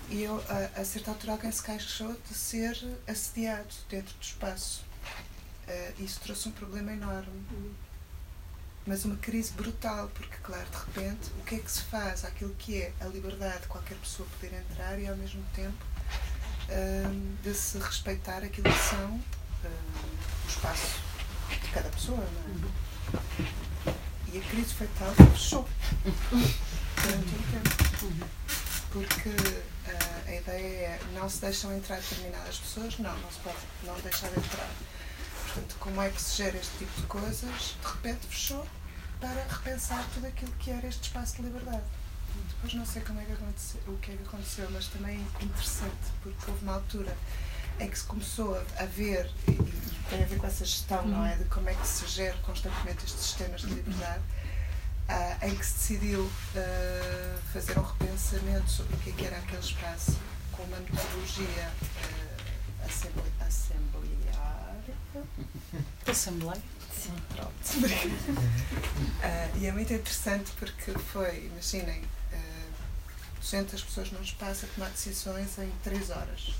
e 0.09 0.21
eu, 0.21 0.43
a, 0.47 0.81
a 0.81 0.85
certa 0.85 1.09
altura 1.11 1.33
alguém 1.33 1.51
se 1.51 1.63
queixou 1.63 2.13
de 2.13 2.33
ser 2.35 2.77
assediado 3.07 3.73
dentro 3.89 4.13
do 4.13 4.21
espaço. 4.21 4.83
Uh, 5.67 6.03
isso 6.03 6.19
trouxe 6.19 6.49
um 6.49 6.51
problema 6.51 6.91
enorme. 6.91 7.43
Mas 8.85 9.05
uma 9.05 9.15
crise 9.15 9.53
brutal, 9.53 10.09
porque, 10.13 10.35
claro, 10.43 10.67
de 10.69 10.77
repente, 10.77 11.31
o 11.39 11.43
que 11.43 11.55
é 11.55 11.59
que 11.59 11.71
se 11.71 11.81
faz 11.83 12.25
àquilo 12.25 12.53
que 12.55 12.81
é 12.81 12.93
a 12.99 13.05
liberdade 13.05 13.61
de 13.61 13.67
qualquer 13.67 13.97
pessoa 13.97 14.27
poder 14.29 14.53
entrar 14.55 14.99
e, 14.99 15.07
ao 15.07 15.15
mesmo 15.15 15.43
tempo, 15.55 15.83
uh, 16.69 17.37
de 17.41 17.53
se 17.55 17.79
respeitar 17.79 18.43
aquilo 18.43 18.69
que 18.69 18.79
são 18.79 19.15
uh, 19.15 19.23
o 20.45 20.47
espaço 20.47 20.99
de 21.49 21.71
cada 21.71 21.89
pessoa, 21.89 22.17
não 22.17 23.19
é? 23.19 23.72
E 24.33 24.39
a 24.39 24.41
crise 24.41 24.73
foi 24.73 24.89
tal 24.99 25.13
fechou 25.31 25.69
durante 26.03 27.35
um 27.35 27.43
tempo. 27.51 28.29
Porque 28.91 29.29
Uh, 29.83 30.29
a 30.29 30.35
ideia 30.35 30.87
é 30.87 30.99
não 31.13 31.29
se 31.29 31.41
deixam 31.41 31.75
entrar 31.75 31.97
determinadas 31.97 32.57
pessoas, 32.57 32.97
não, 32.99 33.15
não 33.17 33.29
se 33.29 33.39
pode 33.39 33.57
não 33.83 33.99
deixar 33.99 34.29
de 34.29 34.39
entrar. 34.39 34.69
Portanto, 35.43 35.75
como 35.77 36.01
é 36.01 36.09
que 36.09 36.21
se 36.21 36.37
gera 36.37 36.57
este 36.57 36.77
tipo 36.77 37.01
de 37.01 37.07
coisas? 37.07 37.75
De 37.81 37.87
repente 37.87 38.27
fechou 38.27 38.65
para 39.19 39.43
repensar 39.43 40.07
tudo 40.13 40.27
aquilo 40.27 40.51
que 40.53 40.71
era 40.71 40.87
este 40.87 41.03
espaço 41.03 41.35
de 41.35 41.41
liberdade. 41.41 41.83
Depois 42.47 42.73
não 42.73 42.85
sei 42.85 43.01
como 43.01 43.19
é 43.19 43.25
que 43.25 43.33
aconteceu, 43.33 43.81
o 43.87 43.97
que 43.97 44.11
é 44.11 44.15
que 44.15 44.23
aconteceu, 44.23 44.67
mas 44.71 44.87
também 44.87 45.17
é 45.17 45.43
interessante, 45.43 46.11
porque 46.21 46.49
houve 46.49 46.63
uma 46.63 46.75
altura 46.75 47.15
em 47.79 47.89
que 47.89 47.99
se 47.99 48.05
começou 48.05 48.57
a 48.77 48.85
ver, 48.85 49.29
e 49.47 49.51
tem 50.09 50.23
a 50.23 50.25
ver 50.25 50.37
com 50.37 50.47
essa 50.47 50.65
gestão, 50.65 51.05
não 51.07 51.25
é? 51.25 51.35
De 51.35 51.45
como 51.45 51.69
é 51.69 51.73
que 51.73 51.87
se 51.87 52.07
gera 52.07 52.37
constantemente 52.39 53.05
estes 53.05 53.21
sistemas 53.21 53.61
de 53.61 53.67
liberdade 53.67 54.23
uh, 55.09 55.45
em 55.45 55.55
que 55.55 55.65
se 55.65 55.73
decidiu 55.73 56.21
uh, 56.21 56.31
fazer 57.51 57.77
um 57.77 57.83
repensamento 57.83 58.69
sobre 58.69 58.95
o 58.95 58.97
que, 58.99 59.09
é 59.09 59.13
que 59.13 59.25
era 59.25 59.37
aquele 59.37 59.61
espaço 59.61 60.17
com 60.51 60.63
uma 60.63 60.77
metodologia 60.77 61.71
uh, 61.71 62.85
assembli 62.85 63.31
assembleária. 63.39 64.95
Assembleia? 66.07 66.61
Sim, 66.91 67.13
pronto. 67.35 67.51
uh, 67.83 69.57
e 69.59 69.65
é 69.65 69.71
muito 69.71 69.93
interessante 69.93 70.51
porque 70.57 70.91
foi, 70.91 71.47
imaginem, 71.47 72.01
uh, 72.01 72.73
200 73.41 73.83
pessoas 73.83 74.11
num 74.11 74.21
espaço 74.21 74.65
a 74.65 74.67
tomar 74.69 74.89
decisões 74.89 75.57
em 75.57 75.71
3 75.83 76.09
horas. 76.11 76.53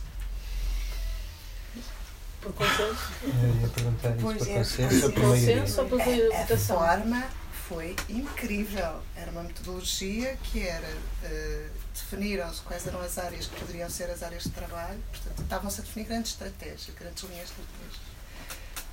Por 2.43 2.53
consenso? 2.53 3.11
Eu 3.23 3.61
ia 3.61 3.67
perguntar 3.69 4.15
isso, 4.15 4.21
por 4.21 4.35
é, 4.35 4.57
consenso 4.57 5.05
ou 5.05 5.11
por 5.11 5.21
Consenso 5.21 5.81
ou 5.81 5.87
por 5.87 5.99
votação? 5.99 6.83
A 6.83 6.89
forma 6.89 7.29
foi 7.69 7.95
incrível. 8.09 9.01
Era 9.15 9.31
uma 9.31 9.43
metodologia 9.43 10.37
que 10.43 10.67
era 10.67 10.87
uh, 10.87 11.69
definiram-se 11.93 12.61
quais 12.61 12.85
eram 12.85 12.99
as 13.01 13.17
áreas 13.17 13.47
que 13.47 13.59
poderiam 13.59 13.89
ser 13.89 14.09
as 14.09 14.21
áreas 14.23 14.43
de 14.43 14.49
trabalho, 14.49 14.99
portanto, 15.11 15.41
estavam-se 15.41 15.81
a 15.81 15.83
definir 15.83 16.05
grandes 16.05 16.31
estratégias, 16.31 16.89
grandes 16.99 17.23
linhas 17.23 17.47
de 17.47 17.53
estratégia. 17.53 18.13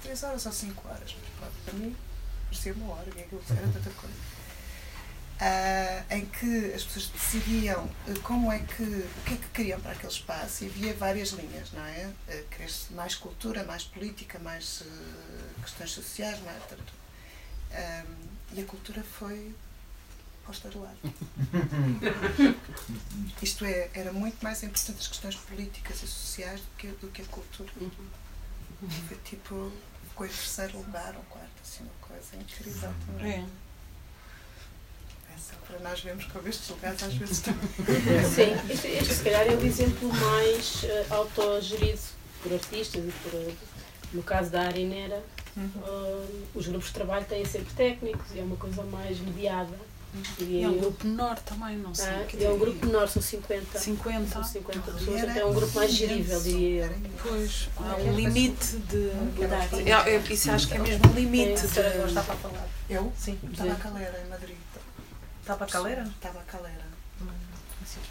Três 0.03 0.23
horas 0.23 0.47
ou 0.47 0.53
cinco 0.53 0.89
horas, 0.89 1.17
mas 1.41 1.51
para 1.65 1.75
mim 1.75 1.97
parecia 2.45 2.73
uma 2.75 2.95
hora, 2.95 3.07
e 3.17 3.21
aquilo 3.21 3.43
era 3.51 3.67
tanta 3.69 3.91
coisa. 3.91 4.30
Uh, 5.41 6.05
em 6.15 6.27
que 6.27 6.75
as 6.75 6.85
pessoas 6.85 7.07
decidiam 7.07 7.87
uh, 7.87 8.21
como 8.23 8.53
é 8.53 8.59
que, 8.59 8.83
o 8.83 9.23
que 9.25 9.33
é 9.33 9.37
que 9.39 9.49
queriam 9.55 9.81
para 9.81 9.93
aquele 9.93 10.13
espaço 10.13 10.65
e 10.65 10.67
havia 10.67 10.93
várias 10.93 11.31
linhas, 11.31 11.73
não 11.73 11.83
é? 11.83 12.13
Uh, 12.29 12.95
mais 12.95 13.15
cultura, 13.15 13.65
mais 13.65 13.85
política, 13.85 14.39
mais 14.39 14.85
questões 15.63 15.93
sociais, 15.93 16.39
mais 16.43 16.63
um, 17.73 18.29
e 18.53 18.61
a 18.61 18.65
cultura 18.67 19.03
foi 19.03 19.55
posta 20.45 20.69
de 20.69 20.77
lado. 20.77 20.99
Isto 23.41 23.65
é, 23.65 23.89
era 23.95 24.13
muito 24.13 24.43
mais 24.43 24.63
importante 24.63 24.99
as 24.99 25.09
questões 25.09 25.37
políticas 25.37 26.03
e 26.03 26.07
sociais 26.07 26.61
do 26.61 26.69
que, 26.77 26.89
do 26.89 27.09
que 27.09 27.23
a 27.23 27.27
cultura. 27.27 27.73
Foi 29.09 29.17
tipo, 29.25 29.73
ficou 30.07 30.27
em 30.27 30.29
terceiro 30.29 30.77
lugar 30.77 31.17
ou 31.17 31.23
quarto, 31.31 31.63
assim, 31.63 31.83
uma 31.85 31.95
coisa 32.03 32.37
incrível 32.37 32.93
também. 33.07 33.33
É 33.33 33.70
para 35.67 35.79
nós 35.81 36.01
vermos 36.01 36.25
como 36.27 36.49
estes 36.49 36.69
lugares 36.69 37.03
às 37.03 37.15
vezes 37.15 37.39
estão. 37.39 37.55
Sim, 38.35 38.73
este, 38.73 38.89
este 38.89 39.15
se 39.15 39.25
calhar 39.25 39.47
é 39.47 39.55
o 39.55 39.65
exemplo 39.65 40.09
mais 40.13 40.85
uh, 40.85 41.15
autogerido 41.15 42.01
por 42.43 42.53
artistas 42.53 43.03
e 43.05 43.13
por, 43.23 43.53
no 44.13 44.23
caso 44.23 44.51
da 44.51 44.63
Arinera, 44.63 45.23
uhum. 45.57 45.71
uh, 45.77 46.47
os 46.55 46.67
grupos 46.67 46.89
de 46.89 46.95
trabalho 46.95 47.25
têm 47.27 47.45
sempre 47.45 47.73
técnicos 47.75 48.27
e 48.35 48.41
é 48.41 48.43
uma 48.43 48.57
coisa 48.57 48.83
mais 48.85 49.19
mediada. 49.21 49.91
E 50.41 50.65
é 50.65 50.69
um 50.69 50.77
grupo 50.77 51.07
menor 51.07 51.39
também, 51.39 51.77
não 51.77 51.95
sei. 51.95 52.09
Ah, 52.09 52.27
é 52.41 52.51
um 52.51 52.59
grupo 52.59 52.85
menor, 52.85 53.09
são 53.09 53.23
50. 53.23 53.79
50. 53.79 54.27
São 54.27 54.43
50 54.43 54.91
pessoas, 54.91 55.23
então 55.23 55.37
é 55.37 55.45
um 55.45 55.55
grupo 55.55 55.73
mais 55.77 55.93
gerível, 55.93 56.43
diria 56.43 56.87
eu. 56.87 57.11
Pois, 57.23 57.69
há 57.77 57.95
um 57.97 58.17
limite 58.17 58.77
de. 58.89 59.11
É, 59.89 60.33
isso 60.33 60.51
acho 60.51 60.67
que 60.67 60.75
é 60.75 60.79
mesmo 60.79 61.09
um 61.09 61.15
limite. 61.15 61.63
De... 61.63 61.69
Falar. 61.69 62.69
Eu? 62.89 63.13
Sim. 63.17 63.39
Estava 63.53 63.73
a 63.73 63.77
Calera, 63.77 64.21
em 64.25 64.29
Madrid. 64.29 64.57
Estava 65.51 65.65
a 65.65 65.69
Calera? 65.69 66.03
Estava 66.03 66.39
a 66.39 66.43
Calera. 66.45 66.85
Hum. 67.21 67.27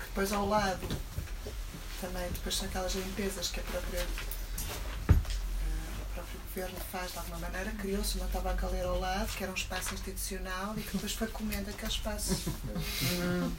Depois 0.07 0.33
ao 0.33 0.45
lado, 0.45 0.85
também, 2.01 2.29
depois 2.33 2.53
são 2.53 2.67
aquelas 2.67 2.93
limpezas 2.93 3.47
que 3.47 3.61
a 3.61 3.63
própria, 3.63 4.01
uh, 4.01 5.13
o 6.01 6.13
próprio 6.13 6.39
governo 6.47 6.77
faz 6.91 7.13
de 7.13 7.17
alguma 7.17 7.39
maneira, 7.39 7.71
criou-se 7.79 8.17
uma 8.17 8.27
tabacaleira 8.27 8.89
ao 8.89 8.99
lado, 8.99 9.33
que 9.37 9.41
era 9.41 9.53
um 9.53 9.55
espaço 9.55 9.93
institucional 9.93 10.77
e 10.77 10.81
que 10.81 10.91
depois 10.91 11.13
foi 11.13 11.27
comendo 11.27 11.69
aquele 11.69 11.91
espaço. 11.91 12.51
Hum. 13.13 13.51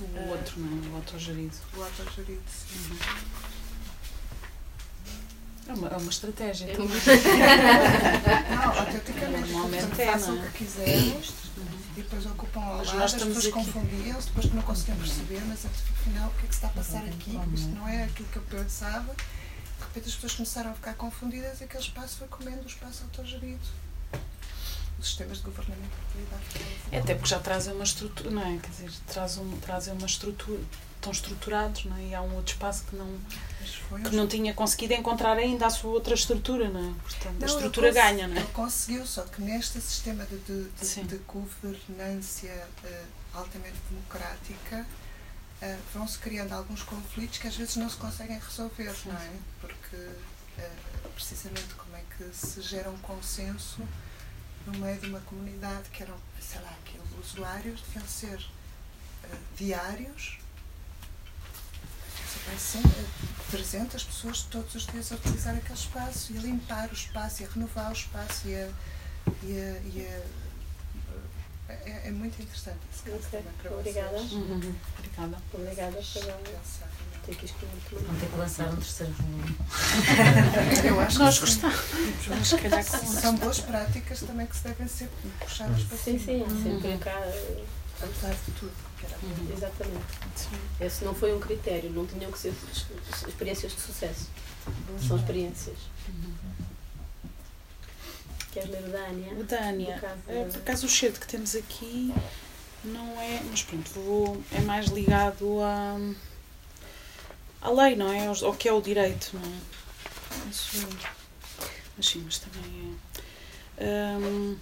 O 0.00 0.28
outro, 0.28 0.60
não, 0.60 0.90
é? 0.90 0.92
o 0.92 0.96
autogerido. 0.96 1.56
O 1.74 1.82
autogerido, 1.82 2.42
sim. 2.48 2.90
Uhum. 2.90 2.98
É 5.68 5.72
uma, 5.72 5.88
é 5.88 5.96
uma 5.96 6.10
estratégia. 6.10 6.66
É 6.70 6.76
uma... 6.78 6.94
não, 8.56 8.78
autenticamente. 8.78 10.02
É, 10.02 10.06
façam 10.06 10.34
o 10.36 10.42
que 10.50 10.58
quisermos 10.58 11.28
uhum. 11.28 11.49
E 11.96 12.02
depois 12.02 12.26
ocupam 12.26 12.60
ao 12.60 12.76
lado, 12.76 13.02
as 13.02 13.14
pessoas 13.14 13.46
confundiam-se, 13.48 14.28
depois 14.28 14.52
não 14.52 14.62
conseguiam 14.62 14.96
perceber, 14.98 15.42
mas 15.46 15.64
afinal 15.66 16.28
o 16.28 16.34
que 16.34 16.44
é 16.44 16.48
que 16.48 16.54
se 16.54 16.58
está 16.58 16.66
a 16.68 16.70
passar 16.70 17.04
aqui? 17.04 17.38
Isto 17.54 17.68
não 17.70 17.88
é 17.88 18.04
aquilo 18.04 18.28
que 18.28 18.36
eu 18.36 18.42
pensava. 18.42 19.14
De 19.14 19.86
repente 19.86 20.08
as 20.08 20.14
pessoas 20.14 20.34
começaram 20.34 20.70
a 20.70 20.74
ficar 20.74 20.94
confundidas 20.94 21.60
e 21.60 21.64
aquele 21.64 21.82
espaço 21.82 22.18
foi 22.18 22.28
comendo 22.28 22.62
o 22.62 22.66
espaço 22.66 23.02
autogerido 23.04 23.66
os 25.00 25.08
sistemas 25.08 25.38
de 25.38 25.44
governamentalidade. 25.44 26.42
É 26.92 26.98
até 26.98 27.14
porque 27.14 27.28
já 27.28 27.38
trazem 27.38 27.74
uma 27.74 27.84
estrutura, 27.84 28.30
não 28.30 28.42
é? 28.42 28.58
Quer 28.58 28.70
dizer, 28.70 28.90
trazem, 29.06 29.50
trazem 29.60 29.94
uma 29.94 30.06
estrutura, 30.06 30.60
estão 30.96 31.12
estruturados, 31.12 31.84
não 31.86 31.96
é? 31.96 32.02
E 32.08 32.14
há 32.14 32.22
um 32.22 32.34
outro 32.34 32.52
espaço 32.52 32.84
que 32.84 32.96
não 32.96 33.18
que 33.98 34.14
não 34.14 34.26
tinha 34.26 34.54
conseguido 34.54 34.94
encontrar 34.94 35.36
ainda 35.36 35.66
a 35.66 35.70
sua 35.70 35.90
outra 35.90 36.14
estrutura, 36.14 36.68
não 36.68 36.90
é? 36.90 36.94
Portanto, 37.02 37.36
não, 37.38 37.42
a 37.42 37.50
estrutura 37.50 37.92
ganha, 37.92 38.28
não 38.28 38.36
é? 38.36 38.40
Ele 38.40 38.48
conseguiu, 38.52 39.06
só 39.06 39.22
que 39.22 39.42
neste 39.42 39.80
sistema 39.80 40.24
de, 40.26 40.38
de, 40.38 40.68
de, 40.70 41.02
de 41.02 41.16
governância 41.26 42.68
uh, 42.84 43.06
altamente 43.34 43.76
democrática 43.90 44.86
uh, 45.62 45.78
vão-se 45.92 46.18
criando 46.18 46.52
alguns 46.52 46.82
conflitos 46.82 47.38
que 47.38 47.48
às 47.48 47.56
vezes 47.56 47.76
não 47.76 47.90
se 47.90 47.96
conseguem 47.96 48.38
resolver, 48.38 48.94
Sim. 48.94 49.08
não 49.08 49.16
é? 49.16 49.30
Porque 49.60 49.96
uh, 49.96 51.08
precisamente 51.14 51.74
como 51.74 51.96
é 51.96 52.02
que 52.16 52.34
se 52.34 52.62
gera 52.62 52.88
um 52.90 52.98
consenso 52.98 53.82
no 54.66 54.78
meio 54.78 55.00
de 55.00 55.06
uma 55.06 55.20
comunidade 55.20 55.88
que 55.90 56.02
eram, 56.02 56.16
sei 56.40 56.60
lá, 56.60 56.70
aqueles 56.70 57.32
usuários 57.32 57.80
deviam 57.82 58.06
ser 58.06 58.46
diários 59.56 60.38
vai 62.46 62.58
ser 62.58 62.82
300 63.50 64.04
pessoas 64.04 64.42
todos 64.42 64.74
os 64.74 64.86
dias 64.86 65.12
a 65.12 65.16
utilizar 65.16 65.56
aquele 65.56 65.74
espaço 65.74 66.32
e 66.32 66.38
a 66.38 66.40
limpar 66.40 66.88
o 66.88 66.94
espaço 66.94 67.42
e 67.42 67.46
a 67.46 67.48
renovar 67.48 67.90
o 67.90 67.92
espaço 67.92 68.48
e 68.48 68.54
a, 68.54 68.70
e 69.42 69.52
a, 69.52 69.80
e 69.82 70.06
a 70.06 70.40
é, 71.68 72.08
é, 72.08 72.10
muito 72.10 72.40
interessante 72.42 72.78
esse 72.92 73.04
caso 73.04 73.16
okay. 73.18 73.40
também 73.40 73.52
para 73.62 73.72
Obrigada. 73.76 74.10
vocês. 74.10 74.32
Uhum. 74.32 74.74
Obrigada. 74.98 75.42
Obrigada 75.54 76.02
Ter 77.26 77.34
que 77.34 77.44
escrever 77.44 77.76
Vão 77.90 78.16
ter 78.16 78.26
que 78.26 78.36
lançar 78.36 78.68
um 78.72 78.76
terceiro 78.76 79.12
volume. 79.18 79.56
Eu 80.84 81.00
acho 81.00 81.18
Nós 81.18 81.38
que 81.38 81.46
gostamos. 81.46 83.20
São 83.20 83.34
boas 83.36 83.60
práticas 83.60 84.20
também 84.20 84.46
que 84.46 84.56
se 84.56 84.64
devem 84.64 84.88
ser 84.88 85.08
puxadas 85.38 85.82
para 85.84 85.98
sim, 85.98 86.18
cima. 86.18 86.48
Sim, 86.48 86.56
sim. 86.56 86.62
Sempre 86.62 86.98
cá. 86.98 87.22
Apesar 88.02 88.30
de 88.30 88.52
tudo. 88.58 88.72
Uhum. 89.22 89.52
Exatamente. 89.54 90.48
Esse 90.80 91.04
não 91.04 91.14
foi 91.14 91.34
um 91.34 91.40
critério, 91.40 91.90
não 91.90 92.06
tinham 92.06 92.30
que 92.30 92.38
ser 92.38 92.52
experiências 93.26 93.72
de 93.72 93.80
sucesso. 93.80 94.28
São 95.06 95.16
experiências. 95.16 95.76
Uhum. 96.08 96.32
Queres 98.52 98.70
ler 98.70 98.84
o 98.84 98.90
Dânia? 98.90 99.32
O 99.34 99.44
Dânia. 99.44 100.18
É, 100.26 100.44
por 100.44 100.58
acaso 100.58 100.86
o 100.86 100.88
cheiro 100.88 101.14
que 101.18 101.26
temos 101.26 101.54
aqui 101.54 102.12
não 102.84 103.20
é. 103.20 103.40
Mas 103.48 103.62
pronto, 103.62 103.90
vou, 103.90 104.42
é 104.52 104.60
mais 104.60 104.86
ligado 104.86 105.60
a. 105.62 105.96
à 107.60 107.70
lei, 107.70 107.96
não 107.96 108.12
é? 108.12 108.26
Ao, 108.26 108.54
que 108.54 108.68
é 108.68 108.72
o 108.72 108.80
direito, 108.80 109.30
não 109.34 109.42
é? 109.42 110.50
Isso, 110.50 110.88
mas 111.96 112.06
sim, 112.06 112.22
mas 112.24 112.38
também 112.38 112.98
é. 113.78 113.84
Um, 113.84 114.56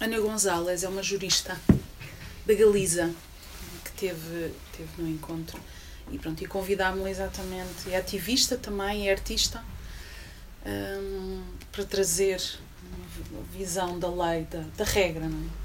Ana 0.00 0.20
Gonzalez 0.20 0.82
é 0.82 0.88
uma 0.88 1.02
jurista 1.02 1.58
da 2.46 2.54
Galiza 2.54 3.14
que 3.84 3.92
teve, 3.92 4.52
teve 4.76 4.90
no 5.02 5.08
encontro 5.08 5.58
e 6.10 6.18
pronto, 6.18 6.42
e 6.42 6.46
convidámos-la 6.46 7.10
exatamente, 7.10 7.90
é 7.90 7.96
ativista 7.96 8.56
também, 8.56 9.08
é 9.08 9.12
artista 9.12 9.64
um, 10.66 11.42
para 11.72 11.84
trazer 11.84 12.42
uma 13.30 13.42
visão 13.52 13.98
da 13.98 14.08
lei, 14.08 14.44
da, 14.44 14.64
da 14.76 14.84
regra 14.84 15.26
não 15.26 15.38
é? 15.38 15.64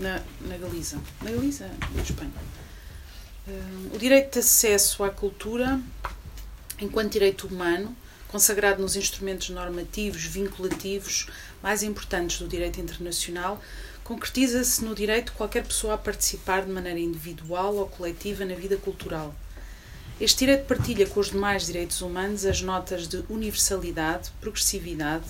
na, 0.00 0.22
na 0.48 0.56
Galiza, 0.56 0.98
na 1.20 1.30
Galiza, 1.30 1.70
na 1.94 2.02
Espanha. 2.02 2.32
O 3.92 3.98
direito 3.98 4.34
de 4.34 4.38
acesso 4.38 5.02
à 5.02 5.10
cultura 5.10 5.80
enquanto 6.78 7.12
direito 7.12 7.48
humano 7.48 7.96
consagrado 8.28 8.80
nos 8.80 8.96
instrumentos 8.96 9.50
normativos, 9.50 10.24
vinculativos 10.24 11.26
mais 11.62 11.82
importantes 11.82 12.38
do 12.38 12.48
direito 12.48 12.80
internacional, 12.80 13.62
concretiza-se 14.02 14.82
no 14.82 14.94
direito 14.94 15.26
de 15.26 15.36
qualquer 15.36 15.66
pessoa 15.66 15.94
a 15.94 15.98
participar 15.98 16.64
de 16.64 16.72
maneira 16.72 16.98
individual 16.98 17.76
ou 17.76 17.86
coletiva 17.86 18.44
na 18.44 18.54
vida 18.54 18.78
cultural. 18.78 19.34
Este 20.22 20.38
direito 20.46 20.66
partilha 20.66 21.04
com 21.04 21.18
os 21.18 21.32
demais 21.32 21.66
direitos 21.66 22.00
humanos 22.00 22.46
as 22.46 22.62
notas 22.62 23.08
de 23.08 23.24
universalidade, 23.28 24.30
progressividade, 24.40 25.24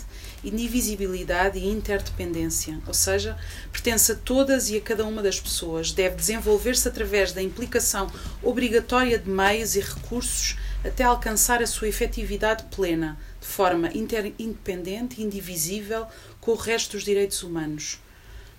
indivisibilidade 0.44 1.58
e 1.58 1.66
interdependência, 1.66 2.78
ou 2.86 2.92
seja, 2.92 3.38
pertence 3.72 4.12
a 4.12 4.14
todas 4.14 4.68
e 4.68 4.76
a 4.76 4.82
cada 4.82 5.06
uma 5.06 5.22
das 5.22 5.40
pessoas, 5.40 5.92
deve 5.92 6.16
desenvolver-se 6.16 6.86
através 6.86 7.32
da 7.32 7.40
implicação 7.40 8.06
obrigatória 8.42 9.18
de 9.18 9.30
meios 9.30 9.76
e 9.76 9.80
recursos 9.80 10.58
até 10.84 11.04
alcançar 11.04 11.62
a 11.62 11.66
sua 11.66 11.88
efetividade 11.88 12.64
plena, 12.64 13.18
de 13.40 13.46
forma 13.46 13.88
independente 13.94 15.22
e 15.22 15.24
indivisível 15.24 16.06
com 16.38 16.50
o 16.50 16.56
resto 16.56 16.92
dos 16.92 17.04
direitos 17.04 17.42
humanos, 17.42 17.98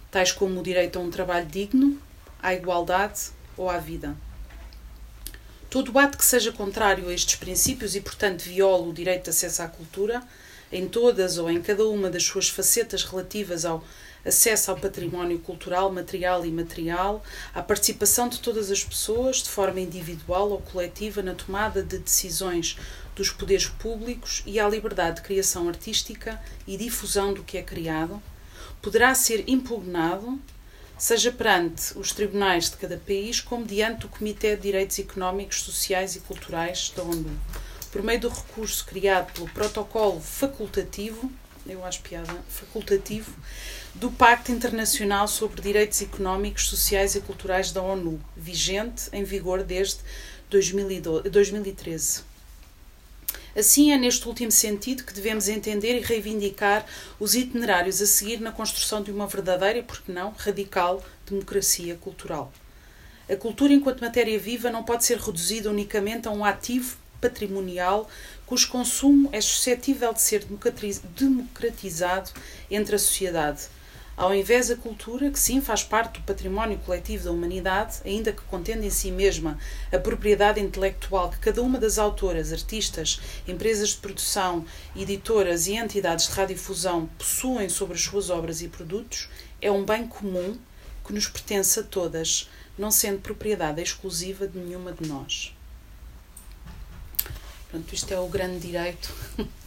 tais 0.10 0.32
como 0.32 0.62
o 0.62 0.64
direito 0.64 0.98
a 0.98 1.02
um 1.04 1.12
trabalho 1.12 1.46
digno, 1.46 1.96
à 2.42 2.56
igualdade 2.56 3.22
ou 3.56 3.70
à 3.70 3.78
vida. 3.78 4.18
Todo 5.74 5.98
ato 5.98 6.20
que 6.20 6.24
seja 6.24 6.52
contrário 6.52 7.10
a 7.10 7.14
estes 7.16 7.36
princípios 7.36 7.96
e, 7.96 8.00
portanto, 8.00 8.44
viole 8.44 8.90
o 8.90 8.94
direito 8.94 9.24
de 9.24 9.32
acesso 9.32 9.64
à 9.64 9.68
cultura, 9.68 10.22
em 10.72 10.88
todas 10.88 11.40
ou 11.40 11.50
em 11.50 11.60
cada 11.64 11.88
uma 11.88 12.12
das 12.12 12.24
suas 12.24 12.48
facetas 12.48 13.04
relativas 13.04 13.66
ao 13.66 13.84
acesso 14.24 14.70
ao 14.70 14.78
património 14.78 15.40
cultural, 15.40 15.92
material 15.92 16.46
e 16.46 16.50
imaterial, 16.50 17.24
à 17.56 17.64
participação 17.64 18.30
de 18.30 18.40
todas 18.40 18.70
as 18.70 18.84
pessoas, 18.84 19.38
de 19.38 19.50
forma 19.50 19.80
individual 19.80 20.52
ou 20.52 20.62
coletiva, 20.62 21.24
na 21.24 21.34
tomada 21.34 21.82
de 21.82 21.98
decisões 21.98 22.78
dos 23.16 23.32
poderes 23.32 23.66
públicos 23.66 24.44
e 24.46 24.60
à 24.60 24.70
liberdade 24.70 25.16
de 25.16 25.22
criação 25.24 25.68
artística 25.68 26.40
e 26.68 26.78
difusão 26.78 27.34
do 27.34 27.44
que 27.44 27.58
é 27.58 27.64
criado, 27.64 28.22
poderá 28.80 29.16
ser 29.16 29.44
impugnado, 29.48 30.40
seja 31.04 31.34
perante 31.34 31.98
os 31.98 32.14
tribunais 32.14 32.70
de 32.70 32.78
cada 32.78 32.96
país, 32.96 33.42
como 33.42 33.66
diante 33.66 34.00
do 34.00 34.08
Comitê 34.08 34.56
de 34.56 34.62
Direitos 34.62 34.98
Económicos, 35.00 35.60
Sociais 35.60 36.16
e 36.16 36.22
Culturais 36.22 36.94
da 36.96 37.04
ONU, 37.04 37.30
por 37.92 38.02
meio 38.02 38.22
do 38.22 38.30
recurso 38.30 38.86
criado 38.86 39.34
pelo 39.34 39.50
Protocolo 39.50 40.22
Facultativo 40.22 41.30
eu 41.66 41.84
acho 41.86 42.02
piada, 42.02 42.34
facultativo 42.50 43.34
do 43.96 44.12
Pacto 44.12 44.52
Internacional 44.52 45.28
sobre 45.28 45.62
Direitos 45.62 46.02
Económicos, 46.02 46.68
Sociais 46.68 47.16
e 47.16 47.22
Culturais 47.22 47.72
da 47.72 47.82
ONU, 47.82 48.20
vigente 48.36 49.10
em 49.14 49.24
vigor 49.24 49.64
desde 49.64 50.00
2012, 50.50 51.30
2013. 51.30 52.33
Assim, 53.56 53.92
é 53.92 53.98
neste 53.98 54.28
último 54.28 54.52
sentido 54.52 55.04
que 55.04 55.14
devemos 55.14 55.48
entender 55.48 55.98
e 55.98 56.02
reivindicar 56.02 56.86
os 57.20 57.36
itinerários 57.36 58.02
a 58.02 58.06
seguir 58.08 58.40
na 58.40 58.52
construção 58.52 59.04
de 59.04 59.12
uma 59.12 59.28
verdadeira 59.28 59.78
e, 59.80 59.84
por 59.84 60.02
que 60.02 60.12
não, 60.12 60.32
radical 60.32 61.04
democracia 61.30 61.96
cultural. 61.96 62.52
A 63.30 63.36
cultura, 63.36 63.72
enquanto 63.72 64.02
matéria 64.02 64.40
viva, 64.40 64.72
não 64.72 64.84
pode 64.84 65.06
ser 65.06 65.18
reduzida 65.18 65.70
unicamente 65.70 66.28
a 66.28 66.32
um 66.32 66.44
ativo 66.44 66.98
patrimonial 67.22 68.10
cujo 68.46 68.68
consumo 68.68 69.30
é 69.32 69.40
suscetível 69.40 70.14
de 70.14 70.22
ser 70.22 70.46
democratizado 71.16 72.32
entre 72.70 72.96
a 72.96 73.00
sociedade. 73.00 73.68
Ao 74.16 74.34
invés 74.34 74.68
da 74.68 74.76
cultura, 74.76 75.32
que 75.32 75.40
sim 75.40 75.60
faz 75.60 75.84
parte 75.84 76.20
do 76.20 76.26
património 76.26 76.78
coletivo 76.80 77.26
da 77.26 77.32
humanidade, 77.32 77.98
ainda 78.06 78.32
que 78.32 78.44
contendo 78.44 78.84
em 78.84 78.90
si 78.92 79.10
mesma 79.10 79.58
a 79.92 79.98
propriedade 79.98 80.60
intelectual 80.60 81.32
que 81.32 81.40
cada 81.40 81.64
uma 81.64 81.80
das 81.80 81.98
autoras, 81.98 82.54
artistas, 82.54 83.20
empresas 83.48 83.90
de 83.90 83.98
produção, 83.98 84.66
editoras 84.96 85.66
e 85.66 85.74
entidades 85.74 86.28
de 86.28 86.34
radiodifusão 86.34 87.10
possuem 87.18 87.68
sobre 87.70 87.96
as 87.96 88.02
suas 88.02 88.30
obras 88.30 88.62
e 88.62 88.68
produtos, 88.68 89.30
é 89.60 89.72
um 89.72 89.84
bem 89.84 90.08
comum 90.08 90.60
que 91.04 91.12
nos 91.12 91.28
pertence 91.28 91.80
a 91.80 91.84
todas, 91.84 92.50
não 92.78 92.92
sendo 92.92 93.20
propriedade 93.20 93.82
exclusiva 93.82 94.48
de 94.48 94.60
nenhuma 94.60 94.92
de 94.92 95.08
nós. 95.10 95.56
Portanto, 97.64 97.94
isto 97.94 98.14
é 98.14 98.20
o 98.20 98.28
grande 98.28 98.60
direito. 98.60 99.12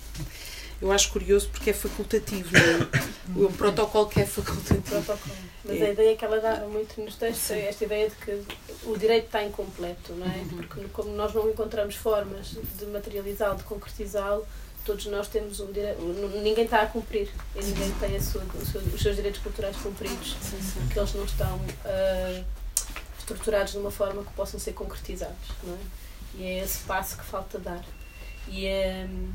Eu 0.81 0.93
acho 0.93 1.11
curioso 1.11 1.49
porque 1.49 1.71
é 1.71 1.73
facultativo, 1.73 2.51
não 2.53 2.61
é? 2.61 3.17
Um 3.37 3.53
protocolo 3.53 4.07
que 4.07 4.21
é 4.21 4.27
facultativo. 4.27 5.19
Mas 5.65 5.81
é. 5.81 5.87
a 5.87 5.91
ideia 5.91 6.17
que 6.17 6.25
ela 6.25 6.41
dá 6.41 6.61
muito 6.69 7.01
nos 7.01 7.17
textos 7.17 7.51
é 7.51 7.69
esta 7.69 7.85
ideia 7.85 8.09
de 8.09 8.15
que 8.17 8.43
o 8.85 8.97
direito 8.97 9.27
está 9.27 9.43
incompleto, 9.43 10.13
não 10.13 10.27
é? 10.27 10.39
Uhum. 10.39 10.49
Porque 10.49 10.81
como 10.93 11.11
nós 11.11 11.35
não 11.35 11.51
encontramos 11.51 11.97
formas 11.97 12.57
de 12.79 12.87
materializá-lo, 12.87 13.57
de 13.57 13.65
concretizá-lo, 13.65 14.47
todos 14.85 15.07
nós 15.07 15.27
temos 15.27 15.59
um 15.59 15.73
direito. 15.73 16.01
Ninguém 16.43 16.65
está 16.65 16.83
a 16.83 16.87
cumprir 16.87 17.29
e 17.57 17.65
ninguém 17.65 17.91
tem 17.99 18.21
sua, 18.23 18.43
os 18.95 19.03
seus 19.03 19.17
direitos 19.17 19.41
culturais 19.41 19.77
cumpridos, 19.77 20.37
sim, 20.41 20.61
sim. 20.63 20.87
que 20.89 20.99
eles 20.99 21.13
não 21.13 21.25
estão 21.25 21.57
uh, 21.57 22.45
estruturados 23.19 23.73
de 23.73 23.79
uma 23.79 23.91
forma 23.91 24.23
que 24.23 24.33
possam 24.35 24.61
ser 24.61 24.73
concretizados, 24.73 25.51
não 25.65 25.75
é? 25.75 25.79
E 26.37 26.45
é 26.45 26.63
esse 26.63 26.85
passo 26.85 27.19
que 27.19 27.25
falta 27.25 27.59
dar. 27.59 27.85
E, 28.47 28.69
um, 28.69 29.33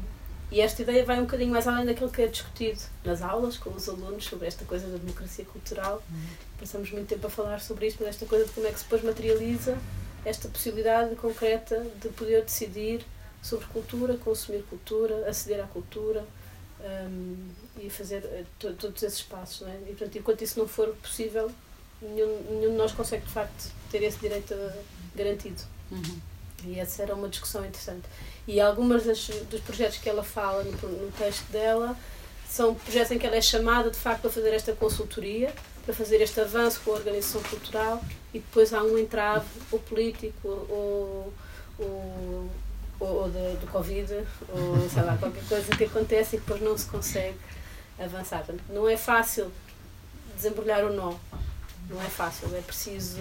e 0.51 0.59
esta 0.59 0.81
ideia 0.81 1.05
vai 1.05 1.17
um 1.17 1.23
bocadinho 1.23 1.49
mais 1.49 1.65
além 1.65 1.85
daquilo 1.85 2.09
que 2.09 2.21
é 2.21 2.27
discutido 2.27 2.81
nas 3.05 3.21
aulas 3.21 3.57
com 3.57 3.69
os 3.69 3.87
alunos 3.87 4.25
sobre 4.25 4.47
esta 4.47 4.65
coisa 4.65 4.85
da 4.87 4.97
democracia 4.97 5.45
cultural. 5.45 6.03
Uhum. 6.09 6.21
Passamos 6.59 6.91
muito 6.91 7.07
tempo 7.07 7.25
a 7.25 7.29
falar 7.29 7.61
sobre 7.61 7.87
isto, 7.87 7.99
mas 8.01 8.09
esta 8.09 8.25
coisa 8.25 8.45
de 8.45 8.51
como 8.51 8.67
é 8.67 8.71
que 8.71 8.77
se 8.77 8.83
depois 8.83 9.01
materializa 9.01 9.77
esta 10.25 10.49
possibilidade 10.49 11.15
concreta 11.15 11.87
de 12.01 12.09
poder 12.09 12.43
decidir 12.43 13.05
sobre 13.41 13.65
cultura, 13.67 14.17
consumir 14.17 14.63
cultura, 14.63 15.27
aceder 15.27 15.63
à 15.63 15.67
cultura 15.67 16.23
um, 16.81 17.49
e 17.79 17.89
fazer 17.89 18.23
uh, 18.23 18.73
todos 18.73 19.01
esses 19.03 19.21
passos. 19.23 19.61
Não 19.61 19.69
é? 19.69 19.77
E, 19.87 19.95
portanto, 19.95 20.17
enquanto 20.17 20.41
isso 20.41 20.59
não 20.59 20.67
for 20.67 20.89
possível, 21.01 21.49
nenhum, 22.01 22.41
nenhum 22.49 22.71
de 22.71 22.77
nós 22.77 22.91
consegue 22.91 23.25
de 23.25 23.31
facto 23.31 23.71
ter 23.89 24.03
esse 24.03 24.19
direito 24.19 24.53
garantido. 25.15 25.61
Uhum. 25.89 26.30
E 26.65 26.79
essa 26.79 27.03
era 27.03 27.15
uma 27.15 27.27
discussão 27.27 27.65
interessante. 27.65 28.07
E 28.47 28.59
algumas 28.59 29.05
das, 29.05 29.27
dos 29.49 29.61
projetos 29.61 29.97
que 29.97 30.09
ela 30.09 30.23
fala 30.23 30.63
no, 30.63 30.71
no 30.71 31.11
texto 31.11 31.45
dela 31.51 31.97
são 32.49 32.75
projetos 32.75 33.11
em 33.11 33.17
que 33.17 33.25
ela 33.25 33.35
é 33.35 33.41
chamada 33.41 33.89
de 33.89 33.97
facto 33.97 34.27
a 34.27 34.29
fazer 34.29 34.53
esta 34.53 34.73
consultoria, 34.73 35.53
para 35.85 35.95
fazer 35.95 36.21
este 36.21 36.39
avanço 36.39 36.81
com 36.83 36.91
a 36.91 36.95
organização 36.95 37.41
cultural 37.43 38.03
e 38.33 38.39
depois 38.39 38.73
há 38.73 38.83
um 38.83 38.97
entrave, 38.97 39.45
ou 39.71 39.79
político, 39.79 40.47
ou, 40.47 41.33
ou, 41.79 42.49
ou, 42.99 43.29
do, 43.29 43.59
do 43.59 43.67
Covid, 43.71 44.13
ou 44.49 44.89
sei 44.89 45.03
lá, 45.03 45.17
qualquer 45.17 45.43
coisa 45.45 45.75
que 45.75 45.85
acontece 45.85 46.35
e 46.35 46.39
depois 46.39 46.61
não 46.61 46.77
se 46.77 46.85
consegue 46.85 47.37
avançar. 47.97 48.43
Portanto, 48.45 48.63
não 48.69 48.87
é 48.87 48.97
fácil 48.97 49.51
desembrulhar 50.35 50.83
o 50.85 50.93
nó 50.93 51.15
não 51.91 52.01
é 52.01 52.09
fácil, 52.09 52.55
é 52.55 52.61
preciso. 52.61 53.19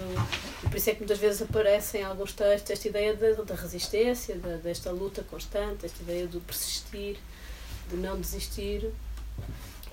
Por 0.61 0.75
isso 0.75 0.89
é 0.89 0.93
que 0.93 0.99
muitas 0.99 1.19
vezes 1.19 1.41
aparece 1.41 1.97
em 1.97 2.03
alguns 2.03 2.31
textos 2.31 2.71
esta 2.71 2.87
ideia 2.87 3.13
da, 3.13 3.55
resistência, 3.55 4.35
desta 4.63 4.91
luta 4.91 5.23
constante, 5.23 5.85
esta 5.85 6.01
ideia 6.01 6.25
do 6.25 6.39
persistir, 6.39 7.17
de 7.89 7.97
não 7.97 8.19
desistir, 8.19 8.89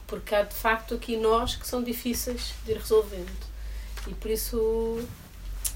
porque 0.06 0.34
há 0.34 0.42
de 0.42 0.54
facto 0.54 0.94
aqui 0.94 1.16
nós 1.16 1.56
que 1.56 1.66
são 1.66 1.82
difíceis 1.82 2.54
de 2.64 2.72
ir 2.72 2.78
resolvendo. 2.78 3.48
E 4.06 4.14
por 4.14 4.30
isso 4.30 5.04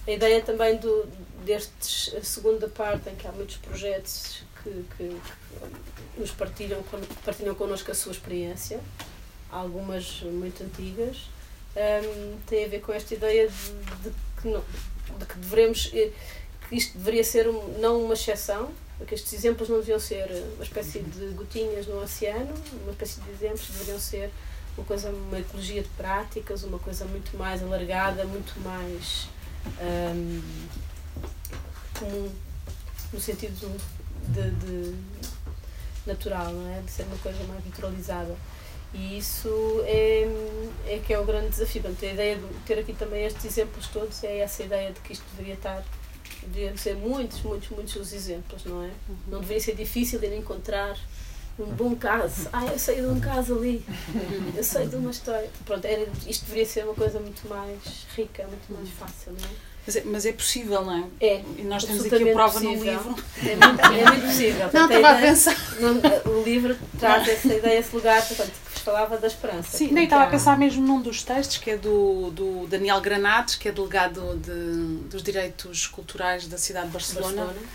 a 0.06 0.10
ideia 0.10 0.40
também 0.40 0.76
do, 0.76 1.06
destes, 1.44 2.14
a 2.14 2.22
segunda 2.22 2.68
parte, 2.68 3.10
em 3.10 3.16
que 3.16 3.26
há 3.26 3.32
muitos 3.32 3.56
projetos 3.56 4.44
que, 4.62 4.70
que, 4.96 5.20
que 6.14 6.20
nos 6.20 6.30
partilham, 6.30 6.82
partilham 7.24 7.54
connosco 7.56 7.90
a 7.90 7.94
sua 7.94 8.12
experiência, 8.12 8.80
algumas 9.50 10.22
muito 10.22 10.62
antigas 10.62 11.31
um, 11.76 12.38
tem 12.46 12.64
a 12.64 12.68
ver 12.68 12.80
com 12.80 12.92
esta 12.92 13.14
ideia 13.14 13.48
de, 13.48 14.10
de, 14.10 14.14
que, 14.40 14.48
não, 14.48 14.62
de 15.18 15.26
que 15.26 15.38
devemos 15.38 15.90
eh, 15.94 16.10
que 16.68 16.76
isto 16.76 16.98
deveria 16.98 17.24
ser 17.24 17.48
um, 17.48 17.78
não 17.78 18.04
uma 18.04 18.14
exceção, 18.14 18.70
que 19.06 19.14
estes 19.14 19.32
exemplos 19.32 19.68
não 19.68 19.78
deviam 19.78 19.98
ser 19.98 20.30
uma 20.54 20.64
espécie 20.64 21.00
de 21.00 21.26
gotinhas 21.34 21.86
no 21.86 22.00
oceano, 22.02 22.54
uma 22.82 22.92
espécie 22.92 23.20
de 23.20 23.30
exemplos 23.30 23.68
deveriam 23.68 23.98
ser 23.98 24.30
uma 24.76 24.86
coisa, 24.86 25.10
uma 25.10 25.38
ecologia 25.38 25.82
de 25.82 25.88
práticas, 25.90 26.62
uma 26.62 26.78
coisa 26.78 27.04
muito 27.04 27.36
mais 27.36 27.62
alargada, 27.62 28.24
muito 28.24 28.58
mais 28.60 29.28
um, 29.80 30.42
comum, 31.98 32.32
no 33.12 33.20
sentido 33.20 33.78
de, 34.28 34.50
de, 34.50 34.94
natural, 36.06 36.52
não 36.52 36.74
é? 36.74 36.80
de 36.80 36.90
ser 36.90 37.04
uma 37.04 37.18
coisa 37.18 37.42
mais 37.44 37.64
naturalizada. 37.64 38.34
E 38.94 39.18
isso 39.18 39.82
é, 39.84 40.28
é 40.86 40.98
que 40.98 41.12
é 41.12 41.18
o 41.18 41.24
grande 41.24 41.48
desafio. 41.48 41.82
Portanto, 41.82 42.04
a 42.04 42.12
ideia 42.12 42.36
de 42.36 42.46
ter 42.66 42.78
aqui 42.78 42.92
também 42.92 43.24
estes 43.24 43.44
exemplos 43.44 43.86
todos 43.86 44.22
é 44.22 44.38
essa 44.38 44.62
ideia 44.62 44.92
de 44.92 45.00
que 45.00 45.14
isto 45.14 45.24
deveria 45.32 45.54
estar, 45.54 45.82
deveriam 46.42 46.76
ser 46.76 46.96
muitos, 46.96 47.40
muitos, 47.42 47.70
muitos 47.70 47.96
os 47.96 48.12
exemplos, 48.12 48.64
não 48.64 48.82
é? 48.82 48.90
Uhum. 49.08 49.16
Não 49.28 49.40
deveria 49.40 49.62
ser 49.62 49.74
difícil 49.74 50.18
de 50.18 50.34
encontrar 50.36 50.98
um 51.58 51.66
bom 51.66 51.94
caso. 51.94 52.48
Ah, 52.52 52.66
eu 52.66 52.78
sei 52.78 52.96
de 52.96 53.06
um 53.06 53.20
caso 53.20 53.56
ali, 53.56 53.84
eu 54.56 54.64
sei 54.64 54.86
de 54.86 54.96
uma 54.96 55.10
história. 55.10 55.48
Pronto, 55.64 55.84
era, 55.84 56.06
isto 56.26 56.44
deveria 56.44 56.66
ser 56.66 56.84
uma 56.84 56.94
coisa 56.94 57.20
muito 57.20 57.48
mais 57.48 58.06
rica, 58.14 58.46
muito 58.46 58.72
mais 58.72 58.88
fácil, 58.90 59.32
não 59.32 59.48
é? 59.48 59.72
Mas 59.84 59.96
é, 59.96 60.02
mas 60.04 60.26
é 60.26 60.32
possível, 60.32 60.84
não 60.84 61.10
é? 61.20 61.26
É. 61.26 61.44
E 61.58 61.62
nós 61.64 61.84
temos 61.84 62.06
aqui 62.06 62.30
a 62.30 62.32
prova 62.32 62.52
possível. 62.52 62.76
no 62.76 62.84
livro. 62.84 63.24
É 63.38 63.56
muito, 63.56 63.84
é 63.84 64.04
muito 64.10 64.26
possível. 64.26 64.70
Não, 64.72 64.86
estava 64.86 65.10
a 65.10 65.20
pensar. 65.20 65.56
o 66.26 66.42
livro 66.42 66.76
traz 67.00 67.26
essa 67.26 67.52
ideia, 67.52 67.80
esse 67.80 67.94
lugar, 67.94 68.26
portanto, 68.26 68.52
que 68.52 68.71
falava 68.82 69.16
da 69.16 69.26
esperança. 69.26 69.76
Sim, 69.76 69.88
nem 69.92 70.04
estava 70.04 70.24
a 70.24 70.26
pensar 70.26 70.58
mesmo 70.58 70.86
num 70.86 71.00
dos 71.00 71.22
textos, 71.22 71.58
que 71.58 71.70
é 71.70 71.76
do, 71.76 72.30
do 72.30 72.66
Daniel 72.66 73.00
Granados, 73.00 73.56
que 73.56 73.68
é 73.68 73.72
delegado 73.72 74.36
de, 74.36 75.08
dos 75.08 75.22
direitos 75.22 75.86
culturais 75.86 76.46
da 76.46 76.58
cidade 76.58 76.86
de 76.86 76.92
Barcelona, 76.92 77.44
Barcelona. 77.44 77.68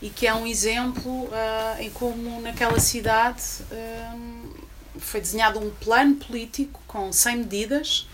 e 0.00 0.08
que 0.08 0.26
é 0.26 0.34
um 0.34 0.46
exemplo 0.46 1.24
uh, 1.24 1.80
em 1.80 1.90
como 1.90 2.40
naquela 2.40 2.78
cidade 2.80 3.42
uh, 3.70 4.52
foi 4.98 5.20
desenhado 5.20 5.58
um 5.58 5.70
plano 5.70 6.16
político 6.16 6.80
com 6.86 7.12
100 7.12 7.36
medidas 7.36 8.06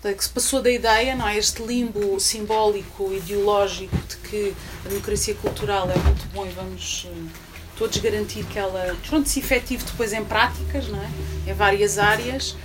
que 0.00 0.22
se 0.22 0.30
passou 0.30 0.62
da 0.62 0.70
ideia, 0.70 1.16
não 1.16 1.26
é? 1.26 1.36
Este 1.36 1.60
limbo 1.60 2.20
simbólico, 2.20 3.12
ideológico 3.12 3.96
de 3.96 4.16
que 4.18 4.54
a 4.86 4.88
democracia 4.88 5.34
cultural 5.34 5.90
é 5.90 5.98
muito 5.98 6.24
bom 6.28 6.46
e 6.46 6.50
vamos 6.50 7.04
uh, 7.04 7.47
todos 7.78 7.96
garantir 7.98 8.44
que 8.44 8.58
ela 8.58 8.96
pronto, 9.08 9.28
se 9.28 9.38
efetive 9.38 9.84
depois 9.84 10.12
em 10.12 10.24
práticas, 10.24 10.88
não 10.88 10.98
é? 11.00 11.50
Em 11.50 11.54
várias 11.54 11.98
áreas. 11.98 12.56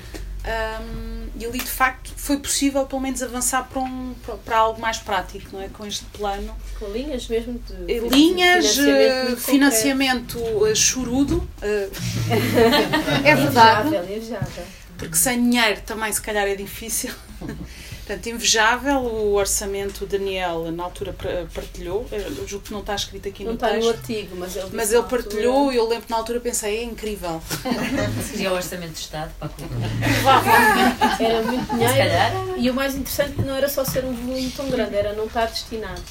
Um, 0.46 1.14
e 1.40 1.46
ali 1.46 1.60
de 1.60 1.70
facto 1.70 2.12
foi 2.18 2.38
possível 2.38 2.86
pelo 2.86 3.02
menos 3.02 3.24
avançar 3.24 3.64
para, 3.70 3.82
um, 3.82 4.14
para 4.44 4.58
algo 4.58 4.82
mais 4.82 4.98
prático, 4.98 5.50
não 5.54 5.62
é? 5.62 5.70
Com 5.70 5.86
este 5.86 6.06
plano. 6.06 6.54
Com 6.80 6.92
linhas 6.92 7.28
mesmo 7.28 7.60
de 7.60 8.00
linhas, 8.10 8.76
financiamento, 8.76 9.38
financiamento 9.38 10.40
uh, 10.40 10.76
chorudo. 10.76 11.48
É 13.24 13.36
verdade. 13.36 13.90
Porque 14.98 15.16
sem 15.16 15.50
dinheiro 15.50 15.82
também 15.86 16.12
se 16.12 16.22
calhar 16.22 16.48
é 16.48 16.56
difícil. 16.56 17.12
Portanto, 18.06 18.28
invejável 18.28 19.00
o 19.00 19.34
orçamento, 19.36 20.04
o 20.04 20.08
Daniel 20.08 20.70
na 20.74 20.84
altura 20.84 21.16
partilhou, 21.54 22.06
eu 22.12 22.46
julgo 22.46 22.66
que 22.66 22.74
não 22.74 22.82
está 22.82 22.96
escrito 22.96 23.30
aqui 23.30 23.46
não 23.46 23.54
no 23.54 23.58
texto. 23.58 23.72
Não 23.72 23.80
está 23.80 23.92
no 23.92 23.98
artigo, 23.98 24.36
mas 24.36 24.56
ele 24.58 24.70
Mas 24.74 24.92
ele 24.92 25.04
partilhou 25.04 25.72
e 25.72 25.78
eu 25.78 25.88
lembro 25.88 26.06
que 26.06 26.12
na 26.12 26.18
altura 26.18 26.42
pensei, 26.42 26.80
é 26.80 26.84
incrível. 26.84 27.42
Seria 28.30 28.52
o 28.52 28.56
orçamento 28.56 28.92
de 28.92 29.00
Estado 29.00 29.32
para 29.40 29.48
a. 29.48 31.24
Era 31.24 31.44
muito 31.44 31.74
dinheiro. 31.74 32.56
E 32.58 32.70
o 32.70 32.74
mais 32.74 32.94
interessante 32.94 33.42
não 33.42 33.56
era 33.56 33.70
só 33.70 33.86
ser 33.86 34.04
um 34.04 34.14
volume 34.14 34.52
tão 34.52 34.70
grande, 34.70 34.96
era 34.96 35.14
não 35.14 35.26
estar 35.26 35.46
destinado. 35.46 36.02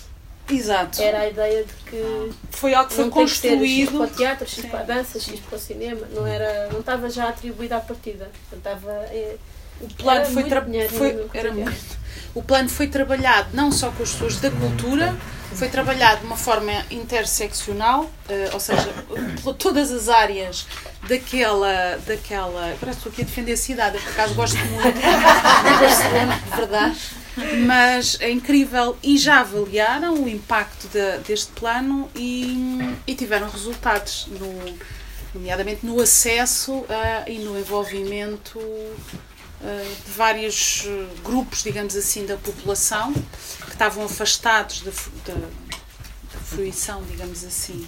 Exato. 0.50 1.00
Era 1.00 1.20
a 1.20 1.28
ideia 1.28 1.64
de 1.64 1.72
que 1.90 2.32
foi 2.50 2.74
algo 2.74 2.88
que 2.88 2.94
foi 2.96 3.04
não 3.04 3.10
tem 3.10 3.24
que 3.24 3.30
X 3.30 3.40
construído. 3.40 3.92
para 3.92 4.00
o 4.00 4.06
teatro, 4.10 4.48
X 4.48 4.62
Sim. 4.62 4.68
para 4.68 4.80
a 4.80 4.82
dança, 4.82 5.20
X 5.20 5.40
para 5.40 5.56
o 5.56 5.60
cinema. 5.60 6.06
Não, 6.12 6.26
era, 6.26 6.68
não 6.72 6.80
estava 6.80 7.08
já 7.10 7.28
atribuído 7.28 7.74
à 7.74 7.80
partida. 7.80 8.30
Portanto, 8.48 8.76
Estava, 8.76 8.92
é, 9.06 9.36
O 9.82 9.88
plano 9.94 10.20
Era 10.20 10.24
foi, 10.26 10.34
muito 10.34 10.48
tra- 10.48 10.60
dinheiro 10.60 10.94
foi- 10.94 11.26
era 11.34 11.52
muito. 11.52 12.02
O 12.34 12.42
plano 12.42 12.68
foi 12.68 12.86
trabalhado 12.86 13.48
não 13.52 13.70
só 13.70 13.90
com 13.90 14.02
as 14.02 14.10
pessoas 14.12 14.36
da 14.40 14.50
cultura, 14.50 15.14
foi 15.54 15.68
trabalhado 15.68 16.20
de 16.20 16.26
uma 16.26 16.36
forma 16.36 16.72
interseccional, 16.90 18.10
eh, 18.28 18.48
ou 18.54 18.60
seja, 18.60 18.88
por 19.44 19.54
todas 19.54 19.90
as 19.90 20.08
áreas 20.08 20.66
daquela. 21.08 21.98
daquela 22.06 22.74
parece 22.80 23.00
que 23.00 23.08
estou 23.08 23.12
aqui 23.12 23.22
a 23.22 23.24
defender 23.24 23.52
a 23.52 23.56
cidade, 23.56 23.96
eu 23.96 24.02
por 24.02 24.10
acaso 24.12 24.34
gosto 24.34 24.56
muito 24.56 24.92
de 24.94 25.78
Barcelona, 25.80 26.40
de 26.50 26.56
verdade. 26.56 26.96
Mas 27.66 28.18
é 28.20 28.30
incrível 28.30 28.96
e 29.02 29.16
já 29.16 29.40
avaliaram 29.40 30.14
o 30.22 30.28
impacto 30.28 30.86
de- 30.88 31.18
deste 31.26 31.50
plano 31.52 32.08
e, 32.14 32.94
e 33.06 33.14
tiveram 33.14 33.48
resultados, 33.48 34.26
no, 34.38 34.78
nomeadamente 35.34 35.84
no 35.84 35.98
acesso 36.00 36.84
ah, 36.90 37.24
e 37.26 37.38
no 37.38 37.58
envolvimento 37.58 38.58
de 40.04 40.10
vários 40.10 40.84
eh, 40.86 41.06
grupos, 41.22 41.62
digamos 41.62 41.94
assim, 41.94 42.26
da 42.26 42.36
população 42.36 43.12
que 43.12 43.70
estavam 43.70 44.04
afastados 44.04 44.80
da, 44.80 44.90
da, 45.24 45.34
da 45.34 46.40
fruição, 46.40 47.02
digamos 47.04 47.44
assim, 47.44 47.86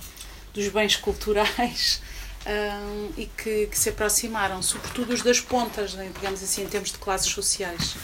dos 0.52 0.68
bens 0.68 0.96
culturais 0.96 2.00
ah, 2.46 3.08
e 3.18 3.26
que, 3.26 3.66
que 3.66 3.78
se 3.78 3.88
aproximaram, 3.88 4.62
sobretudo 4.62 5.12
os 5.12 5.22
das 5.22 5.40
pontas, 5.40 5.94
né, 5.94 6.10
digamos 6.14 6.42
assim, 6.42 6.62
em 6.62 6.68
termos 6.68 6.92
de 6.92 6.98
classes 6.98 7.30
sociais. 7.32 7.96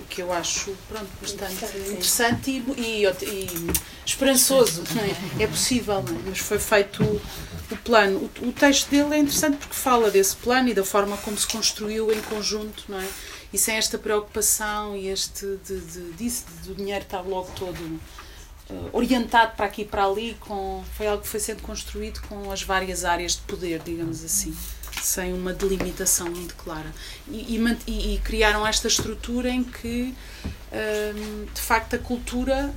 O 0.00 0.04
que 0.04 0.20
eu 0.20 0.32
acho 0.32 0.76
pronto, 0.88 1.08
bastante 1.20 1.64
interessante 1.64 2.50
e, 2.50 3.04
e, 3.04 3.06
e 3.06 3.48
esperançoso. 4.04 4.84
não 4.94 5.02
é? 5.02 5.44
É 5.44 5.46
possível, 5.46 6.02
não 6.02 6.14
é? 6.14 6.22
mas 6.26 6.38
foi 6.40 6.58
feito 6.58 7.20
o, 7.70 7.76
plano. 7.76 8.30
O, 8.40 8.48
o 8.48 8.52
texto 8.52 8.90
dele 8.90 9.14
é 9.14 9.18
interessante 9.18 9.56
porque 9.58 9.74
fala 9.74 10.10
desse 10.10 10.36
plano 10.36 10.68
e 10.68 10.74
da 10.74 10.84
forma 10.84 11.16
como 11.18 11.36
se 11.36 11.46
construiu 11.46 12.12
em 12.12 12.20
conjunto, 12.22 12.84
não 12.88 12.98
é? 13.00 13.08
E 13.52 13.58
sem 13.58 13.76
esta 13.76 13.96
preocupação 13.98 14.96
e 14.96 15.08
este 15.08 15.46
de, 15.64 15.80
de, 15.80 16.12
disso, 16.12 16.44
do 16.64 16.74
dinheiro 16.74 17.04
estar 17.04 17.20
logo 17.20 17.50
todo 17.54 18.00
eh, 18.68 18.74
orientado 18.92 19.54
para 19.56 19.66
aqui 19.66 19.82
e 19.82 19.84
para 19.84 20.04
ali, 20.04 20.36
com, 20.40 20.82
foi 20.96 21.06
algo 21.06 21.22
que 21.22 21.28
foi 21.28 21.38
sendo 21.38 21.62
construído 21.62 22.20
com 22.22 22.50
as 22.50 22.62
várias 22.62 23.04
áreas 23.04 23.32
de 23.32 23.42
poder, 23.42 23.80
digamos 23.84 24.24
assim, 24.24 24.56
sem 25.02 25.32
uma 25.32 25.52
delimitação 25.52 26.28
muito 26.30 26.54
clara. 26.56 26.92
E, 27.28 27.56
e 27.56 28.14
e- 28.14 28.20
criaram 28.24 28.66
esta 28.66 28.88
estrutura 28.88 29.50
em 29.50 29.62
que, 29.62 30.14
hum, 30.72 31.46
de 31.52 31.60
facto, 31.60 31.94
a 31.94 31.98
cultura 31.98 32.74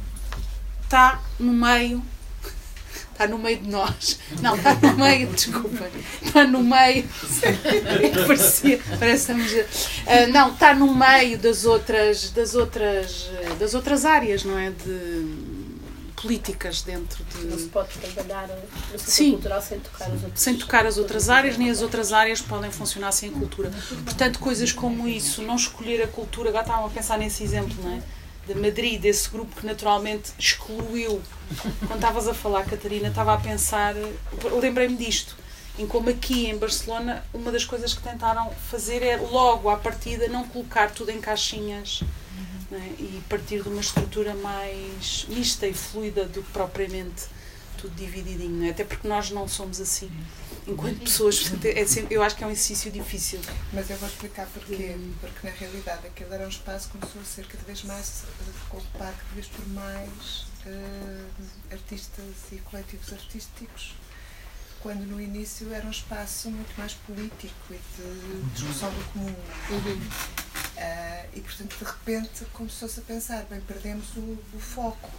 está 0.83 1.21
no 1.39 1.53
meio. 1.53 2.03
Está 3.17 3.27
no 3.27 3.39
meio 3.39 3.57
de 3.57 3.67
nós. 3.67 4.19
Não, 4.43 4.55
está 4.55 4.75
no 4.75 4.95
meio, 4.95 5.27
desculpa. 5.33 5.89
Está 6.21 6.43
no 6.45 6.63
meio. 6.63 7.03
Parecia, 8.27 8.79
parece 8.99 9.31
a- 9.31 9.35
Ah, 10.05 10.27
não, 10.27 10.53
está 10.53 10.75
no 10.75 10.93
meio 10.93 11.35
das 11.39 11.65
outras, 11.65 12.29
das 12.29 12.53
outras, 12.53 13.27
das 13.59 13.73
outras 13.73 14.05
áreas, 14.05 14.43
não 14.43 14.55
é? 14.59 14.69
De 14.69 15.57
políticas 16.15 16.81
dentro 16.83 17.23
não 17.45 17.57
se 17.57 17.65
de. 17.65 17.69
pode 17.69 17.89
trabalhar 17.97 18.47
no 18.47 18.99
setor 18.99 19.11
Sim. 19.11 19.31
cultural 19.31 19.61
sem 19.61 19.79
tocar 19.79 20.07
os 20.11 20.23
outros. 20.23 20.41
Sem 20.43 20.55
tocar 20.57 20.85
as 20.85 20.97
outras 20.99 21.29
áreas, 21.29 21.57
nem 21.57 21.69
as 21.71 21.81
outras 21.81 22.13
áreas 22.13 22.39
podem 22.41 22.71
funcionar 22.71 23.11
sem 23.11 23.31
cultura. 23.31 23.71
Portanto, 24.03 24.37
coisas 24.39 24.71
como 24.71 25.07
isso, 25.07 25.41
não 25.41 25.55
escolher 25.55 26.03
a 26.03 26.07
cultura, 26.07 26.49
agora 26.49 26.63
estavam 26.65 26.85
a 26.85 26.89
pensar 26.89 27.17
nesse 27.17 27.43
exemplo, 27.43 27.75
não 27.83 27.93
é? 27.93 28.01
De 28.51 28.59
Madrid, 28.59 29.01
desse 29.01 29.27
grupo 29.29 29.55
que 29.59 29.65
naturalmente 29.65 30.31
excluiu. 30.37 31.19
Quando 31.87 31.95
estavas 31.95 32.27
a 32.27 32.33
falar, 32.33 32.65
Catarina, 32.65 33.07
estava 33.09 33.33
a 33.33 33.37
pensar, 33.37 33.93
lembrei-me 34.61 34.95
disto, 34.97 35.35
em 35.77 35.85
como 35.87 36.09
aqui 36.09 36.47
em 36.47 36.57
Barcelona, 36.57 37.23
uma 37.33 37.51
das 37.51 37.63
coisas 37.63 37.93
que 37.93 38.01
tentaram 38.01 38.51
fazer 38.71 39.03
é 39.03 39.17
logo 39.17 39.69
à 39.69 39.77
partida 39.77 40.27
não 40.27 40.47
colocar 40.47 40.91
tudo 40.91 41.11
em 41.11 41.21
caixinhas 41.21 42.01
não 42.71 42.77
é? 42.77 42.87
e 42.99 43.21
partir 43.29 43.61
de 43.61 43.69
uma 43.69 43.79
estrutura 43.81 44.33
mais 44.35 45.25
mista 45.29 45.67
e 45.67 45.73
fluida 45.73 46.25
do 46.25 46.41
que 46.43 46.51
propriamente 46.51 47.25
tudo 47.77 47.93
divididinho, 47.95 48.57
não 48.57 48.65
é? 48.65 48.71
até 48.71 48.83
porque 48.83 49.07
nós 49.07 49.29
não 49.29 49.47
somos 49.47 49.79
assim. 49.79 50.11
Enquanto 50.65 50.99
pessoas, 51.01 51.39
portanto, 51.39 51.65
é 51.65 51.85
sempre- 51.85 52.15
eu 52.15 52.21
acho 52.23 52.35
que 52.35 52.43
é 52.43 52.47
um 52.47 52.51
exercício 52.51 52.91
difícil. 52.91 53.39
Mas 53.71 53.89
eu 53.89 53.95
vou 53.97 54.09
explicar 54.09 54.47
porquê. 54.47 54.97
Porque 55.21 55.47
na 55.47 55.53
realidade 55.53 56.07
aquele 56.07 56.33
era 56.33 56.43
um 56.45 56.49
espaço 56.49 56.89
que 56.89 56.97
começou 56.97 57.21
a 57.21 57.23
ser 57.23 57.45
cada 57.47 57.63
vez 57.63 57.83
mais 57.83 58.23
ocupado 58.71 59.13
cada 59.15 59.33
vez 59.33 59.45
por 59.47 59.65
mais 59.69 60.46
artistas 61.71 62.35
e 62.51 62.57
coletivos 62.57 63.11
artísticos. 63.13 63.95
Quando 64.81 65.01
no 65.07 65.19
início 65.19 65.73
era 65.73 65.85
um 65.85 65.91
espaço 65.91 66.49
muito 66.51 66.77
mais 66.77 66.93
político 66.93 67.53
e 67.73 67.79
de 67.97 68.41
discussão 68.53 68.89
do 68.91 69.03
comum. 69.11 69.35
Ah, 70.77 71.25
e 71.33 71.41
portanto 71.41 71.75
de 71.77 71.83
repente 71.83 72.45
começou-se 72.53 72.99
a 72.99 73.03
pensar, 73.03 73.43
bem, 73.45 73.59
perdemos 73.61 74.15
o, 74.15 74.37
o 74.53 74.59
foco, 74.59 75.09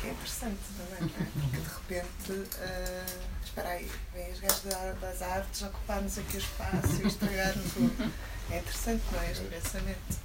que 0.00 0.08
é 0.08 0.10
interessante 0.10 0.58
também, 0.76 1.14
é? 1.14 1.24
Porque 1.40 1.56
de 1.56 1.68
repente, 2.02 2.50
ah, 2.60 3.06
espera 3.44 3.68
aí, 3.68 3.90
vêm 4.12 4.32
os 4.32 4.40
gajos 4.40 4.62
da- 4.64 4.92
das 5.00 5.22
artes 5.22 5.62
ocupar-nos 5.62 6.18
aqui 6.18 6.36
o 6.36 6.40
espaço 6.40 7.02
e 7.02 7.06
estragar-nos 7.06 7.76
o. 7.76 8.12
É 8.50 8.58
interessante, 8.58 9.04
não 9.12 9.20
é? 9.20 9.30
Este 9.30 9.44
pensamento. 9.44 10.18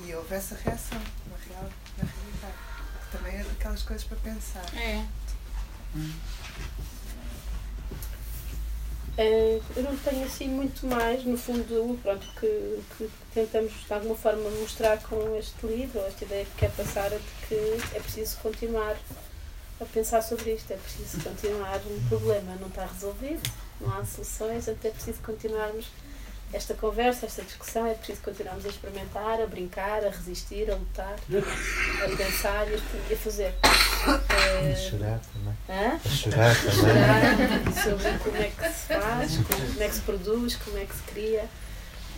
E 0.00 0.14
houve 0.14 0.34
essa 0.34 0.56
reação, 0.56 0.98
na, 0.98 1.36
real, 1.54 1.70
na 1.98 2.04
realidade. 2.04 2.65
Também 3.16 3.40
é 3.40 3.44
daquelas 3.44 3.82
coisas 3.82 4.04
para 4.04 4.16
pensar. 4.18 4.64
É. 4.76 5.04
Eh, 9.18 9.60
eu 9.74 9.82
não 9.82 9.96
tenho 9.96 10.26
assim 10.26 10.46
muito 10.46 10.86
mais, 10.86 11.24
no 11.24 11.38
fundo, 11.38 11.98
pronto, 12.02 12.26
que, 12.38 12.82
que 12.98 13.10
tentamos 13.32 13.72
de 13.72 13.92
alguma 13.92 14.14
forma 14.14 14.50
mostrar 14.50 14.98
com 14.98 15.36
este 15.38 15.66
livro, 15.66 16.00
esta 16.00 16.24
ideia 16.24 16.44
que 16.44 16.56
quer 16.56 16.70
passar 16.72 17.10
é 17.10 17.18
de 17.18 17.46
que 17.48 17.96
é 17.96 18.00
preciso 18.00 18.36
continuar 18.38 18.94
a 19.80 19.84
pensar 19.86 20.20
sobre 20.22 20.52
isto, 20.52 20.70
é 20.70 20.76
preciso 20.76 21.22
continuar, 21.22 21.80
um 21.86 22.08
problema 22.08 22.56
não 22.56 22.68
está 22.68 22.84
resolvido, 22.84 23.40
não 23.80 23.96
há 23.96 24.04
soluções, 24.04 24.68
até 24.68 24.88
é 24.88 24.90
preciso 24.90 25.22
continuarmos 25.22 25.86
esta 26.52 26.74
conversa, 26.74 27.26
esta 27.26 27.42
discussão, 27.42 27.86
é 27.86 27.94
preciso 27.94 28.20
continuarmos 28.22 28.64
a 28.64 28.68
experimentar, 28.68 29.40
a 29.40 29.46
brincar, 29.46 30.04
a 30.04 30.10
resistir, 30.10 30.70
a 30.70 30.74
lutar, 30.76 31.14
a 31.14 32.16
pensar 32.16 32.66
e 32.70 32.74
a, 32.74 33.12
a 33.12 33.16
fazer. 33.16 33.54
A 33.62 34.62
Eh, 34.62 34.74
chorar 34.76 35.20
também. 35.32 35.54
hã? 35.68 36.00
A 36.04 36.08
chorar 36.08 36.54
também. 36.54 36.74
Chorar 36.74 37.82
sobre 37.82 38.18
como 38.18 38.36
é 38.36 38.50
que 38.50 38.64
se 38.68 38.86
faz, 38.86 39.36
como 39.38 39.82
é 39.82 39.88
que 39.88 39.94
se 39.94 40.00
produz, 40.02 40.56
como 40.56 40.78
é 40.78 40.84
que 40.86 40.94
se 40.94 41.02
cria. 41.02 41.44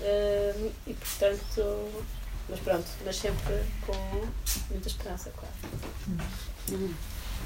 Hum, 0.01 0.71
e 0.87 0.95
portanto, 0.95 2.05
mas 2.49 2.61
pronto, 2.61 2.87
mas 3.05 3.17
sempre 3.17 3.63
com 3.85 4.27
muita 4.71 4.89
esperança, 4.89 5.31
claro. 5.37 5.55
Hum. 6.71 6.95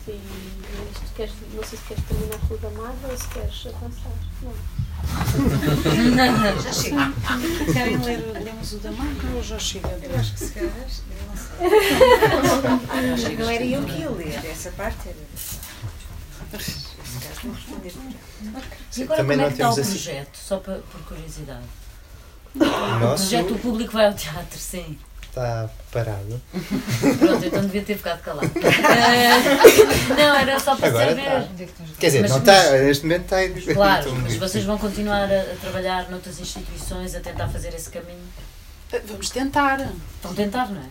E 0.08 0.20
queres, 1.14 1.32
não 1.54 1.62
sei 1.62 1.78
se 1.78 1.84
queres 1.84 2.04
terminar 2.04 2.38
com 2.48 2.54
o 2.54 2.58
da 2.58 2.70
Marvel 2.70 3.10
ou 3.10 3.16
se 3.18 3.28
queres 3.28 3.66
avançar. 3.66 4.12
Não. 6.16 6.62
Já 6.62 6.72
chega. 6.72 7.12
Querem 7.72 7.96
ler 7.98 8.32
lemos 8.42 8.72
o 8.72 8.78
da 8.78 8.90
marca 8.92 9.26
ou 9.34 9.42
já 9.42 9.58
chega? 9.58 9.88
Eu 10.02 10.18
acho 10.18 10.32
que 10.32 10.38
se 10.38 10.52
calhar, 10.52 10.72
eu 10.72 10.86
não 13.10 13.16
sei. 13.16 13.36
Não 13.36 13.50
era 13.50 13.64
eu 13.64 13.84
que 13.84 13.92
ia 14.00 14.10
ler, 14.10 14.46
essa 14.46 14.70
parte 14.72 15.08
era. 15.08 15.18
Se 15.36 15.58
calhar 17.20 17.34
vou 17.42 17.52
responder 17.52 17.92
por 17.92 18.02
ela. 18.02 18.62
E 18.96 19.02
agora 19.02 19.16
também 19.16 19.16
como 19.16 19.32
é 19.32 19.36
não 19.36 19.46
que 19.46 19.52
está 19.52 19.68
o 19.68 19.70
assim. 19.72 19.82
projeto? 19.82 20.36
Só 20.36 20.56
para, 20.58 20.78
por 20.78 21.00
curiosidade. 21.02 21.62
O 22.54 22.58
O 22.64 22.98
nosso 22.98 23.28
projeto, 23.28 23.54
o 23.54 23.58
público 23.58 23.92
vai 23.92 24.06
ao 24.06 24.14
teatro, 24.14 24.58
sim. 24.58 24.98
Está 25.32 25.70
parado. 25.90 26.40
Pronto, 27.18 27.44
então 27.46 27.62
devia 27.62 27.82
ter 27.82 27.96
ficado 27.96 28.20
calado. 28.20 28.50
Eh, 28.54 30.14
não, 30.14 30.36
era 30.36 30.60
só 30.60 30.76
para 30.76 30.88
Agora 30.88 31.08
saber. 31.08 31.48
Quer 31.98 32.06
dizer, 32.08 32.20
Mas- 32.20 32.30
não 32.30 32.38
está, 32.38 32.70
neste 32.72 33.04
momento 33.04 33.22
está 33.22 33.44
em 33.44 33.52
Claro, 33.74 34.14
mas 34.16 34.36
vocês 34.36 34.64
vão 34.64 34.76
continuar 34.76 35.30
a, 35.32 35.40
a 35.40 35.56
trabalhar 35.60 36.10
noutras 36.10 36.38
instituições 36.38 37.14
a 37.14 37.20
tentar 37.20 37.48
fazer 37.48 37.74
esse 37.74 37.88
caminho. 37.90 38.20
Vamos 39.06 39.30
tentar. 39.30 39.80
Estão 40.16 40.32
a 40.32 40.34
tentar, 40.34 40.68
não 40.70 40.82
é? 40.82 40.86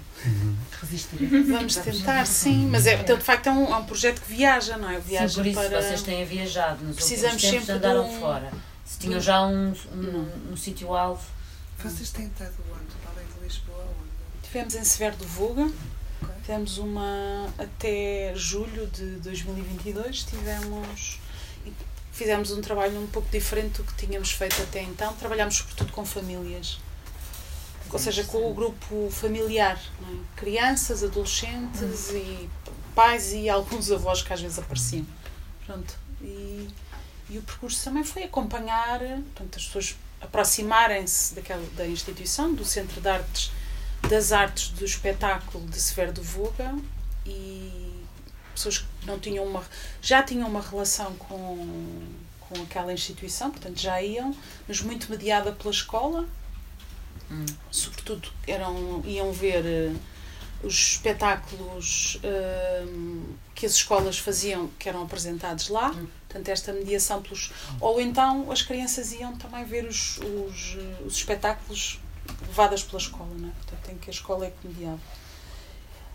Resistir. 0.82 1.30
Vamos 1.48 1.76
tentar, 1.76 2.26
sim. 2.26 2.68
Mas 2.72 2.88
é, 2.88 2.96
então, 2.96 3.16
de 3.16 3.24
facto 3.24 3.46
é 3.46 3.52
um, 3.52 3.72
é 3.72 3.78
um 3.78 3.86
projeto 3.86 4.22
que 4.22 4.34
viaja, 4.34 4.76
não 4.76 4.90
é? 4.90 4.96
Sim, 4.96 5.02
Viaja 5.06 5.34
por 5.36 5.46
isso 5.46 5.60
para. 5.60 5.82
vocês 5.84 6.02
têm 6.02 6.26
viajado 6.26 6.84
nos 6.84 6.96
Precisamos 6.96 7.40
tempos 7.40 7.60
sempre 7.60 7.74
andaram 7.76 8.10
de 8.10 8.16
um- 8.16 8.20
fora. 8.20 8.52
Se 8.84 8.98
tinham 8.98 9.20
já 9.22 9.44
um, 9.46 9.72
um, 9.94 10.52
um 10.52 10.58
sítio-alvo. 10.58 11.22
Vocês 11.84 12.10
têm 12.10 12.26
estado 12.26 12.54
onde? 12.72 12.92
Para 13.02 13.12
além 13.16 13.26
de 13.38 13.44
Lisboa, 13.48 13.84
onde? 13.84 14.41
Tivemos 14.52 14.76
em 14.76 14.84
Severo 14.84 15.16
do 15.16 15.26
Voga, 15.26 15.72
Ok. 16.22 16.36
tivemos 16.42 16.78
uma 16.78 17.48
até 17.58 18.34
julho 18.36 18.86
de 18.88 19.16
2022, 19.22 20.24
tivemos 20.24 21.20
fizemos 22.12 22.52
um 22.52 22.60
trabalho 22.60 23.00
um 23.00 23.08
pouco 23.08 23.30
diferente 23.32 23.82
do 23.82 23.86
que 23.86 24.06
tínhamos 24.06 24.34
feito 24.34 24.62
até 24.62 24.82
então. 24.82 25.14
Trabalhámos 25.14 25.56
sobretudo 25.56 25.94
com 25.94 26.04
famílias, 26.04 26.80
ou 27.90 27.98
seja, 27.98 28.26
com 28.26 28.52
o 28.52 28.54
grupo 28.54 29.10
familiar, 29.10 29.82
é? 30.04 30.16
crianças, 30.36 31.02
adolescentes 31.02 32.10
e 32.10 32.50
pais 32.94 33.32
e 33.32 33.50
alguns 33.50 33.90
avós 33.90 34.22
que 34.22 34.34
às 34.34 34.42
vezes 34.42 34.60
apareciam. 34.60 35.06
Pronto. 35.66 35.96
E, 36.22 36.68
e 37.30 37.38
o 37.38 37.42
percurso 37.42 37.82
também 37.86 38.04
foi 38.04 38.24
acompanhar 38.24 39.00
portanto, 39.00 39.56
as 39.56 39.66
pessoas 39.66 39.96
aproximarem-se 40.20 41.36
daquela 41.36 41.66
da 41.78 41.88
instituição, 41.88 42.54
do 42.54 42.66
Centro 42.66 43.00
de 43.00 43.08
Artes, 43.08 43.50
das 44.10 44.32
Artes 44.32 44.70
do 44.70 44.86
Espetáculo 44.86 45.66
de 45.68 45.80
Severo 45.80 46.12
do 46.12 46.22
Voga 46.22 46.76
e 47.26 48.04
pessoas 48.54 48.80
que 48.80 49.06
não 49.06 49.20
tinham 49.20 49.46
uma, 49.46 49.64
já 50.02 50.22
tinham 50.22 50.48
uma 50.48 50.62
relação 50.62 51.14
com, 51.16 52.06
com 52.40 52.62
aquela 52.62 52.94
instituição, 52.94 53.50
portanto 53.50 53.80
já 53.80 54.02
iam, 54.02 54.36
mas 54.68 54.82
muito 54.82 55.10
mediada 55.10 55.52
pela 55.52 55.72
escola. 55.72 56.28
Hum. 57.30 57.46
Sobretudo 57.72 58.30
eram, 58.46 59.02
iam 59.06 59.32
ver 59.32 59.66
eh, 59.66 59.94
os 60.62 60.74
espetáculos 60.74 62.20
eh, 62.24 62.86
que 63.56 63.66
as 63.66 63.74
escolas 63.74 64.18
faziam, 64.18 64.68
que 64.78 64.90
eram 64.90 65.04
apresentados 65.04 65.70
lá. 65.70 65.92
Hum. 65.92 66.08
Portanto, 66.28 66.50
esta 66.50 66.74
mediação 66.74 67.22
pelos. 67.22 67.52
Ou 67.80 68.02
então 68.02 68.52
as 68.52 68.62
crianças 68.62 69.14
iam 69.14 69.36
também 69.38 69.64
ver 69.64 69.86
os, 69.86 70.18
os, 70.18 70.78
eh, 70.78 71.04
os 71.06 71.16
espetáculos 71.16 72.01
levadas 72.48 72.84
pela 72.84 73.00
escola, 73.02 73.30
não 73.38 73.50
é? 73.50 73.52
Portanto, 73.52 73.92
em 73.92 73.98
que 73.98 74.10
a 74.10 74.14
escola 74.14 74.46
é 74.46 74.52
que 74.52 74.68
mediava. 74.68 75.00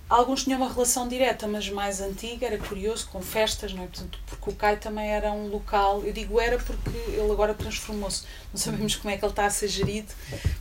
Alguns 0.08 0.44
tinham 0.44 0.60
uma 0.60 0.72
relação 0.72 1.08
direta, 1.08 1.48
mas 1.48 1.68
mais 1.68 2.00
antiga, 2.00 2.46
era 2.46 2.58
curioso, 2.58 3.08
com 3.08 3.20
festas, 3.20 3.72
não 3.72 3.82
é? 3.82 3.86
Portanto, 3.86 4.18
porque 4.26 4.50
o 4.50 4.54
CAI 4.54 4.76
também 4.76 5.10
era 5.10 5.32
um 5.32 5.48
local, 5.48 6.02
eu 6.04 6.12
digo 6.12 6.40
era 6.40 6.58
porque 6.58 6.96
ele 6.96 7.30
agora 7.32 7.54
transformou-se. 7.54 8.22
Não 8.52 8.60
sabemos 8.60 8.94
como 8.94 9.12
é 9.12 9.16
que 9.16 9.24
ele 9.24 9.32
está 9.32 9.46
a 9.46 9.50
ser 9.50 9.66
gerido, 9.66 10.12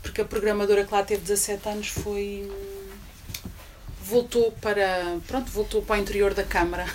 porque 0.02 0.22
a 0.22 0.26
programadora 0.26 0.84
que 0.84 0.92
lá 0.92 1.04
teve 1.04 1.22
17 1.22 1.70
anos 1.70 1.88
foi. 1.90 2.52
voltou 4.02 4.52
para. 4.54 5.20
pronto, 5.28 5.52
voltou 5.52 5.84
para 5.84 5.98
o 5.98 6.00
interior 6.00 6.34
da 6.34 6.44
Câmara. 6.44 6.88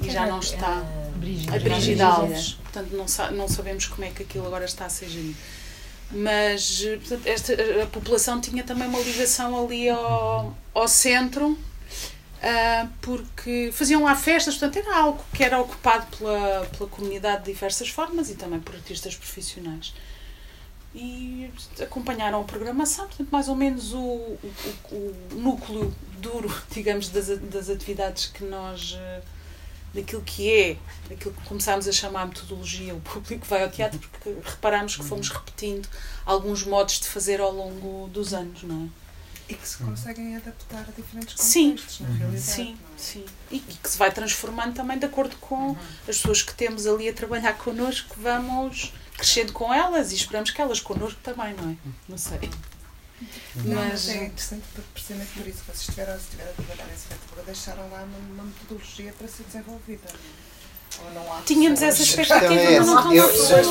E 0.00 0.10
já 0.10 0.26
não 0.26 0.40
está. 0.40 0.66
A 0.66 0.82
A 1.06 1.18
Brígida. 1.18 1.60
Brígida 1.60 2.06
Alves. 2.06 2.54
Portanto, 2.54 2.90
não, 2.96 3.06
sa 3.06 3.30
não 3.30 3.46
sabemos 3.46 3.86
como 3.86 4.04
é 4.04 4.10
que 4.10 4.22
aquilo 4.22 4.46
agora 4.46 4.64
está 4.64 4.86
a 4.86 4.88
ser 4.88 5.08
gerido. 5.08 5.36
Mas 6.12 6.82
portanto, 7.00 7.26
esta, 7.26 7.54
a 7.82 7.86
população 7.86 8.40
tinha 8.40 8.62
também 8.62 8.86
uma 8.86 9.00
ligação 9.00 9.64
ali 9.64 9.88
ao, 9.88 10.54
ao 10.74 10.86
centro, 10.88 11.58
ah, 12.42 12.88
porque 13.00 13.70
faziam 13.72 14.04
lá 14.04 14.14
festas, 14.14 14.56
portanto, 14.58 14.84
era 14.86 14.96
algo 14.98 15.24
que 15.32 15.42
era 15.42 15.58
ocupado 15.60 16.06
pela, 16.16 16.66
pela 16.76 16.88
comunidade 16.90 17.44
de 17.44 17.52
diversas 17.52 17.88
formas 17.88 18.28
e 18.30 18.34
também 18.34 18.60
por 18.60 18.74
artistas 18.74 19.16
profissionais. 19.16 19.94
E 20.94 21.48
acompanharam 21.80 22.42
a 22.42 22.44
programação, 22.44 23.06
portanto, 23.06 23.28
mais 23.30 23.48
ou 23.48 23.56
menos 23.56 23.94
o, 23.94 23.98
o, 23.98 24.38
o- 24.92 25.14
núcleo 25.32 25.94
duro, 26.18 26.54
digamos, 26.70 27.08
das, 27.08 27.28
das 27.38 27.70
atividades 27.70 28.26
que 28.26 28.44
nós. 28.44 28.98
Daquilo 29.94 30.22
que 30.22 30.50
é, 30.50 30.76
daquilo 31.08 31.34
que 31.34 31.48
começámos 31.48 31.86
a 31.86 31.92
chamar 31.92 32.22
a 32.22 32.26
metodologia, 32.26 32.94
o 32.94 33.00
público 33.00 33.46
vai 33.46 33.62
ao 33.62 33.70
teatro, 33.70 33.98
porque 33.98 34.34
reparámos 34.42 34.96
que 34.96 35.04
fomos 35.04 35.28
repetindo 35.28 35.88
alguns 36.24 36.64
modos 36.64 37.00
de 37.00 37.06
fazer 37.06 37.40
ao 37.40 37.52
longo 37.52 38.08
dos 38.08 38.32
anos, 38.32 38.62
não 38.62 38.84
é? 38.86 39.02
E 39.48 39.54
que 39.54 39.68
se 39.68 39.78
conseguem 39.78 40.36
adaptar 40.36 40.86
a 40.88 40.92
diferentes 40.96 41.34
Sim. 41.36 41.70
contextos, 41.70 42.00
na 42.00 42.08
realidade. 42.14 42.42
Sim, 42.42 42.72
é? 42.72 42.98
sim. 42.98 43.24
E, 43.50 43.58
que 43.58 43.88
se 43.88 43.98
vai 43.98 44.10
transformando 44.10 44.74
também 44.74 44.98
de 44.98 45.04
acordo 45.04 45.36
com 45.36 45.76
as 46.08 46.16
pessoas 46.16 46.42
que 46.42 46.54
temos 46.54 46.86
ali 46.86 47.08
a 47.08 47.12
trabalhar 47.12 47.52
connosco, 47.54 48.16
vamos 48.18 48.92
crescendo 49.16 49.52
com 49.52 49.74
elas 49.74 50.10
e 50.12 50.14
esperamos 50.14 50.50
que 50.50 50.60
elas 50.60 50.80
connosco 50.80 51.20
também, 51.22 51.54
não 51.54 51.70
é? 51.70 51.76
Não 52.08 52.16
sei. 52.16 52.38
Não, 53.56 53.74
Mas- 53.76 53.88
mas 53.92 54.08
é 54.08 54.24
interessante 54.26 54.62
por- 54.74 54.84
precisamente 54.94 55.30
por 55.36 55.46
isso. 55.46 55.58
Vocês 55.66 55.80
estiveram, 55.80 56.14
se 56.14 56.24
estiveram 56.24 56.50
a 56.50 56.54
trabalhar 56.54 56.84
nesse 56.86 57.06
festival, 57.06 57.44
deixaram 57.44 57.82
lá 57.90 58.02
uma, 58.04 58.18
uma 58.34 58.44
metodologia 58.44 59.12
para 59.18 59.28
ser 59.28 59.44
desenvolvida. 59.44 60.08
Ou 61.04 61.10
não 61.14 61.32
há 61.32 61.40
Tínhamos 61.40 61.80
essa 61.80 62.02
expectativa, 62.02 62.52
é 62.52 62.78
mas 62.78 62.86
não 62.86 63.12
estão 63.14 63.28
pessoas, 63.28 63.66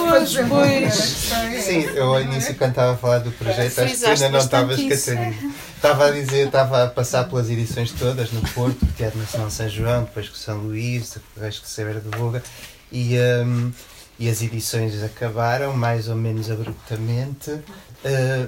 pois. 0.49 1.32
é 1.32 1.62
Sim, 1.62 1.82
eu 1.95 2.06
ao 2.08 2.20
é? 2.20 2.24
início 2.24 2.56
quando 2.56 2.72
estava 2.72 2.93
a 2.93 2.97
falar 2.97 3.20
do 3.20 3.32
projeto, 3.34 3.80
acho 3.80 3.95
que 3.99 4.06
ainda 4.06 4.30
não 4.30 4.39
isso. 4.39 5.12
Catarina. 5.12 5.54
Estava 5.76 6.08
a 6.08 6.12
dizer, 6.12 6.47
estava 6.47 6.84
a 6.84 6.88
passar 6.88 7.30
pelas 7.30 7.47
edições 7.52 7.91
todas 7.91 8.32
no 8.32 8.41
Porto, 8.49 8.86
Teatro 8.97 9.20
Nacional 9.20 9.52
São 9.52 9.70
João, 9.70 10.04
depois 10.06 10.30
com 10.30 10.36
São 10.36 10.58
Luís, 10.58 11.12
depois 11.36 11.60
com 11.60 11.66
Severo 11.68 12.02
de 12.02 12.18
Voga, 12.18 12.43
e, 12.91 13.16
hum, 13.45 13.72
e 14.18 14.28
as 14.28 14.41
edições 14.41 15.04
acabaram 15.04 15.74
mais 15.78 16.08
ou 16.08 16.16
menos 16.16 16.49
abruptamente, 16.49 17.52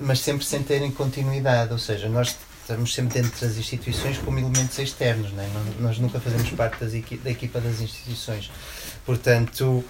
mas 0.02 0.20
sempre 0.20 0.46
sem 0.46 0.64
terem 0.64 0.92
continuidade, 0.92 1.72
ou 1.72 1.78
seja, 1.80 2.10
nós 2.10 2.36
estamos 2.62 2.94
sempre 2.94 3.22
dentro 3.22 3.40
das 3.46 3.58
instituições 3.58 4.18
como 4.18 4.40
elementos 4.40 4.80
externos, 4.80 5.32
é? 5.44 5.48
Não- 5.54 5.88
nós 5.88 6.00
nunca 6.00 6.20
fazemos 6.20 6.50
parte 6.52 6.80
equi- 6.94 7.18
da 7.18 7.30
equipa 7.30 7.60
das 7.60 7.82
instituições. 7.82 8.50
Portanto, 9.06 9.84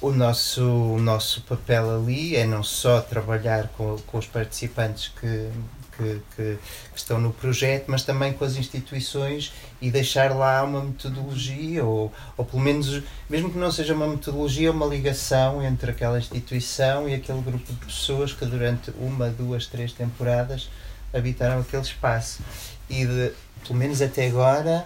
o 0.00 0.10
nosso, 0.12 0.62
o 0.64 0.98
nosso 1.00 1.42
papel 1.42 1.96
ali 1.96 2.36
é 2.36 2.46
não 2.46 2.62
só 2.62 3.00
trabalhar 3.00 3.68
com, 3.76 3.96
com 4.06 4.18
os 4.18 4.26
participantes 4.26 5.10
que, 5.20 5.48
que, 5.96 6.20
que- 6.36 6.58
que 6.92 6.98
estão 6.98 7.20
no 7.20 7.32
projeto, 7.32 7.84
mas 7.88 8.02
também 8.02 8.32
com 8.32 8.44
as 8.44 8.56
instituições 8.56 9.52
e 9.80 9.90
deixar 9.90 10.34
lá 10.34 10.62
uma 10.62 10.82
metodologia, 10.82 11.84
ou, 11.84 12.12
ou 12.36 12.44
pelo 12.44 12.62
menos, 12.62 13.02
mesmo 13.28 13.50
que 13.50 13.58
não 13.58 13.70
seja 13.70 13.94
uma 13.94 14.06
metodologia, 14.06 14.70
uma 14.70 14.86
ligação 14.86 15.62
entre 15.62 15.90
aquela 15.90 16.18
instituição 16.18 17.08
e 17.08 17.14
aquele 17.14 17.40
grupo 17.42 17.72
de 17.72 17.84
pessoas 17.86 18.32
que 18.32 18.44
durante 18.44 18.90
uma, 18.98 19.28
duas, 19.30 19.66
três 19.66 19.92
temporadas 19.92 20.68
habitaram 21.12 21.60
aquele 21.60 21.82
espaço. 21.82 22.40
E 22.88 23.04
de, 23.06 23.32
pelo 23.66 23.78
menos 23.78 24.00
até 24.02 24.26
agora, 24.26 24.84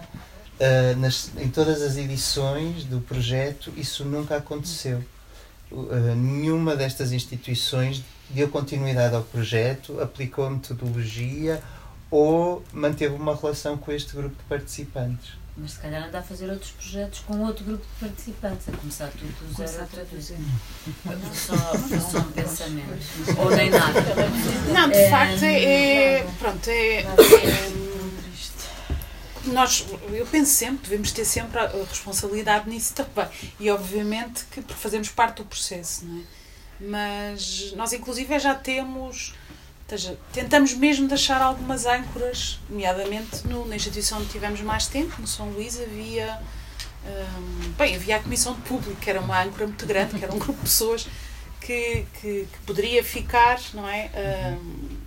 Uh, 0.61 0.99
nas- 0.99 1.31
em 1.37 1.47
todas 1.47 1.81
as 1.81 1.95
edições 1.95 2.83
do 2.83 2.99
projeto 2.99 3.71
isso 3.77 4.03
nunca 4.03 4.35
aconteceu. 4.35 5.01
Uh, 5.71 6.13
nenhuma 6.17 6.75
destas 6.75 7.13
instituições 7.13 8.03
deu 8.29 8.47
continuidade 8.49 9.15
ao 9.15 9.23
projeto, 9.23 9.99
aplicou 10.01 10.45
a 10.45 10.49
metodologia 10.51 11.61
ou 12.11 12.63
manteve 12.73 13.13
uma 13.15 13.35
relação 13.35 13.77
com 13.77 13.91
este 13.91 14.15
grupo 14.15 14.35
de 14.35 14.43
participantes. 14.43 15.37
Mas 15.57 15.71
se 15.71 15.79
calhar 15.79 16.07
anda 16.07 16.19
a 16.19 16.21
fazer 16.23 16.49
outros 16.49 16.71
projetos 16.71 17.19
com 17.19 17.37
outro 17.41 17.65
grupo 17.65 17.83
de 17.83 18.07
participantes, 18.07 18.69
a 18.69 18.71
começar 18.71 19.07
tudo 19.09 19.27
do 19.47 19.57
zero 19.67 19.81
outra 19.81 20.03
vez. 20.05 20.31
Foi 21.03 21.15
só, 21.35 21.55
foi 21.77 21.99
só 21.99 22.17
um 22.19 22.31
pensamento. 22.31 22.97
Ou 23.37 23.51
nem 23.55 23.69
nada. 23.69 24.01
Não, 24.73 24.89
de 24.89 24.95
É, 24.95 25.09
facto, 25.09 25.43
é, 25.43 25.63
é- 26.19 26.27
Pronto, 26.39 26.67
é. 26.69 26.99
é, 27.01 27.71
nós, 29.45 29.85
eu 30.11 30.25
penso 30.27 30.51
sempre, 30.53 30.83
devemos 30.89 31.11
ter 31.11 31.25
sempre 31.25 31.59
a, 31.59 31.63
a 31.63 31.83
responsabilidade 31.89 32.69
nisso 32.69 32.93
também. 32.93 33.27
E 33.59 33.69
obviamente 33.69 34.45
que 34.51 34.61
fazemos 34.73 35.09
parte 35.09 35.37
do 35.37 35.45
processo, 35.45 36.05
não 36.05 36.19
é? 36.19 36.38
Mas 36.79 37.73
nós, 37.75 37.91
inclusive, 37.93 38.39
já 38.39 38.55
temos. 38.55 39.33
ou 39.83 39.97
seja, 39.97 40.17
tentamos 40.31 40.73
mesmo 40.73 41.07
deixar 41.07 41.41
algumas 41.41 41.85
âncoras, 41.85 42.59
nomeadamente 42.69 43.45
no, 43.47 43.65
na 43.65 43.75
instituição 43.75 44.19
onde 44.19 44.29
tivemos 44.29 44.61
mais 44.61 44.87
tempo, 44.87 45.19
no 45.21 45.27
São 45.27 45.49
Luís, 45.51 45.79
havia. 45.79 46.39
hum, 47.05 47.73
bem, 47.77 47.95
havia 47.95 48.15
a 48.17 48.19
Comissão 48.19 48.53
de 48.53 48.61
Público, 48.61 48.99
que 49.01 49.09
era 49.09 49.19
uma 49.19 49.41
âncora 49.41 49.67
muito 49.67 49.85
grande, 49.85 50.17
que 50.17 50.23
era 50.23 50.33
um 50.33 50.39
grupo 50.39 50.59
de 50.59 50.63
pessoas 50.69 51.07
que, 51.59 52.05
que, 52.21 52.47
que 52.51 52.59
poderia 52.65 53.03
ficar, 53.03 53.59
não 53.73 53.87
é? 53.87 54.09
Hum, 54.61 54.97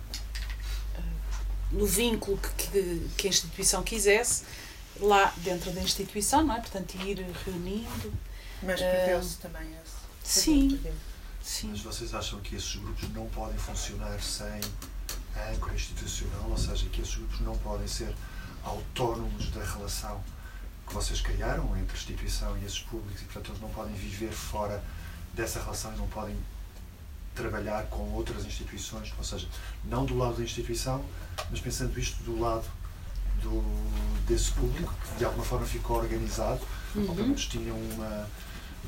no 1.71 1.87
vínculo 1.87 2.37
que, 2.37 2.67
que, 2.69 3.09
que 3.17 3.27
a 3.27 3.29
instituição 3.31 3.81
quisesse, 3.81 4.43
lá 4.99 5.33
dentro 5.37 5.71
da 5.71 5.81
instituição, 5.81 6.43
não 6.43 6.55
é? 6.55 6.59
Portanto, 6.59 6.93
ir 7.03 7.25
reunindo. 7.45 8.13
Mas 8.61 8.79
Eh, 8.79 8.91
perdeu-se 8.91 9.37
também 9.39 9.63
esse. 9.83 9.93
Sim, 10.23 10.79
sim. 11.43 11.69
Mas 11.69 11.81
vocês 11.81 12.13
acham 12.13 12.39
que 12.39 12.55
esses 12.55 12.75
grupos 12.75 13.09
não 13.09 13.27
podem 13.27 13.57
funcionar 13.57 14.19
sem 14.21 14.61
a 15.35 15.51
âncora 15.51 15.75
institucional? 15.75 16.49
Ou 16.49 16.57
seja, 16.57 16.87
que 16.89 17.01
esses 17.01 17.15
grupos 17.15 17.39
não 17.41 17.57
podem 17.57 17.87
ser 17.87 18.13
autónomos 18.63 19.49
da 19.51 19.63
relação 19.63 20.23
que 20.87 20.93
vocês 20.93 21.21
criaram 21.21 21.65
entre 21.77 21.95
a 21.95 21.99
instituição 21.99 22.57
e 22.57 22.65
esses 22.65 22.79
públicos 22.79 23.21
e, 23.21 23.25
portanto, 23.25 23.51
eles 23.51 23.61
não 23.61 23.69
podem 23.69 23.93
viver 23.93 24.31
fora 24.31 24.83
dessa 25.33 25.59
relação 25.59 25.93
e 25.93 25.97
não 25.97 26.07
podem 26.07 26.35
trabalhar 27.33 27.85
com 27.85 28.03
outras 28.11 28.45
instituições, 28.45 29.11
ou 29.17 29.23
seja, 29.23 29.47
não 29.85 30.05
do 30.05 30.15
lado 30.15 30.37
da 30.37 30.43
instituição, 30.43 31.03
mas 31.49 31.59
pensando 31.59 31.97
isto 31.99 32.21
do 32.23 32.39
lado 32.39 32.65
do, 33.41 33.63
desse 34.27 34.51
público, 34.51 34.93
que 34.93 35.17
de 35.17 35.25
alguma 35.25 35.43
forma 35.43 35.65
ficou 35.65 35.97
organizado, 35.97 36.61
ou 36.95 37.01
pelo 37.03 37.15
menos 37.15 37.47
tinham 37.47 37.75
uma, 37.75 38.29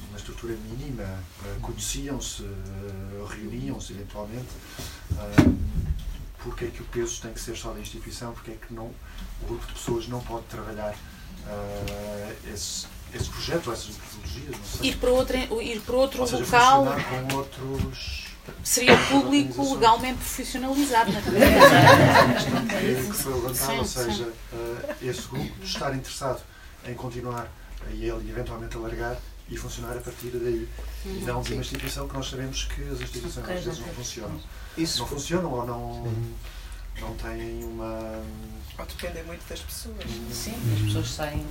uma 0.10 0.18
estrutura 0.18 0.54
mínima, 0.56 1.04
eh, 1.04 1.58
conheciam-se, 1.62 2.44
eh, 2.44 3.26
reuniam-se 3.30 3.94
eventualmente. 3.94 4.50
Ah, 5.18 5.52
porque 6.44 6.66
é 6.66 6.68
que 6.68 6.82
o 6.82 6.86
peso 6.86 7.22
tem 7.22 7.34
que 7.34 7.42
ser 7.42 7.56
só 7.56 7.72
da 7.74 7.80
instituição? 7.80 8.32
Porque 8.34 8.52
é 8.52 8.56
que 8.56 8.74
não, 8.74 8.86
o 9.42 9.46
grupo 9.48 9.66
de 9.66 9.74
pessoas 9.74 10.08
não 10.08 10.20
pode 10.22 10.46
trabalhar 10.46 10.96
esse, 12.52 12.86
esse 13.14 13.30
projeto 13.30 13.68
ou 13.68 13.74
essas 13.74 13.96
metodologias? 13.98 14.58
Ir 14.82 14.96
para, 14.98 15.10
outra, 15.12 15.38
ir 15.38 15.82
para 15.82 15.96
outro 15.96 16.22
Ou 16.22 16.28
seja, 16.28 16.44
local 16.44 16.86
com 17.30 17.36
outros. 17.36 18.26
seria 18.64 18.96
público 19.10 19.74
legalmente 19.74 20.18
profissionalizado, 20.18 21.12
não 21.12 21.20
é? 21.20 21.24
que 22.96 23.14
foi 23.14 23.34
levantada, 23.34 23.74
ou 23.74 23.86
seja, 23.86 24.30
eh, 24.54 24.96
esse 25.02 25.28
grupo 25.28 25.60
de 25.60 25.66
estar 25.66 25.96
interessado 25.96 26.42
em 26.88 26.94
continuar 26.94 27.48
e 27.92 28.06
ele 28.06 28.30
eventualmente 28.30 28.76
alargar 28.78 29.18
e 29.50 29.58
funcionar 29.58 29.96
a 29.98 30.02
partir 30.02 30.30
daí. 30.34 30.68
E 31.06 31.10
não 31.26 31.42
de 31.42 31.54
uma 31.54 31.62
instituição 31.62 32.08
que 32.08 32.14
nós 32.16 32.28
sabemos 32.30 32.64
que 32.66 32.82
as 32.90 33.00
instituições 33.02 33.50
às 33.50 33.64
vezes 33.64 33.80
não 33.80 33.88
funcionam. 33.90 34.40
Isso, 34.78 35.00
Não 35.00 35.08
funcionam 35.08 35.52
ou 35.52 35.66
não, 35.66 36.14
não 37.00 37.16
têm 37.16 37.64
uma. 37.64 38.22
Ou 38.78 38.86
dependem 38.86 39.24
muito 39.24 39.48
das 39.48 39.60
pessoas. 39.60 39.96
Sim, 40.34 40.56
as 40.76 40.82
pessoas 40.82 41.10
saem, 41.12 41.46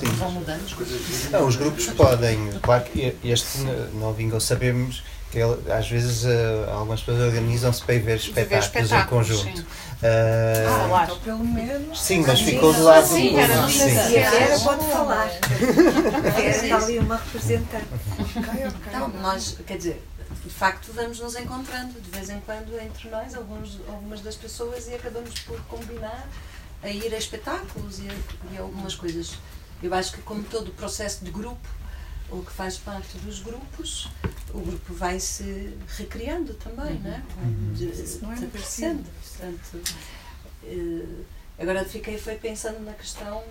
Sim. 0.00 0.06
vão 0.16 0.32
mudando. 0.32 0.64
As 0.64 0.74
coisas 0.74 1.06
dizem- 1.06 1.30
Não, 1.30 1.46
os 1.46 1.56
grupos 1.56 1.86
podem, 1.86 2.52
claro 2.60 2.84
que 2.84 3.16
este 3.24 3.58
não 3.94 4.12
vingou, 4.12 4.40
sabemos 4.40 5.02
que 5.30 5.38
ele- 5.38 5.70
às 5.72 5.88
vezes 5.88 6.24
eh, 6.24 6.68
algumas 6.72 7.00
pessoas 7.00 7.26
organizam-se 7.26 7.82
para 7.82 7.94
ir 7.94 8.00
ver 8.00 8.16
espetáculos, 8.16 8.64
espetáculos, 8.64 9.30
em 9.30 9.34
conjunto. 9.34 9.58
sim. 9.58 9.66
Eh, 10.02 10.64
Ah, 10.68 10.86
lá. 10.86 11.04
Então, 11.04 11.18
pelo 11.18 11.44
menos. 11.44 12.00
sim, 12.00 12.24
mas 12.26 12.40
ficou 12.40 12.72
do 12.72 12.82
lado 12.84 13.06
sim, 13.06 13.32
do 13.32 13.38
era 13.40 13.68
sim. 13.68 13.88
E 14.12 14.18
a 14.24 14.30
Vera 14.30 14.58
pode 14.60 14.84
falar. 14.86 15.26
A 15.28 16.30
Vera 16.30 16.48
está 16.64 16.76
ali 16.76 16.98
uma 16.98 17.16
representante. 17.16 17.86
Então, 18.86 19.08
nós, 19.20 19.56
quer 19.66 19.76
dizer, 19.76 20.02
de 20.44 20.50
facto 20.50 20.92
vamos 20.94 21.18
nos 21.20 21.34
encontrando 21.36 22.00
de 22.00 22.10
vez 22.10 22.30
em 22.30 22.40
quando 22.40 22.78
entre 22.80 23.08
nós, 23.10 23.34
alguns, 23.34 23.78
algumas 23.88 24.20
das 24.20 24.36
pessoas, 24.36 24.86
e 24.88 24.94
acabamos 24.94 25.38
por 25.40 25.60
combinar 25.62 26.26
a 26.82 26.88
ir 26.88 27.12
a 27.12 27.18
espetáculos 27.18 27.98
e, 27.98 28.08
a, 28.08 28.54
e 28.54 28.58
algumas 28.58 28.94
coisas. 28.94 29.32
Eu 29.82 29.92
acho 29.94 30.12
que 30.12 30.22
como 30.22 30.42
todo 30.44 30.68
o 30.68 30.72
processo 30.72 31.24
de 31.24 31.30
grupo, 31.30 31.58
o 32.30 32.42
que 32.42 32.52
faz 32.52 32.76
parte 32.76 33.16
dos 33.18 33.40
grupos, 33.40 34.08
o 34.52 34.60
grupo 34.60 34.92
vai 34.94 35.18
se 35.18 35.76
recriando 35.96 36.54
também, 36.54 36.98
não 37.00 37.10
é? 37.10 37.22
De, 37.74 37.90
Isso 37.90 38.20
não 38.22 38.32
é 38.32 38.36
de 38.36 38.46
crescendo. 38.46 39.04
Portanto, 39.22 39.94
eh, 40.64 41.24
agora 41.58 41.84
fiquei 41.84 42.18
foi 42.18 42.36
pensando 42.36 42.80
na 42.80 42.92
questão 42.92 43.42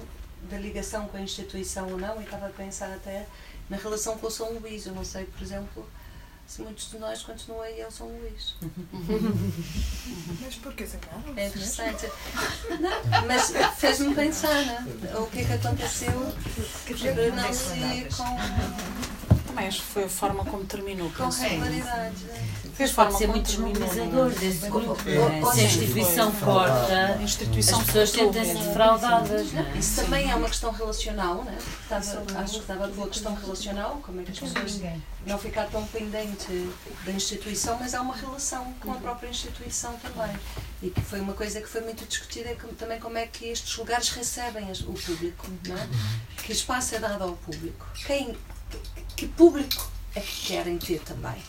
da 0.50 0.58
ligação 0.58 1.08
com 1.08 1.18
a 1.18 1.22
instituição 1.22 1.92
ou 1.92 1.98
não, 1.98 2.22
e 2.22 2.24
estava 2.24 2.48
a 2.48 2.52
pensar 2.52 2.94
até 2.94 3.26
na 3.70 3.78
relação 3.78 4.18
com 4.18 4.28
o 4.28 4.32
São 4.32 4.54
Luís. 4.54 4.86
Eu 4.86 4.94
não 4.94 5.04
sei, 5.04 5.26
por 5.26 5.42
exemplo, 5.42 5.88
se 6.48 6.62
muitos 6.62 6.90
de 6.90 6.98
nós 6.98 7.22
continuam 7.24 7.62
a 7.62 7.70
ir 7.70 7.82
ao 7.84 7.92
São 7.92 8.08
Luís. 8.08 8.56
Mas 10.42 10.56
porquê 10.56 10.86
zangaram? 10.86 11.22
É 11.36 11.48
interessante. 11.48 12.08
Não, 12.80 13.28
mas 13.28 13.52
fez-me 13.78 14.16
pensar, 14.16 14.66
né? 14.66 14.86
O 15.20 15.28
que 15.28 15.40
é 15.40 15.44
que 15.44 15.54
aconteceu 15.54 16.34
para 16.86 17.32
não 17.36 17.54
se 17.54 17.78
ir 17.78 18.08
com, 18.16 19.44
Também 19.48 19.68
acho 19.68 19.80
que 19.82 19.88
foi 19.88 20.04
a 20.06 20.10
forma 20.10 20.46
como 20.46 20.64
terminou. 20.66 21.12
com 21.12 21.28
regularidade. 21.30 22.16
Foi 22.26 22.38
a 22.84 22.88
Pode 22.88 22.94
forma 22.94 23.18
ser 23.18 23.28
muito 23.28 23.46
desmobilizador 23.46 24.10
não 24.12 24.26
é? 24.28 25.42
ou 25.46 25.52
Se 25.54 25.60
a 25.60 25.64
instituição 25.64 26.32
corta, 26.32 27.16
A 27.20 27.22
instituição 27.24 27.80
as 27.80 27.86
pessoas 27.86 28.10
sentem-se 28.12 28.54
defraudadas. 28.54 29.54
é? 29.56 29.78
Isso 29.78 30.02
também 30.02 30.30
é 30.32 30.36
uma 30.36 30.48
questão 30.48 30.72
relacional, 30.72 31.44
né? 31.44 31.58
Estava, 31.84 32.40
acho 32.42 32.54
que 32.54 32.60
estava 32.60 32.88
pela 32.88 33.08
questão 33.08 33.34
relacional, 33.36 34.00
como 34.04 34.22
é 34.22 34.24
que 34.24 34.32
as 34.32 34.40
pessoas 34.40 34.80
não 35.26 35.38
ficar 35.38 35.66
tão 35.68 35.86
pendente 35.88 36.70
da 37.06 37.12
instituição, 37.12 37.78
mas 37.80 37.94
há 37.94 38.02
uma 38.02 38.16
relação 38.16 38.74
com 38.80 38.92
a 38.92 38.96
própria 38.96 39.30
instituição 39.30 39.94
também. 39.98 40.36
E 40.82 40.90
que 40.90 41.02
foi 41.02 41.20
uma 41.20 41.34
coisa 41.34 41.60
que 41.60 41.68
foi 41.68 41.82
muito 41.82 42.06
discutida, 42.06 42.56
como- 42.56 42.74
também 42.74 43.00
como 43.00 43.18
é 43.18 43.26
que 43.28 43.46
estes 43.48 43.76
lugares 43.78 44.10
recebem 44.10 44.72
o 44.88 44.94
público, 44.94 45.48
não 45.68 45.76
é? 45.78 45.88
Que 46.44 46.52
espaço 46.52 46.96
é 46.96 47.00
dado 47.00 47.24
ao 47.24 47.34
público? 47.34 47.86
Quem, 48.06 48.38
que 49.16 49.28
público 49.28 49.92
é 50.18 50.22
que 50.22 50.48
querem 50.48 50.78
ter 50.78 51.00
também? 51.02 51.42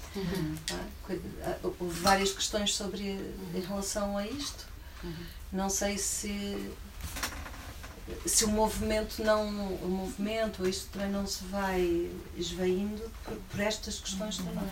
Coi- 1.02 1.20
há- 1.44 1.56
Houve 1.80 2.00
várias 2.00 2.32
questões 2.32 2.74
sobre 2.74 3.02
em 3.54 3.60
relação 3.66 4.16
a 4.18 4.26
isto. 4.26 4.66
Não 5.52 5.68
sei 5.70 5.96
se 5.98 6.70
se 8.26 8.44
o 8.46 8.48
movimento 8.48 9.22
não 9.22 9.46
o 9.74 9.88
movimento 9.88 10.62
ou 10.62 10.68
isto 10.68 10.86
também 10.92 11.10
não 11.10 11.26
se 11.26 11.44
vai 11.44 12.10
esvaindo 12.36 13.02
por, 13.22 13.36
por 13.50 13.60
estas 13.60 13.98
questões 13.98 14.38
também 14.38 14.54
não 14.54 14.62
é? 14.62 14.66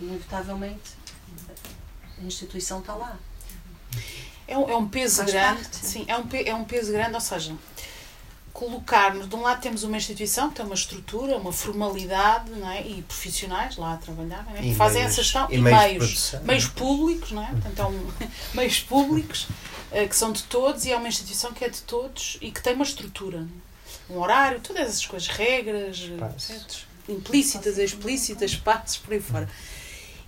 inevitavelmente 0.00 0.92
a 2.20 2.22
instituição 2.22 2.78
está 2.78 2.94
lá 2.94 3.18
É 4.46 4.56
um, 4.56 4.68
é 4.70 4.76
um 4.76 4.88
peso 4.88 5.16
Faz 5.16 5.32
grande, 5.32 5.62
parte. 5.62 5.76
sim, 5.76 6.04
é 6.06 6.16
um, 6.16 6.24
é 6.32 6.54
um 6.54 6.64
peso 6.64 6.92
grande, 6.92 7.14
ou 7.14 7.20
seja, 7.20 7.52
colocarmos, 8.56 9.28
de 9.28 9.36
um 9.36 9.42
lado 9.42 9.60
temos 9.60 9.82
uma 9.82 9.98
instituição 9.98 10.48
que 10.48 10.54
tem 10.56 10.64
uma 10.64 10.74
estrutura, 10.74 11.36
uma 11.36 11.52
formalidade, 11.52 12.50
não 12.50 12.70
é? 12.70 12.80
e 12.80 13.02
profissionais 13.02 13.76
lá 13.76 13.92
a 13.92 13.96
trabalhar, 13.98 14.46
é? 14.54 14.62
que 14.62 14.74
fazem 14.74 15.02
meios- 15.02 15.12
essa 15.12 15.22
gestão, 15.22 15.46
e 15.50 15.56
e, 15.56 15.60
meios 15.60 16.30
de 16.30 16.46
meios, 16.46 16.66
públicos, 16.66 17.32
não 17.32 17.42
é? 17.42 17.48
Portanto, 17.48 17.78
é 17.78 17.86
um, 17.86 18.10
meios 18.56 18.80
públicos 18.80 19.46
eh, 19.92 20.06
que 20.08 20.16
são 20.16 20.32
de 20.32 20.42
todos 20.44 20.86
e 20.86 20.90
é 20.90 20.96
uma 20.96 21.06
instituição 21.06 21.52
que 21.52 21.66
é 21.66 21.68
de 21.68 21.82
todos 21.82 22.38
e 22.40 22.50
que 22.50 22.62
tem 22.62 22.72
uma 22.74 22.84
estrutura, 22.84 23.46
é? 24.10 24.12
um 24.12 24.18
horário, 24.18 24.58
todas 24.60 24.82
essas 24.88 25.04
coisas, 25.04 25.28
regras, 25.28 26.10
certos? 26.38 26.86
implícitas, 27.06 27.76
explícitas, 27.76 28.56
passos, 28.64 28.96
por 28.96 29.12
aí 29.12 29.20
fora. 29.20 29.48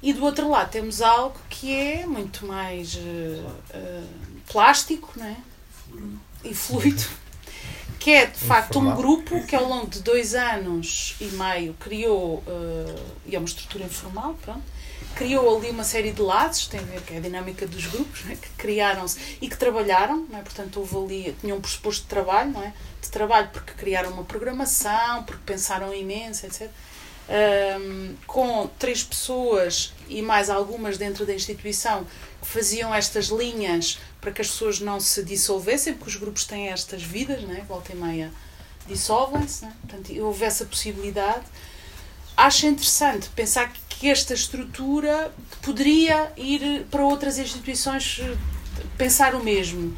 E 0.03 0.13
do 0.13 0.23
outro 0.23 0.51
lado 0.51 0.71
temos 0.71 1.01
algo 1.01 1.39
que 1.49 1.75
é 1.75 2.05
muito 2.07 2.47
mais 2.47 2.95
eh, 2.95 3.43
eh, 3.71 4.05
plástico 4.53 5.13
não 5.17 5.25
é? 5.25 5.37
e 6.45 6.55
fluido, 6.55 7.03
que 7.99 8.11
é 8.13 8.27
de 8.27 8.39
facto 8.39 8.79
um 8.79 8.95
grupo 8.95 9.45
que 9.47 9.57
ao 9.57 9.67
longo 9.67 9.89
de 9.89 10.01
dois 10.01 10.35
anos 10.35 11.17
e 11.21 11.27
meio 11.27 11.75
criou, 11.75 12.43
eh, 12.47 12.95
e 13.27 13.37
é 13.37 13.39
uma 13.39 13.47
estrutura 13.47 13.85
informal, 13.85 14.35
pronto, 14.43 14.63
criou 15.17 15.57
ali 15.57 15.71
uma 15.71 15.83
série 15.83 16.13
de 16.13 16.23
laços, 16.23 16.69
tem 16.69 16.79
a 16.79 16.83
ver 16.85 17.03
com 17.03 17.17
a 17.17 17.21
dinâmica 17.21 17.67
dos 17.67 17.87
grupos, 17.87 18.23
é? 18.31 18.37
que 18.37 18.49
criaram-se 18.57 19.19
e 19.41 19.49
que 19.49 19.57
trabalharam, 19.57 20.27
não 20.31 20.39
é? 20.39 20.43
portanto 20.43 20.79
houve 20.79 20.97
ali, 20.97 21.37
tinham 21.41 21.59
um 21.59 21.61
pressuposto 21.61 22.03
de 22.03 22.09
trabalho, 22.09 22.53
não 22.53 22.63
é? 22.63 22.73
de 23.03 23.11
trabalho 23.11 23.49
porque 23.53 23.73
criaram 23.73 24.11
uma 24.13 24.25
programação, 24.25 25.25
porque 25.25 25.43
pensaram 25.45 25.93
imenso, 25.93 26.47
etc. 26.47 26.71
Ahm, 27.29 28.15
com 28.27 28.71
três 28.79 29.03
pessoas 29.03 29.93
e 30.09 30.23
mais 30.23 30.49
algumas 30.49 30.97
dentro 30.97 31.27
da 31.27 31.35
instituição 31.35 32.07
faziam 32.43 32.95
estas 32.95 33.27
linhas 33.27 33.99
para 34.21 34.33
que 34.33 34.41
as 34.41 34.49
pessoas 34.49 34.81
não 34.81 34.99
se 35.01 35.23
dissolvessem, 35.23 35.95
porque 35.95 36.11
os 36.11 36.17
grupos 36.17 36.45
têm 36.45 36.69
estas 36.69 37.03
vidas, 37.03 37.43
né? 37.43 37.65
volta 37.69 37.93
e 37.93 37.97
meia 37.97 38.31
dissolvem-se, 38.87 39.65
né? 39.67 39.73
portanto 39.83 40.13
houve 40.23 40.45
essa 40.45 40.65
possibilidade. 40.65 41.45
Acho 42.37 42.67
interessante 42.67 43.29
pensar 43.31 43.71
que 43.89 44.09
esta 44.09 44.33
estrutura 44.33 45.31
poderia 45.61 46.33
ir 46.37 46.87
para 46.91 47.05
outras 47.05 47.37
instituições 47.39 48.21
pensar 48.97 49.35
o 49.35 49.43
mesmo. 49.45 49.95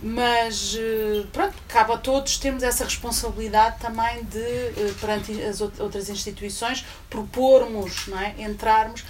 Mas 0.00 0.76
eh, 0.78 1.24
pronto, 1.32 1.56
cabe 1.66 1.92
a 1.92 1.96
todos 1.96 2.38
termos 2.38 2.62
essa 2.62 2.84
responsabilidade 2.84 3.80
também 3.80 4.22
de, 4.24 4.38
eh, 4.38 4.94
perante 5.00 5.42
as 5.42 5.60
out- 5.60 5.82
outras 5.82 6.08
instituições, 6.08 6.84
propormos, 7.10 8.06
não 8.06 8.20
é? 8.20 8.34
entrarmos, 8.38 9.04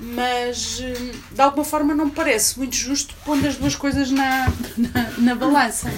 mas 0.00 0.80
eh, 0.80 1.12
de 1.30 1.40
alguma 1.40 1.64
forma 1.64 1.94
não 1.94 2.06
me 2.06 2.10
parece 2.10 2.58
muito 2.58 2.74
justo 2.74 3.14
pondo 3.24 3.46
as 3.46 3.56
duas 3.56 3.76
coisas 3.76 4.10
na, 4.10 4.46
na, 4.76 5.10
na 5.18 5.34
balança. 5.34 5.92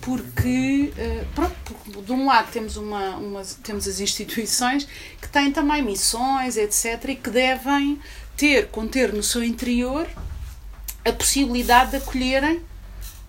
Porque, 0.00 0.92
eh, 0.96 1.24
pronto, 1.34 1.54
porque 1.64 2.02
de 2.02 2.12
um 2.12 2.26
lado 2.26 2.50
temos, 2.50 2.76
uma, 2.76 3.16
uma, 3.16 3.42
temos 3.62 3.86
as 3.86 4.00
instituições 4.00 4.88
que 5.20 5.28
têm 5.28 5.52
também 5.52 5.82
missões, 5.82 6.56
etc., 6.56 7.10
e 7.10 7.16
que 7.16 7.28
devem 7.28 8.00
ter, 8.36 8.68
conter 8.68 9.12
no 9.12 9.22
seu 9.22 9.44
interior 9.44 10.06
a 11.04 11.12
possibilidade 11.12 11.90
de 11.90 11.96
acolherem 11.98 12.62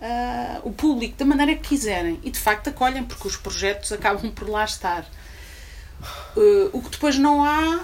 ah, 0.02 0.62
o 0.64 0.72
público 0.72 1.18
da 1.18 1.26
maneira 1.26 1.56
que 1.56 1.70
quiserem 1.70 2.20
e 2.24 2.32
de 2.32 2.40
facto 2.40 2.70
acolhem 2.70 3.04
porque 3.04 3.28
os 3.28 3.38
projetos 3.38 3.92
acabam 3.92 4.32
por 4.32 4.50
lá 4.50 4.64
estar. 4.64 5.06
Ah, 6.02 6.70
o 6.74 6.82
que 6.82 6.90
depois 6.90 7.18
não 7.18 7.44
há 7.44 7.82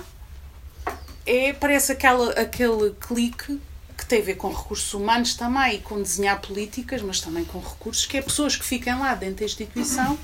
é, 1.27 1.53
parece 1.53 1.91
aquela, 1.91 2.31
aquele 2.31 2.91
clique 2.99 3.59
que 3.97 4.05
tem 4.05 4.21
a 4.21 4.23
ver 4.23 4.35
com 4.35 4.49
recursos 4.49 4.93
humanos 4.93 5.35
também 5.35 5.75
e 5.75 5.79
com 5.79 6.01
desenhar 6.01 6.39
políticas, 6.39 7.01
mas 7.01 7.19
também 7.19 7.43
com 7.43 7.59
recursos, 7.59 8.05
que 8.05 8.17
é 8.17 8.21
pessoas 8.21 8.55
que 8.55 8.63
fiquem 8.63 8.97
lá 8.97 9.13
dentro 9.15 9.37
da 9.37 9.45
instituição, 9.45 10.17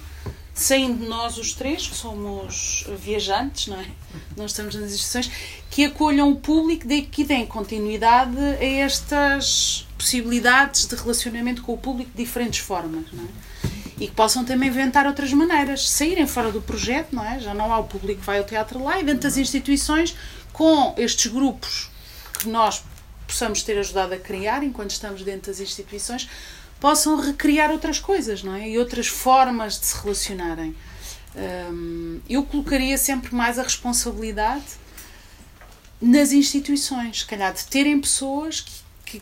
saindo 0.54 1.06
nós 1.08 1.38
os 1.38 1.54
três, 1.54 1.88
que 1.88 1.96
somos 1.96 2.86
viajantes, 3.00 3.68
não 3.68 3.80
é? 3.80 3.88
Nós 4.38 4.52
estamos 4.52 4.76
nas 4.76 4.92
instituições, 4.92 5.30
que 5.70 5.86
acolham 5.86 6.32
o 6.32 6.36
público 6.36 6.90
e 6.92 7.02
que 7.02 7.24
deem 7.24 7.46
continuidade 7.46 8.38
a 8.38 8.64
estas 8.64 9.88
possibilidades 9.98 10.86
de 10.86 10.96
relacionamento 10.96 11.64
com 11.64 11.74
o 11.74 11.78
público 11.78 12.12
de 12.12 12.24
diferentes 12.24 12.60
formas, 12.60 13.06
não 13.12 13.24
é? 13.24 13.28
E 14.00 14.08
que 14.08 14.14
possam 14.14 14.44
também 14.44 14.70
inventar 14.70 15.06
outras 15.06 15.32
maneiras, 15.34 15.90
saírem 15.90 16.28
fora 16.28 16.52
do 16.52 16.62
projeto, 16.62 17.14
não 17.14 17.24
é? 17.24 17.40
Já 17.40 17.54
não 17.54 17.72
há 17.72 17.80
o 17.80 17.84
público 17.86 18.20
que 18.20 18.26
vai 18.26 18.38
ao 18.40 18.44
teatro 18.44 18.84
lá 18.84 19.00
e 19.00 19.04
dentro 19.04 19.22
das 19.22 19.38
instituições, 19.38 20.16
com 20.54 20.94
estes 20.98 21.32
grupos 21.32 21.90
que 22.40 22.48
nós 22.48 22.84
possamos 23.28 23.64
ter 23.64 23.78
ajudado 23.80 24.14
a 24.14 24.18
criar 24.18 24.64
enquanto 24.64 24.92
estamos 24.92 25.24
dentro 25.24 25.52
das 25.52 25.60
instituições, 25.60 26.30
possam 26.80 27.20
recriar 27.20 27.72
outras 27.72 28.00
coisas, 28.00 28.44
não 28.44 28.54
é? 28.54 28.70
E 28.70 28.78
outras 28.78 29.08
formas 29.08 29.80
de 29.80 29.88
se 29.88 29.98
relacionarem. 30.02 30.76
Hum, 31.36 32.20
eu 32.30 32.44
colocaria 32.44 32.98
sempre 32.98 33.34
mais 33.34 33.58
a 33.58 33.64
responsabilidade 33.64 34.66
nas 36.00 36.32
instituições, 36.32 37.22
se 37.22 37.26
calhar 37.26 37.54
de 37.54 37.66
terem 37.66 38.00
pessoas 38.00 38.62
que, 38.62 38.82
que, 39.06 39.22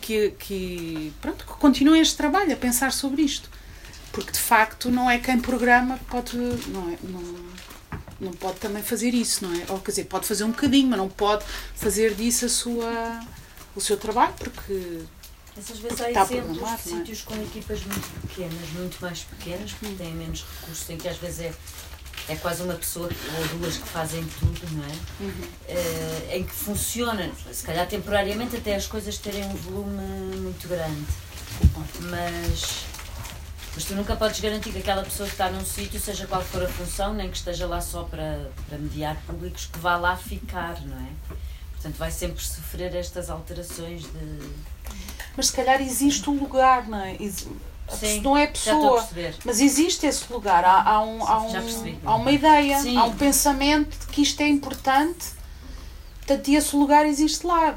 que, 0.00 0.30
que, 0.38 1.12
pronto, 1.20 1.46
que 1.46 1.52
continuem 1.52 2.00
este 2.00 2.16
trabalho, 2.16 2.52
a 2.52 2.56
pensar 2.56 2.92
sobre 2.92 3.22
isto. 3.22 3.48
Porque 4.10 4.32
de 4.32 4.40
facto 4.40 4.90
não 4.90 5.10
é 5.10 5.18
quem 5.18 5.38
programa 5.38 5.98
que 5.98 6.04
pode. 6.06 6.36
Não, 6.36 6.90
é, 6.90 6.98
não, 7.02 7.51
não 8.22 8.32
pode 8.32 8.58
também 8.58 8.82
fazer 8.82 9.12
isso, 9.14 9.44
não 9.44 9.54
é? 9.54 9.64
Ou 9.68 9.80
quer 9.80 9.90
dizer, 9.90 10.04
pode 10.04 10.26
fazer 10.26 10.44
um 10.44 10.50
bocadinho, 10.50 10.88
mas 10.88 10.98
não 10.98 11.08
pode 11.08 11.44
fazer 11.74 12.14
disso 12.14 12.46
a 12.46 12.48
sua, 12.48 13.20
o 13.74 13.80
seu 13.80 13.96
trabalho, 13.96 14.32
porque 14.38 15.00
Essas 15.58 15.78
vezes 15.78 16.00
há 16.00 16.08
Está 16.08 16.22
exemplos 16.22 16.58
de 16.58 16.64
é? 16.64 16.76
sítios 16.78 17.22
com 17.22 17.34
equipas 17.42 17.82
muito 17.84 18.20
pequenas, 18.28 18.68
muito 18.74 18.98
mais 19.00 19.20
pequenas, 19.20 19.72
que 19.72 19.86
têm 19.96 20.14
menos 20.14 20.44
recursos, 20.60 20.88
em 20.88 20.96
que 20.96 21.08
às 21.08 21.16
vezes 21.18 21.40
é, 21.40 21.52
é 22.28 22.36
quase 22.36 22.62
uma 22.62 22.74
pessoa 22.74 23.10
ou 23.38 23.58
duas 23.58 23.76
que 23.76 23.88
fazem 23.88 24.24
tudo, 24.38 24.60
não 24.76 24.84
é? 24.84 24.92
Eh, 25.68 26.36
em 26.38 26.44
que 26.44 26.54
funciona, 26.54 27.30
se 27.52 27.64
calhar 27.64 27.86
temporariamente 27.88 28.56
até 28.56 28.76
as 28.76 28.86
coisas 28.86 29.18
terem 29.18 29.44
um 29.44 29.54
volume 29.56 30.36
muito 30.36 30.68
grande. 30.68 31.04
Mas, 32.00 32.84
mas 33.74 33.84
tu 33.84 33.94
nunca 33.94 34.14
podes 34.16 34.38
garantir 34.40 34.70
que 34.72 34.78
aquela 34.78 35.02
pessoa 35.02 35.26
que 35.26 35.34
está 35.34 35.50
num 35.50 35.64
sítio, 35.64 35.98
seja 36.00 36.26
qual 36.26 36.42
for 36.42 36.62
a 36.62 36.68
função, 36.68 37.14
nem 37.14 37.30
que 37.30 37.36
esteja 37.36 37.66
lá 37.66 37.80
só 37.80 38.02
para, 38.04 38.50
para 38.68 38.78
mediar 38.78 39.16
públicos, 39.26 39.68
que 39.72 39.78
vá 39.78 39.96
lá 39.96 40.16
ficar, 40.16 40.80
não 40.82 40.96
é? 40.98 41.08
Portanto, 41.72 41.96
vai 41.96 42.10
sempre 42.10 42.42
sofrer 42.44 42.94
estas 42.94 43.28
alterações 43.30 44.02
de. 44.02 44.50
Mas 45.36 45.46
se 45.46 45.52
calhar 45.52 45.80
existe 45.80 46.28
um 46.28 46.38
lugar, 46.38 46.86
não 46.88 46.98
é? 47.00 47.16
Ex- 47.18 47.46
a 47.88 47.96
Sim, 47.96 48.20
não 48.20 48.36
é 48.36 48.46
pessoa, 48.46 49.06
mas 49.44 49.60
existe 49.60 50.06
esse 50.06 50.32
lugar. 50.32 50.64
Há, 50.64 50.82
há 50.82 51.02
um, 51.02 51.26
há, 51.26 51.40
um- 51.42 51.50
percebi. 51.52 51.98
há 52.04 52.14
uma 52.14 52.30
ideia, 52.30 52.80
Sim. 52.80 52.96
há 52.96 53.04
um 53.04 53.16
pensamento 53.16 53.98
de 53.98 54.06
que 54.06 54.22
isto 54.22 54.40
é 54.40 54.48
importante. 54.48 55.26
Portanto, 56.18 56.48
esse 56.48 56.76
lugar 56.76 57.04
existe 57.04 57.44
lá. 57.46 57.76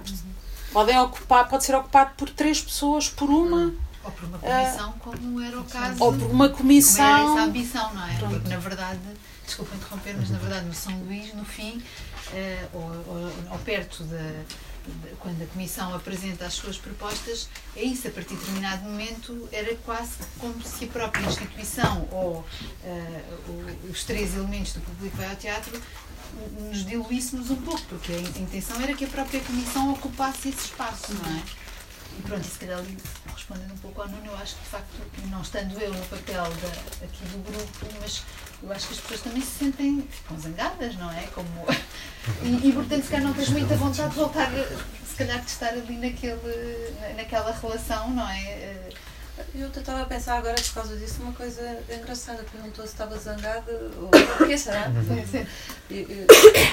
Podem 0.72 0.98
ocupar, 1.00 1.48
pode 1.50 1.64
ser 1.66 1.74
ocupado 1.76 2.12
por 2.16 2.30
três 2.30 2.62
pessoas, 2.62 3.10
por 3.10 3.30
uma, 3.30 3.74
Ou 4.06 4.12
por 4.12 4.26
uma 4.26 4.38
comissão, 4.38 4.92
como 5.00 5.42
era 5.42 5.60
o 5.60 5.64
caso. 5.66 6.04
ou 6.04 6.14
por 6.14 6.30
uma 6.32 6.50
Como 6.50 6.72
era 6.72 6.78
essa 6.78 6.94
comissão. 6.98 7.38
ambição, 7.40 7.94
não 7.94 8.08
é? 8.08 8.16
Porque 8.20 8.48
na 8.50 8.58
verdade, 8.58 9.00
desculpa 9.46 9.76
interromper, 9.76 10.16
mas 10.18 10.30
na 10.30 10.38
verdade 10.38 10.66
no 10.66 10.74
São 10.74 10.98
Luís, 11.04 11.34
no 11.34 11.44
fim, 11.44 11.82
eh, 12.34 12.68
ou, 12.74 12.82
ou- 12.82 13.34
ou 13.52 13.58
perto 13.60 14.04
da. 14.04 14.18
de- 14.18 14.76
Quando 15.20 15.42
a 15.42 15.48
Comissão 15.48 15.96
apresenta 15.96 16.46
as 16.46 16.54
suas 16.54 16.78
propostas, 16.78 17.50
é 17.76 17.82
isso, 17.84 18.08
a 18.08 18.12
partir 18.12 18.36
de 18.36 18.40
determinado 18.42 18.84
momento 18.84 19.50
era 19.52 19.74
quase 19.78 20.12
como 20.38 20.62
se 20.62 20.86
a 20.86 20.88
própria 20.90 21.26
instituição 21.26 22.08
ou 22.12 22.46
o- 23.48 23.90
os 23.90 24.04
três 24.04 24.36
elementos 24.36 24.74
do 24.74 24.82
público 24.82 25.18
vai 25.18 25.28
ao 25.32 25.36
teatro 25.36 25.82
nos 26.60 26.86
diluíssemos 26.86 27.50
um 27.50 27.56
pouco, 27.56 27.82
porque 27.90 28.12
a 28.12 28.20
intenção 28.40 28.80
era 28.80 28.94
que 28.94 29.06
a 29.06 29.08
própria 29.08 29.40
Comissão 29.40 29.92
ocupasse 29.94 30.50
esse 30.50 30.66
espaço, 30.66 31.14
não 31.16 31.36
é? 31.36 31.42
E 32.18 32.22
pronto, 32.22 32.42
e 32.46 32.50
se 32.50 32.60
calhar 32.60 32.80
ali, 32.80 32.98
respondendo 33.34 33.74
um 33.74 33.78
pouco 33.78 34.02
ao 34.02 34.08
Nuno, 34.08 34.26
eu 34.28 34.36
acho 34.38 34.56
que 34.56 34.62
de 34.64 34.70
facto, 34.70 34.88
não 35.30 35.42
estando 35.42 35.80
eu 35.80 35.94
no 35.94 36.06
papel 36.06 36.44
da, 36.44 37.06
aqui 37.06 37.26
do 37.26 37.44
grupo, 37.52 37.88
mas 38.02 38.24
eu 38.64 38.72
acho 38.72 38.88
que 38.88 38.94
as 38.94 39.00
pessoas 39.02 39.22
também 39.22 39.42
se 39.42 39.52
sentem 39.60 40.08
ficam 40.10 40.40
zangadas, 40.40 40.96
não 40.96 41.12
é? 41.12 41.24
Como... 41.34 41.50
E, 42.42 42.70
e 42.70 42.74
portanto, 42.74 43.04
se 43.04 43.10
calhar 43.10 43.26
não 43.28 43.34
tens 43.34 43.50
muita 43.50 43.76
vontade 43.76 44.10
de 44.10 44.16
voltar, 44.16 44.50
se 45.08 45.16
calhar, 45.16 45.40
de 45.42 45.50
estar 45.52 45.68
ali 45.70 45.98
naquele, 45.98 46.96
na- 47.02 47.14
naquela 47.16 47.52
relação, 47.52 48.10
não 48.12 48.28
é? 48.30 48.90
Eu 49.54 49.68
estava 49.68 50.02
a 50.02 50.06
pensar 50.06 50.38
agora, 50.38 50.56
por 50.56 50.74
causa 50.76 50.96
disso, 50.96 51.22
uma 51.22 51.34
coisa 51.34 51.84
engraçada. 51.94 52.42
Perguntou 52.50 52.86
se 52.86 52.94
estava 52.94 53.18
zangada 53.20 53.70
ou 53.98 54.10
o 54.42 54.48
que 54.48 54.58
será? 54.58 54.90
E- 55.90 55.94
e- 55.94 56.26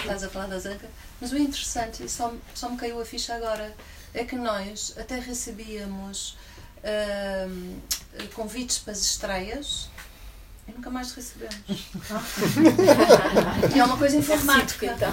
Estás 0.03 0.22
a 0.22 0.28
falar 0.28 0.47
da 0.47 0.59
zanga? 0.61 0.88
Mas 1.20 1.32
o 1.32 1.36
interessante, 1.36 2.09
só, 2.09 2.32
só 2.55 2.68
me 2.70 2.76
caiu 2.76 3.01
a 3.01 3.05
ficha 3.05 3.34
agora, 3.34 3.74
é 4.15 4.25
que 4.25 4.37
nós 4.37 4.95
até 4.99 5.19
recebíamos 5.19 6.37
ahm, 6.85 7.79
convites 8.35 8.79
para 8.79 8.93
as 8.93 9.01
estreias 9.01 9.89
e 10.69 10.73
nunca 10.73 10.91
mais 10.91 11.13
recebemos. 11.13 11.57
e 13.75 13.79
é 13.79 13.85
uma 13.85 13.97
coisa 13.97 14.17
informática. 14.17 14.87
então. 14.87 15.13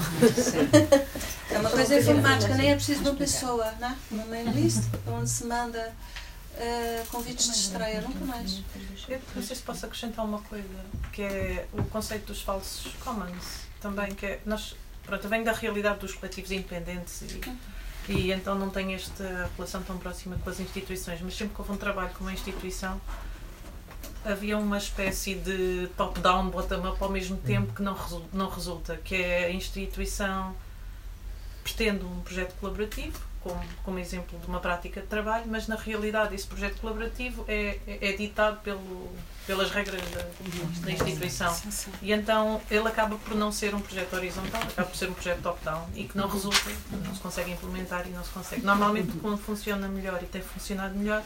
É 1.49 1.57
uma 1.57 1.69
coisa 1.69 1.99
informática, 1.99 2.55
nem 2.55 2.71
é 2.71 2.75
preciso 2.75 3.01
uma 3.01 3.15
pessoa, 3.15 3.71
não 3.79 3.87
é? 3.87 3.95
Uma 4.11 4.25
mail 4.25 4.51
list 4.51 4.83
onde 5.07 5.29
se 5.29 5.45
manda 5.45 5.93
ah, 6.59 7.05
convites 7.09 7.45
de 7.45 7.57
estreia, 7.57 8.01
nunca 8.01 8.25
mais. 8.25 8.61
Eu 9.07 9.21
não 9.35 9.41
sei 9.41 9.55
se 9.55 9.61
posso 9.61 9.85
acrescentar 9.85 10.25
uma 10.25 10.41
coisa, 10.41 10.67
que 11.13 11.21
é 11.21 11.65
o 11.71 11.83
conceito 11.85 12.27
dos 12.27 12.41
falsos 12.41 12.91
commons, 12.99 13.61
também, 13.79 14.13
que 14.13 14.25
é, 14.25 14.41
nós, 14.45 14.75
pronto, 15.03 15.23
eu 15.23 15.29
venho 15.29 15.45
da 15.45 15.53
realidade 15.53 15.99
dos 15.99 16.13
coletivos 16.13 16.51
independentes 16.51 17.21
e, 17.21 17.41
e 18.09 18.31
então 18.31 18.55
não 18.55 18.69
tenho 18.69 18.91
esta 18.91 19.49
relação 19.55 19.83
tão 19.83 19.97
próxima 19.97 20.35
com 20.43 20.49
as 20.49 20.59
instituições, 20.59 21.21
mas 21.21 21.35
sempre 21.35 21.53
que 21.53 21.61
houve 21.61 21.73
um 21.73 21.77
trabalho 21.77 22.09
com 22.15 22.23
uma 22.23 22.33
instituição, 22.33 22.99
havia 24.25 24.57
uma 24.57 24.77
espécie 24.77 25.35
de 25.35 25.87
top-down, 25.95 26.49
bottom-up 26.49 27.01
ao 27.01 27.09
mesmo 27.09 27.37
tempo 27.37 27.73
que 27.73 27.83
não 27.83 28.49
resulta, 28.49 28.97
que 28.97 29.15
é 29.15 29.45
a 29.45 29.51
instituição 29.51 30.55
pretende 31.73 32.03
um 32.03 32.21
projeto 32.21 32.53
colaborativo, 32.59 33.19
como, 33.41 33.61
como 33.83 33.99
exemplo 33.99 34.37
de 34.37 34.47
uma 34.47 34.59
prática 34.59 35.01
de 35.01 35.07
trabalho, 35.07 35.45
mas 35.47 35.67
na 35.67 35.75
realidade 35.75 36.35
esse 36.35 36.45
projeto 36.45 36.79
colaborativo 36.81 37.45
é, 37.47 37.79
é, 37.87 38.09
é 38.09 38.11
ditado 38.13 38.59
pelo, 38.61 39.09
pelas 39.47 39.71
regras 39.71 40.01
da, 40.11 40.21
da 40.83 40.91
instituição. 40.91 41.55
E 42.01 42.11
então 42.11 42.61
ele 42.69 42.87
acaba 42.87 43.17
por 43.17 43.35
não 43.35 43.51
ser 43.51 43.73
um 43.73 43.79
projeto 43.79 44.13
horizontal, 44.13 44.61
acaba 44.61 44.89
por 44.89 44.97
ser 44.97 45.09
um 45.09 45.13
projeto 45.13 45.41
top-down 45.41 45.87
e 45.95 46.03
que 46.03 46.17
não 46.17 46.27
resulta, 46.27 46.69
não 46.91 47.15
se 47.15 47.21
consegue 47.21 47.51
implementar 47.51 48.05
e 48.07 48.09
não 48.09 48.23
se 48.23 48.29
consegue. 48.31 48.61
Normalmente 48.61 49.11
quando 49.19 49.37
funciona 49.37 49.87
melhor 49.87 50.21
e 50.21 50.25
tem 50.25 50.41
funcionado 50.41 50.95
melhor 50.95 51.23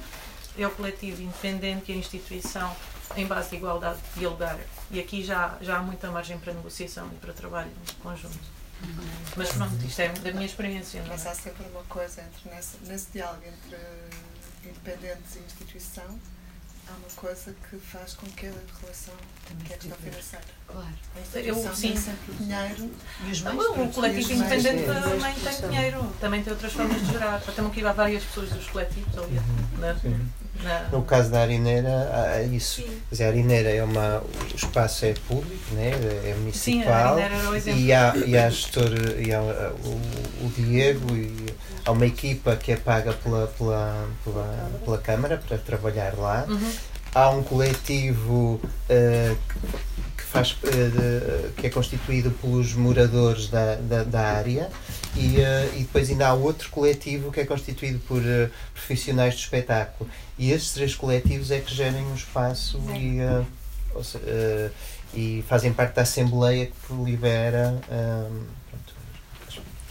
é 0.56 0.68
o 0.68 0.70
coletivo 0.70 1.22
independente 1.24 1.92
e 1.92 1.96
a 1.96 1.98
instituição 1.98 2.76
em 3.16 3.26
base 3.26 3.50
de 3.50 3.56
igualdade 3.56 4.00
dialogar. 4.16 4.60
E 4.92 5.00
aqui 5.00 5.24
já, 5.24 5.58
já 5.62 5.78
há 5.78 5.82
muita 5.82 6.12
margem 6.12 6.38
para 6.38 6.54
negociação 6.54 7.10
e 7.12 7.16
para 7.16 7.34
trabalho 7.34 7.72
conjunto. 8.04 8.63
Mas 9.36 9.50
pronto, 9.50 9.86
isto 9.86 10.02
é 10.02 10.10
da 10.10 10.32
minha 10.32 10.46
experiência. 10.46 11.02
Não 11.02 11.10
Mas 11.10 11.26
é? 11.26 11.30
há 11.30 11.36
sempre 11.36 11.66
uma 11.68 11.84
coisa 11.84 12.22
entre 12.22 12.50
nesse, 12.56 12.78
nesse 12.86 13.12
diálogo 13.12 13.44
entre 13.46 13.78
independentes 14.64 15.36
e 15.36 15.40
instituição, 15.40 16.20
há 16.88 16.92
uma 16.94 17.08
coisa 17.16 17.56
que 17.70 17.78
faz 17.78 18.14
com 18.14 18.28
que 18.28 18.46
a 18.48 18.52
relação, 18.82 19.14
que 19.66 19.74
é 19.74 19.76
a 19.76 19.80
questão 19.80 19.98
financeira. 19.98 20.46
Claro. 20.68 20.88
Eu, 21.36 21.56
sim. 21.76 21.90
tem 21.90 21.98
sempre 21.98 22.32
o 22.32 22.34
dinheiro 22.36 22.92
E 23.28 23.32
os 23.32 23.42
meios? 23.42 23.66
O 23.66 23.88
coletivo 23.90 24.32
E 24.32 24.36
independente 24.36 24.84
também 24.86 25.36
tem 25.36 25.70
dinheiro, 25.70 26.16
também 26.20 26.44
tem 26.44 26.54
outras 26.54 26.74
formas 26.74 27.02
de 27.02 27.12
gerar. 27.12 27.42
Também 27.42 27.72
que 27.72 27.86
há 27.86 27.94
várias 27.94 28.24
pessoas 28.24 28.50
dos 28.50 28.68
coletivos 28.68 29.18
ali 29.18 29.40
na, 29.78 29.96
Sim. 29.96 30.30
na, 30.64 30.80
No 30.90 31.04
caso 31.04 31.30
da 31.30 31.42
Arineira, 31.42 32.44
isso. 32.52 32.82
Sim. 32.82 32.88
Quer 32.88 33.12
dizer, 33.12 33.24
a 33.26 33.28
Arineira 33.28 33.70
é 33.70 33.84
uma. 33.84 34.22
O 34.22 34.56
espaço 34.56 35.06
é 35.06 35.14
público, 35.14 35.76
né? 35.76 35.92
é 35.92 36.22
Sim, 36.24 36.32
a 36.32 36.36
municipal. 36.38 36.94
Arineira 36.94 37.36
era 37.36 37.50
o 37.50 37.56
exemplo. 37.56 37.80
e 37.80 37.94
há, 37.94 38.16
e 38.16 38.38
há 38.38 38.50
gestor, 38.50 38.92
e 39.20 39.34
há 39.34 39.42
o, 39.42 40.46
o 40.46 40.50
Diego, 40.56 41.16
e 41.16 41.54
há 41.86 41.92
uma 41.92 42.06
equipa 42.06 42.56
que 42.56 42.72
é 42.72 42.76
paga 42.78 43.14
pela, 43.14 43.48
pela, 43.48 44.08
pela, 44.24 44.72
pela 44.84 44.98
Câmara 44.98 45.38
para 45.46 45.58
trabalhar 45.58 46.14
lá. 46.18 46.46
Uhum. 46.48 46.72
Há 47.16 47.30
um 47.30 47.44
coletivo 47.44 48.60
uh, 48.64 49.38
que, 50.18 50.24
faz, 50.24 50.54
uh, 50.64 50.66
de- 50.66 51.50
que 51.58 51.68
é 51.68 51.70
constituído 51.70 52.32
pelos 52.32 52.74
moradores 52.74 53.50
da, 53.50 53.76
da, 53.76 54.04
da 54.04 54.22
área 54.22 54.70
e, 55.16 55.38
uh, 55.38 55.76
e 55.76 55.80
depois 55.82 56.10
ainda 56.10 56.28
há 56.30 56.34
outro 56.34 56.70
coletivo 56.72 57.32
que 57.32 57.40
é 57.42 57.46
constituído 57.46 58.00
por 58.08 58.22
profissionais 58.74 59.36
do 59.36 59.40
espetáculo. 59.42 60.10
E 60.40 60.52
esses 60.52 60.72
três 60.74 60.96
coletivos 60.96 61.52
é 61.52 61.60
que 61.60 61.74
gerem 61.74 62.04
o 62.12 62.16
espaço 62.16 62.82
e, 62.96 63.20
se- 64.04 64.18
uh, 64.18 64.72
e 65.14 65.44
fazem 65.48 65.72
parte 65.72 65.94
da 65.94 66.02
Assembleia 66.02 66.66
que 66.66 66.94
libera 67.04 67.80
um, 67.92 68.42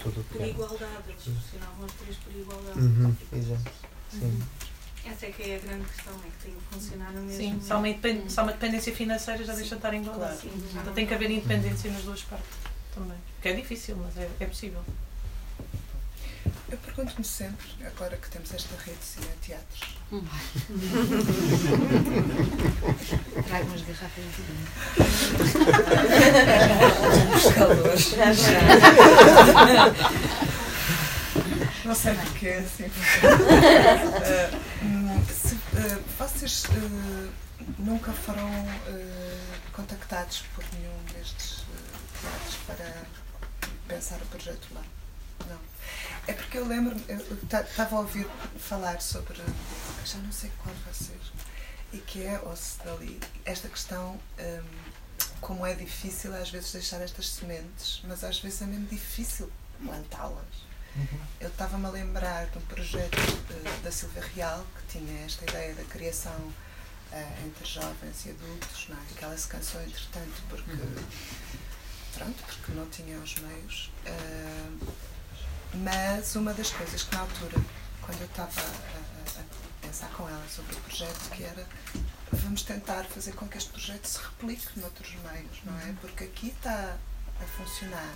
tudo 0.03 0.21
o 0.21 0.25
que 0.25 0.33
Por 0.39 0.43
é. 0.43 0.49
igualdade, 0.49 1.03
eles 1.09 1.25
funcionavam 1.25 1.85
os 1.87 1.93
três 1.93 2.17
por 2.17 2.33
igualdade. 2.35 2.79
Uhum, 2.79 3.17
exato. 3.33 3.71
Sim. 4.11 4.43
Essa 5.05 5.27
é 5.27 5.31
que 5.33 5.43
é 5.43 5.57
a 5.57 5.59
grande 5.59 5.85
questão, 5.87 6.15
é 6.15 6.19
que 6.29 6.45
tem 6.47 6.55
que 6.55 6.61
funcionar 6.75 7.11
no 7.13 7.23
mesmo 7.23 7.37
Sim, 7.39 7.61
só 7.67 7.79
uma, 7.79 7.89
independ- 7.89 8.31
só 8.31 8.43
uma 8.43 8.53
dependência 8.53 8.95
financeira 8.95 9.45
já 9.45 9.53
deixa 9.55 9.71
de 9.71 9.75
estar 9.77 9.93
em 9.95 10.01
igualdade. 10.03 10.39
Claro. 10.43 10.59
Então 10.81 10.93
tem 10.95 11.07
que 11.07 11.15
haver 11.15 11.31
independência 11.31 11.91
nas 11.91 12.03
duas 12.03 12.23
partes 12.23 12.49
também. 12.95 13.17
Que 13.41 13.49
é 13.49 13.53
difícil, 13.55 13.97
mas 13.97 14.17
é, 14.17 14.29
é 14.39 14.47
possível. 14.47 14.81
Eu 16.71 16.79
pergunto-me 16.79 17.25
sempre, 17.25 17.67
agora 17.85 18.17
que 18.17 18.31
temos 18.31 18.53
esta 18.55 18.75
rede 18.83 18.97
de 18.99 19.05
cineteatros, 19.05 19.97
Trago 23.47 23.67
umas 23.67 23.83
garrafas 23.83 24.25
de 24.25 24.43
vinho. 24.43 24.67
Não 31.85 31.95
sei 31.95 32.15
porquê, 32.15 32.49
assim. 32.49 32.85
Eh, 33.25 34.51
hum, 34.83 35.25
se, 35.27 35.55
eh, 35.77 35.99
vocês 36.19 36.65
eh, 36.71 37.29
nunca 37.79 38.13
foram 38.13 38.49
eh, 38.87 39.39
contactados 39.73 40.45
por 40.55 40.65
nenhum 40.75 40.97
destes 41.13 41.65
teatros 42.21 42.57
para 42.67 42.87
pensar 43.89 44.17
o 44.17 44.27
projeto 44.27 44.69
lá? 44.75 44.83
Não. 45.49 45.59
É 46.27 46.33
porque 46.33 46.59
eu 46.59 46.67
lembro-me, 46.67 47.03
eu 47.09 47.19
estava 47.43 47.97
a 47.97 48.01
ouvir 48.01 48.27
falar 48.59 49.01
sobre, 49.01 49.41
já 50.05 50.19
não 50.19 50.33
sei 50.33 50.51
qual 50.63 50.75
vai 50.85 50.95
ser, 50.95 51.19
E 51.93 51.99
que 51.99 52.23
é, 52.25 52.41
ouço 52.45 52.79
dali, 52.85 53.21
esta 53.45 53.69
questão, 53.69 54.19
hum, 54.39 54.63
como 55.43 55.67
é 55.67 55.75
difícil 55.75 56.35
às 56.35 56.49
vezes 56.49 56.73
deixar 56.73 57.03
estas 57.03 57.29
sementes, 57.29 58.01
mas 58.05 58.25
às 58.25 58.39
vezes 58.39 58.63
é 58.63 58.67
mesmo 58.67 58.87
difícil 58.87 59.53
plantá-las. 59.85 60.73
Eu 61.41 61.49
estava-me 61.49 61.87
a 61.87 61.91
lembrar 61.91 62.47
de 62.47 62.59
um 62.59 62.61
projeto 62.63 63.17
de, 63.17 63.83
da 63.83 63.91
Silvia 63.91 64.23
Real, 64.35 64.65
que 64.77 64.99
tinha 64.99 65.25
esta 65.25 65.45
ideia 65.45 65.75
da 65.75 65.85
criação 65.85 66.33
uh, 66.33 67.47
entre 67.47 67.65
jovens 67.65 68.27
e 68.27 68.31
adultos, 68.31 68.89
não 68.89 68.97
é? 68.97 69.01
que 69.17 69.25
ela 69.25 69.37
se 69.37 69.49
cansou 69.49 69.83
entretanto 69.83 70.43
porque, 70.49 70.71
pronto, 72.15 72.43
porque 72.45 72.73
não 72.73 72.89
tinha 72.91 73.19
os 73.19 73.35
meios. 73.37 73.91
Uh, 74.07 74.93
mas 75.75 76.37
uma 76.37 76.53
das 76.53 76.71
coisas 76.71 77.03
que 77.03 77.15
na 77.15 77.23
altura, 77.23 77.59
quando 78.03 78.21
eu 78.21 78.27
estava 78.27 78.61
a, 78.61 79.41
a, 79.41 79.45
pensar 79.81 80.11
com 80.11 80.29
ela 80.29 80.47
sobre 80.49 80.75
o 80.77 80.81
projeto, 80.81 81.31
que 81.31 81.43
era 81.43 81.67
vamos 82.33 82.63
tentar 82.63 83.05
fazer 83.05 83.33
com 83.33 83.47
que 83.47 83.59
este 83.59 83.71
projeto 83.71 84.07
se 84.07 84.19
replique 84.19 84.81
noutros 84.81 85.15
meios, 85.17 85.59
não 85.65 85.79
é? 85.81 85.95
Porque 86.01 86.25
aqui 86.25 86.49
está 86.49 86.97
a 87.41 87.45
funcionar. 87.59 88.15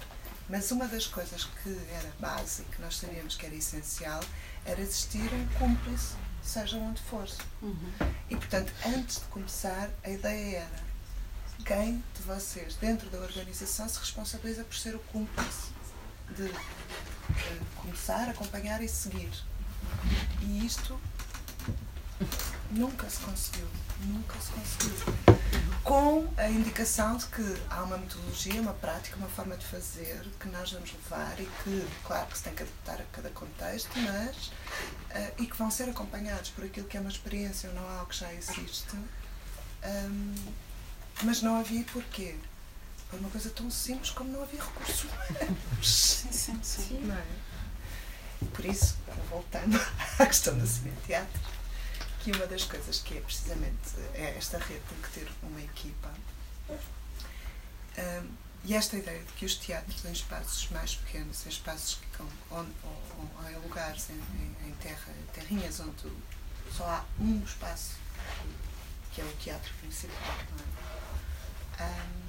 Mas 0.48 0.70
uma 0.70 0.86
das 0.86 1.06
coisas 1.06 1.44
que 1.44 1.76
era 1.90 2.10
básica, 2.20 2.68
que 2.74 2.80
nós 2.80 2.96
sabíamos 2.96 3.36
que 3.36 3.44
era 3.44 3.54
essencial, 3.54 4.20
era 4.64 4.80
existir 4.80 5.28
um 5.32 5.46
cúmplice, 5.58 6.14
seja 6.42 6.76
onde 6.76 7.02
fosse. 7.02 7.38
Uhum. 7.60 7.92
E, 8.30 8.36
portanto, 8.36 8.72
antes 8.86 9.16
de 9.16 9.24
começar, 9.24 9.90
a 10.04 10.10
ideia 10.10 10.58
era 10.58 10.86
quem 11.64 12.02
de 12.14 12.22
vocês, 12.22 12.76
dentro 12.76 13.10
da 13.10 13.18
organização, 13.18 13.88
se 13.88 13.98
responsabiliza 13.98 14.62
por 14.62 14.76
ser 14.76 14.94
o 14.94 15.00
cúmplice 15.00 15.72
de 16.36 16.50
começar, 17.74 18.28
acompanhar 18.28 18.80
e 18.82 18.88
seguir. 18.88 19.32
E 20.42 20.64
isto 20.64 20.98
nunca 22.70 23.08
se 23.08 23.18
conseguiu. 23.20 23.66
Nunca 24.00 24.34
se 24.40 24.50
conseguiu. 24.52 25.16
Com 25.82 26.26
a 26.36 26.48
indicação 26.48 27.16
de 27.16 27.26
que 27.26 27.62
há 27.70 27.82
uma 27.82 27.96
metodologia, 27.96 28.60
uma 28.60 28.74
prática, 28.74 29.16
uma 29.16 29.28
forma 29.28 29.56
de 29.56 29.64
fazer 29.64 30.26
que 30.40 30.48
nós 30.48 30.72
vamos 30.72 30.92
levar 30.92 31.38
e 31.38 31.46
que, 31.62 31.86
claro, 32.04 32.26
que 32.26 32.36
se 32.36 32.44
tem 32.44 32.54
que 32.54 32.62
adaptar 32.64 33.00
a 33.00 33.04
cada 33.12 33.30
contexto, 33.30 33.90
mas. 34.00 34.46
Uh, 34.46 35.42
e 35.42 35.46
que 35.46 35.56
vão 35.56 35.70
ser 35.70 35.88
acompanhados 35.88 36.50
por 36.50 36.64
aquilo 36.64 36.86
que 36.86 36.96
é 36.96 37.00
uma 37.00 37.10
experiência 37.10 37.68
ou 37.70 37.74
não 37.76 37.88
algo 37.88 38.06
que 38.06 38.16
já 38.16 38.32
existe. 38.34 38.96
Um, 39.84 40.34
mas 41.22 41.40
não 41.40 41.58
havia 41.58 41.84
porquê. 41.84 42.36
Por 43.08 43.20
uma 43.20 43.30
coisa 43.30 43.48
tão 43.50 43.70
simples 43.70 44.10
como 44.10 44.30
não 44.32 44.42
havia 44.42 44.60
recursos 44.60 45.06
Sim, 45.82 46.32
sim, 46.32 46.58
sim. 46.62 47.00
Não 47.04 47.14
é? 47.14 47.24
Por 48.52 48.64
isso, 48.64 48.96
voltando 49.30 49.80
à 50.18 50.26
questão 50.26 50.58
do 50.58 50.66
cinema 50.66 50.96
que 52.26 52.32
uma 52.32 52.46
das 52.48 52.64
coisas 52.64 52.98
que 53.02 53.18
é 53.18 53.20
precisamente 53.20 53.94
é 54.12 54.34
esta 54.36 54.58
rede 54.58 54.82
tem 54.88 54.98
que 55.00 55.10
ter 55.10 55.32
uma 55.44 55.60
equipa. 55.60 56.12
Um, 56.68 58.34
e 58.64 58.74
esta 58.74 58.96
ideia 58.96 59.22
de 59.22 59.32
que 59.34 59.46
os 59.46 59.54
teatros 59.54 60.04
em 60.04 60.10
espaços 60.10 60.68
mais 60.70 60.96
pequenos, 60.96 61.46
em 61.46 61.48
espaços 61.50 62.00
que, 62.16 62.22
onde, 62.50 62.72
ou, 62.82 63.48
em 63.48 63.54
lugares, 63.60 64.10
em, 64.10 64.66
em, 64.66 64.72
terra, 64.82 65.12
terrinhas 65.32 65.78
onde 65.78 66.12
só 66.76 66.84
há 66.84 67.04
um 67.20 67.44
espaço 67.44 67.92
que 69.12 69.20
é 69.20 69.24
o 69.24 69.32
teatro 69.36 69.72
principal, 69.74 70.36
é? 71.78 71.84
Um, 71.84 72.25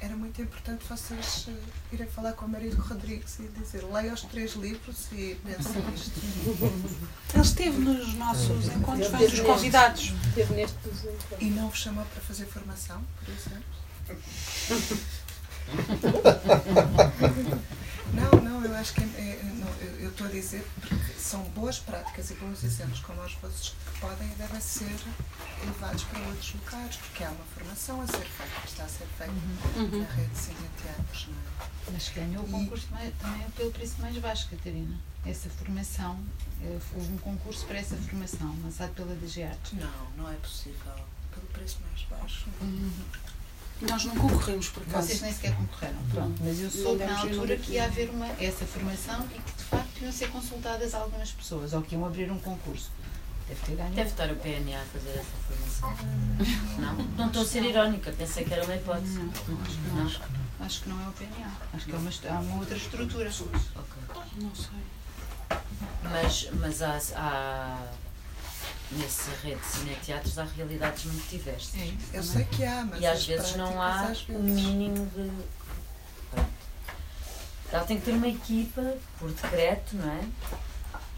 era 0.00 0.16
muito 0.16 0.40
importante 0.42 0.84
vocês 0.88 1.46
uh, 1.48 1.52
irem 1.92 2.06
falar 2.06 2.32
com 2.32 2.46
o 2.46 2.48
marido 2.48 2.80
Rodrigues 2.80 3.38
e 3.40 3.48
dizer 3.58 3.82
leia 3.84 4.12
os 4.12 4.22
três 4.22 4.54
livros 4.54 5.06
e 5.12 5.38
pense 5.44 5.78
nisto. 5.90 6.20
Ele 7.32 7.42
esteve 7.42 7.78
nos 7.78 8.14
nossos 8.14 8.68
encontros, 8.68 9.08
foi 9.08 9.26
um 9.26 9.30
dos 9.30 9.40
convidados. 9.40 10.12
Esteve 10.28 10.54
neste. 10.54 10.76
E 11.40 11.46
não 11.46 11.68
vos 11.68 11.78
chamou 11.78 12.04
para 12.04 12.20
fazer 12.22 12.46
formação, 12.46 13.02
por 13.24 13.32
exemplo? 13.34 13.64
não, 18.12 18.40
não, 18.40 18.64
eu 18.64 18.74
acho 18.76 18.94
que 18.94 19.02
é, 19.02 19.04
é, 19.04 19.42
não, 19.54 19.68
eu 20.00 20.10
estou 20.10 20.26
a 20.26 20.30
dizer 20.30 20.66
porque 20.80 21.12
são 21.14 21.42
boas 21.50 21.78
práticas 21.78 22.30
e 22.30 22.34
bons 22.34 22.62
exemplos 22.62 23.00
como 23.00 23.22
os 23.22 23.34
vossos 23.34 23.70
que 23.70 24.00
podem 24.00 24.30
e 24.30 24.34
devem 24.34 24.60
ser 24.60 24.96
levados 25.64 26.04
para 26.04 26.20
outros 26.20 26.54
locais, 26.54 26.96
porque 26.96 27.24
há 27.24 27.30
uma 27.30 27.44
formação 27.54 28.00
a 28.00 28.06
ser 28.06 28.24
feita, 28.24 28.60
que 28.60 28.68
está 28.68 28.84
a 28.84 28.88
ser 28.88 29.06
feita 29.18 29.32
uhum. 29.76 30.00
na 30.00 30.14
rede 30.14 30.30
de 30.30 30.38
Cine 30.38 30.68
Teatros. 30.82 31.28
Não 31.28 31.34
é? 31.34 31.92
Mas 31.92 32.08
ganhou 32.08 32.44
o 32.44 32.48
concurso 32.48 32.86
e... 32.86 33.10
também 33.12 33.50
pelo 33.50 33.70
preço 33.72 34.00
mais 34.00 34.16
baixo, 34.18 34.48
Catarina. 34.50 34.98
Essa 35.24 35.48
formação, 35.50 36.18
eh, 36.62 36.78
houve 36.94 37.12
um 37.12 37.18
concurso 37.18 37.66
para 37.66 37.78
essa 37.78 37.96
formação, 37.96 38.56
lançado 38.62 38.94
pela 38.94 39.14
DG 39.14 39.42
Artes. 39.42 39.72
Não, 39.72 40.10
não 40.16 40.30
é 40.30 40.36
possível. 40.36 40.94
Pelo 41.32 41.46
preço 41.48 41.78
mais 41.88 42.02
baixo. 42.08 42.46
Uhum. 42.60 42.92
Nós 43.82 44.04
não 44.04 44.14
concorremos 44.14 44.68
por 44.70 44.82
acaso. 44.82 45.06
Vocês 45.06 45.20
nem 45.20 45.32
sequer 45.32 45.54
concorreram, 45.54 45.98
pronto. 46.10 46.42
Mas 46.42 46.60
eu 46.60 46.70
soube 46.70 47.04
na 47.04 47.20
altura 47.20 47.56
que 47.56 47.72
ia 47.72 47.84
haver 47.84 48.08
uma, 48.08 48.26
essa 48.40 48.64
formação 48.64 49.26
e 49.34 49.38
que 49.38 49.52
de 49.52 49.64
facto 49.64 50.02
iam 50.02 50.12
ser 50.12 50.30
consultadas 50.30 50.94
algumas 50.94 51.30
pessoas 51.30 51.74
ou 51.74 51.82
que 51.82 51.94
iam 51.94 52.04
abrir 52.06 52.30
um 52.30 52.38
concurso. 52.38 52.90
Deve 53.48 53.60
ter 53.60 53.76
ganho. 53.76 53.94
Deve 53.94 54.10
estar 54.10 54.30
o 54.30 54.36
PNA 54.36 54.80
a 54.80 54.84
fazer 54.86 55.10
essa 55.10 55.36
formação. 55.46 55.96
Não? 56.78 56.94
Não 57.16 57.26
estou 57.26 57.42
a 57.42 57.44
ser 57.44 57.62
irónica, 57.64 58.12
pensei 58.12 58.44
que 58.44 58.52
era 58.52 58.64
uma 58.64 58.74
hipótese. 58.74 59.18
Não, 59.18 59.30
acho 59.62 59.76
que 59.76 59.88
não. 59.88 60.04
não. 60.04 60.36
Acho 60.58 60.82
que 60.82 60.88
não 60.88 61.04
é 61.04 61.08
o 61.08 61.12
PNA. 61.12 61.52
Acho 61.74 61.84
que 61.84 61.92
é 61.92 61.96
uma, 61.96 62.10
há 62.10 62.40
uma 62.40 62.56
outra 62.56 62.76
estrutura. 62.76 63.28
Okay. 63.28 64.40
Não 64.40 64.54
sei. 64.54 65.60
Mas, 66.02 66.48
mas 66.54 66.82
há, 66.82 66.98
há 67.14 67.78
nessa 68.92 69.30
rede 69.42 69.60
de 69.60 69.66
cineteatros 69.66 70.38
há 70.38 70.44
realidades 70.44 71.04
muito 71.04 71.28
diversas. 71.28 71.74
É 71.74 71.86
isso, 71.86 72.06
eu 72.12 72.22
sei 72.22 72.44
que 72.44 72.64
há, 72.64 72.84
mas 72.84 73.00
e 73.00 73.06
às 73.06 73.26
vezes 73.26 73.56
não 73.56 73.80
há 73.80 74.12
o 74.28 74.38
um 74.38 74.42
mínimo 74.42 75.06
de. 75.06 75.30
Ela 77.72 77.84
tem 77.84 77.98
que 77.98 78.04
ter 78.04 78.12
uma 78.12 78.28
equipa 78.28 78.96
por 79.18 79.30
decreto, 79.32 79.96
não 79.96 80.10
é? 80.10 80.24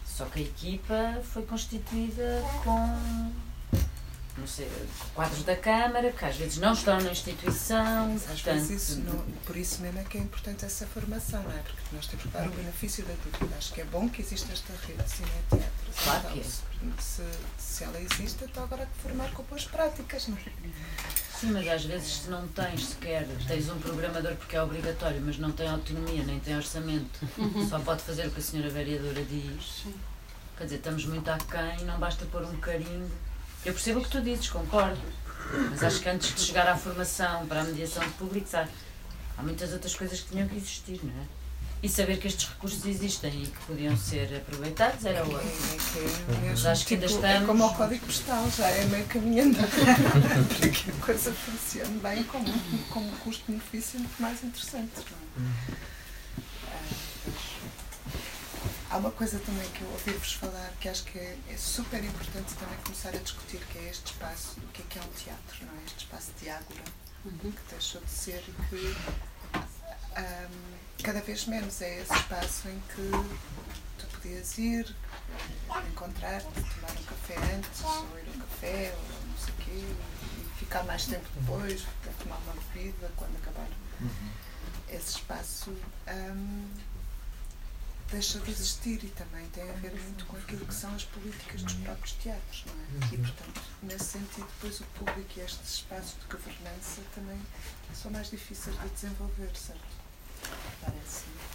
Só 0.06 0.24
que 0.24 0.40
a 0.40 0.42
equipa 0.42 1.22
foi 1.22 1.42
constituída 1.42 2.42
com 2.64 3.32
não 4.38 4.46
sei, 4.46 4.70
quadros 5.14 5.42
da 5.42 5.56
Câmara, 5.56 6.12
que 6.12 6.24
às 6.24 6.36
vezes 6.36 6.58
não 6.58 6.72
estão 6.72 7.00
na 7.00 7.10
instituição. 7.10 8.08
Mas 8.12 8.22
às 8.22 8.40
portanto, 8.40 8.66
vezes 8.66 8.88
isso 8.88 9.00
não, 9.00 9.18
por 9.44 9.56
isso 9.56 9.82
mesmo 9.82 9.98
é 9.98 10.04
que 10.04 10.16
é 10.16 10.20
importante 10.20 10.64
essa 10.64 10.86
formação, 10.86 11.42
não 11.42 11.50
é? 11.50 11.62
Porque 11.62 11.82
nós 11.92 12.06
temos 12.06 12.24
que 12.24 12.30
dar 12.30 12.46
o 12.46 12.50
benefício 12.50 13.04
da 13.04 13.14
dúvida. 13.14 13.56
Acho 13.56 13.72
que 13.72 13.80
é 13.80 13.84
bom 13.84 14.08
que 14.08 14.22
exista 14.22 14.52
esta 14.52 14.72
rede 14.86 15.02
de 15.02 15.10
cineteatro. 15.10 15.77
Claro 16.04 16.20
então, 16.20 16.32
que 16.32 16.40
é. 16.40 16.44
Se, 17.00 17.22
se 17.58 17.84
ela 17.84 18.00
existe, 18.00 18.44
então 18.44 18.62
agora 18.64 18.84
há 18.84 18.86
que 18.86 18.98
formar 18.98 19.30
com 19.32 19.42
boas 19.44 19.64
práticas, 19.64 20.28
não 20.28 20.36
é? 20.36 20.42
Sim, 21.40 21.50
mas 21.52 21.68
às 21.68 21.84
vezes 21.84 22.08
se 22.18 22.30
não 22.30 22.46
tens 22.48 22.86
sequer, 22.86 23.26
tens 23.46 23.68
um 23.68 23.78
programador 23.78 24.34
porque 24.36 24.56
é 24.56 24.62
obrigatório, 24.62 25.20
mas 25.20 25.38
não 25.38 25.52
tem 25.52 25.68
autonomia, 25.68 26.22
nem 26.24 26.38
tem 26.40 26.56
orçamento, 26.56 27.20
uhum. 27.36 27.68
só 27.68 27.78
pode 27.80 28.02
fazer 28.02 28.26
o 28.26 28.30
que 28.30 28.40
a 28.40 28.42
senhora 28.42 28.70
vereadora 28.70 29.24
diz. 29.24 29.82
Sim. 29.82 29.94
Quer 30.56 30.64
dizer, 30.64 30.76
estamos 30.76 31.04
muito 31.04 31.28
aquém, 31.28 31.84
não 31.84 31.98
basta 31.98 32.24
pôr 32.26 32.42
um 32.42 32.56
carimbo 32.58 33.10
eu 33.64 33.72
percebo 33.72 34.00
o 34.00 34.02
que 34.02 34.10
tu 34.10 34.20
dizes, 34.20 34.48
concordo. 34.48 35.00
Mas 35.70 35.82
acho 35.82 36.00
que 36.00 36.08
antes 36.08 36.34
de 36.34 36.40
chegar 36.40 36.68
à 36.68 36.76
formação 36.76 37.46
para 37.46 37.60
a 37.60 37.64
mediação 37.64 38.02
de 38.02 38.10
públicos, 38.10 38.54
há, 38.54 38.68
há 39.36 39.42
muitas 39.42 39.72
outras 39.72 39.94
coisas 39.94 40.20
que 40.20 40.30
tinham 40.30 40.46
que 40.46 40.56
existir, 40.56 41.00
não 41.02 41.12
é? 41.12 41.26
E 41.80 41.88
saber 41.88 42.18
que 42.18 42.26
estes 42.26 42.48
recursos 42.48 42.84
existem 42.84 43.44
e 43.44 43.46
que 43.46 43.58
podiam 43.66 43.96
ser 43.96 44.34
aproveitados 44.36 45.04
era 45.04 45.22
outro. 45.22 45.38
É, 45.38 46.46
é, 46.46 46.50
Mas 46.50 46.66
acho 46.66 46.84
que 46.84 46.94
ainda 46.94 47.06
tipo, 47.06 47.18
estamos. 47.18 47.42
É 47.42 47.46
como 47.46 47.66
o 47.66 47.74
código 47.74 48.04
postal, 48.04 48.50
já 48.50 48.66
é 48.66 48.84
meio 48.86 49.06
caminho 49.06 49.54
para 49.54 50.68
que 50.68 50.90
a 50.90 50.94
coisa 50.94 51.32
funcione 51.32 52.00
bem 52.00 52.24
com, 52.24 52.44
com 52.90 53.00
um 53.00 53.10
custo-benefício 53.18 54.00
muito 54.00 54.20
mais 54.20 54.42
interessante. 54.42 54.90
Não 55.36 55.46
é? 55.46 55.88
Há 58.90 58.96
uma 58.96 59.10
coisa 59.10 59.38
também 59.40 59.68
que 59.70 59.82
eu 59.82 59.90
ouvi-vos 59.90 60.32
falar 60.32 60.72
que 60.80 60.88
acho 60.88 61.04
que 61.04 61.18
é, 61.18 61.36
é, 61.50 61.56
super 61.58 62.02
importante 62.02 62.54
também 62.54 62.78
começar 62.82 63.10
a 63.10 63.18
discutir, 63.18 63.60
que 63.70 63.78
é 63.78 63.90
este 63.90 64.12
espaço, 64.12 64.56
o 64.56 64.72
que 64.72 64.80
é 64.80 64.84
que 64.88 64.98
é 64.98 65.02
um 65.02 65.08
teatro, 65.08 65.66
não 65.66 65.78
é? 65.78 65.84
Este 65.84 65.98
espaço 65.98 66.32
de 66.40 66.48
ágora, 66.48 66.82
uhum. 67.26 67.52
que 67.52 67.60
deixou 67.70 68.00
de 68.00 68.10
ser 68.10 68.42
e 68.48 68.52
que 68.68 68.96
um, 70.16 70.77
cada 71.02 71.20
vez 71.20 71.46
menos 71.46 71.80
é 71.80 72.02
esse 72.02 72.12
espaço 72.12 72.68
em 72.68 72.80
que 72.94 73.10
tu 73.98 74.06
podias 74.14 74.58
ir, 74.58 74.94
encontrar-te, 75.90 76.44
tomar 76.46 76.90
um 76.90 77.04
café 77.04 77.36
antes, 77.54 77.82
ou 77.84 78.18
ir 78.18 78.28
a 78.28 78.36
um 78.36 78.40
café, 78.40 78.94
ou 78.96 79.26
não 79.26 79.36
sei 79.38 79.54
o 79.54 79.56
quê, 79.58 79.84
e 79.84 80.58
ficar 80.58 80.84
mais 80.84 81.06
tempo 81.06 81.26
depois, 81.40 81.84
tomar 82.22 82.36
uma 82.38 82.54
bebida 82.54 83.10
quando 83.16 83.36
acabar 83.36 83.68
uhum. 84.00 84.30
esse 84.88 85.16
espaço. 85.16 85.70
Um, 86.08 86.68
deixa 88.10 88.40
de 88.40 88.50
existir 88.50 89.04
e 89.04 89.08
também 89.10 89.46
tem 89.50 89.68
a 89.68 89.72
ver 89.74 89.92
muito 89.92 90.24
com 90.24 90.36
aquilo 90.36 90.64
que 90.64 90.74
são 90.74 90.94
as 90.94 91.04
políticas 91.04 91.62
dos 91.62 91.74
próprios 91.74 92.12
teatros, 92.14 92.64
não 92.66 92.74
é? 92.74 93.14
E, 93.14 93.18
portanto, 93.18 93.62
nesse 93.82 94.04
sentido, 94.04 94.46
depois 94.54 94.80
o 94.80 94.84
público 94.84 95.30
e 95.36 95.40
estes 95.40 95.74
espaços 95.74 96.14
de 96.18 96.26
governança 96.26 97.02
também 97.14 97.38
são 97.94 98.10
mais 98.10 98.30
difíceis 98.30 98.80
de 98.80 98.88
desenvolver, 98.88 99.54
certo? 99.54 100.07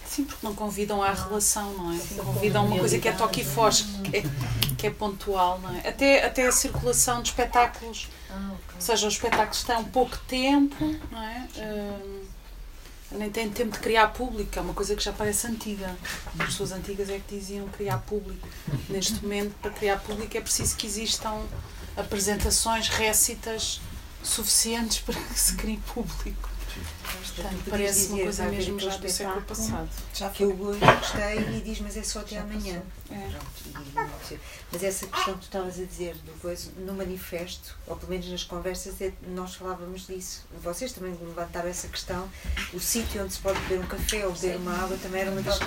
Sim, 0.05 0.25
porque 0.25 0.45
não 0.45 0.53
convidam 0.53 1.01
à 1.01 1.11
relação, 1.11 1.73
não 1.73 1.91
é? 1.91 1.97
Convidam 2.23 2.67
uma 2.67 2.77
coisa 2.77 2.99
que 2.99 3.07
é 3.07 3.11
toque 3.13 3.41
e 3.41 3.43
foz, 3.43 3.83
que 4.03 4.17
é, 4.17 4.23
que 4.77 4.87
é 4.87 4.91
pontual, 4.91 5.59
não 5.59 5.75
é? 5.75 5.87
Até, 5.89 6.23
até 6.23 6.45
a 6.45 6.51
circulação 6.51 7.23
de 7.23 7.29
espetáculos, 7.29 8.09
ou 8.29 8.81
seja, 8.81 9.07
os 9.07 9.13
espetáculos 9.15 9.63
têm 9.63 9.83
pouco 9.85 10.15
tempo, 10.27 10.75
não 11.09 11.19
é? 11.19 11.47
Hum, 11.57 12.21
nem 13.13 13.29
têm 13.29 13.49
tempo 13.49 13.71
de 13.71 13.79
criar 13.79 14.07
público, 14.09 14.57
é 14.57 14.61
uma 14.61 14.73
coisa 14.73 14.95
que 14.95 15.03
já 15.03 15.11
parece 15.13 15.47
antiga. 15.47 15.95
As 16.37 16.45
pessoas 16.45 16.71
antigas 16.71 17.09
é 17.09 17.19
que 17.19 17.35
diziam 17.35 17.67
criar 17.69 17.97
público. 17.99 18.47
Neste 18.89 19.21
momento, 19.21 19.55
para 19.61 19.71
criar 19.71 19.97
público 19.97 20.37
é 20.37 20.41
preciso 20.41 20.75
que 20.75 20.85
existam 20.85 21.41
apresentações, 21.95 22.87
récitas 22.87 23.81
suficientes 24.23 24.99
para 25.05 25.19
que 25.19 25.39
se 25.39 25.55
crie 25.55 25.77
público. 25.77 26.52
Portanto, 27.35 27.63
parece 27.69 28.07
uma 28.07 28.23
coisa 28.23 28.45
mesmo 28.45 28.79
já 28.79 28.97
do 28.97 29.09
século 29.09 29.41
passado. 29.43 29.89
Já 30.13 30.29
que 30.29 30.43
eu 30.43 30.53
gostei 30.55 31.39
e 31.57 31.61
diz, 31.61 31.79
mas 31.79 31.97
é 31.97 32.03
só 32.03 32.19
até 32.19 32.37
amanhã. 32.37 32.81
É. 33.11 33.29
Mas 34.71 34.83
essa 34.83 35.07
questão 35.07 35.33
que 35.35 35.39
tu 35.41 35.43
estavas 35.43 35.79
a 35.79 35.83
dizer 35.83 36.15
do 36.17 36.31
coisa, 36.39 36.69
no 36.77 36.93
manifesto, 36.93 37.75
ou 37.87 37.95
pelo 37.95 38.11
menos 38.11 38.27
nas 38.29 38.43
conversas, 38.43 38.99
é- 39.01 39.13
nós 39.27 39.55
falávamos 39.55 40.07
disso. 40.07 40.45
Vocês 40.61 40.91
também 40.91 41.13
levantaram 41.21 41.69
essa 41.69 41.87
questão. 41.87 42.29
O 42.73 42.79
sítio 42.79 43.23
onde 43.23 43.33
se 43.33 43.39
pode 43.39 43.59
beber 43.61 43.79
um 43.79 43.87
café 43.87 44.25
ou 44.25 44.33
beber 44.33 44.57
uma 44.57 44.83
água 44.83 44.97
também 44.97 45.21
era 45.21 45.31
uma 45.31 45.41
das, 45.41 45.59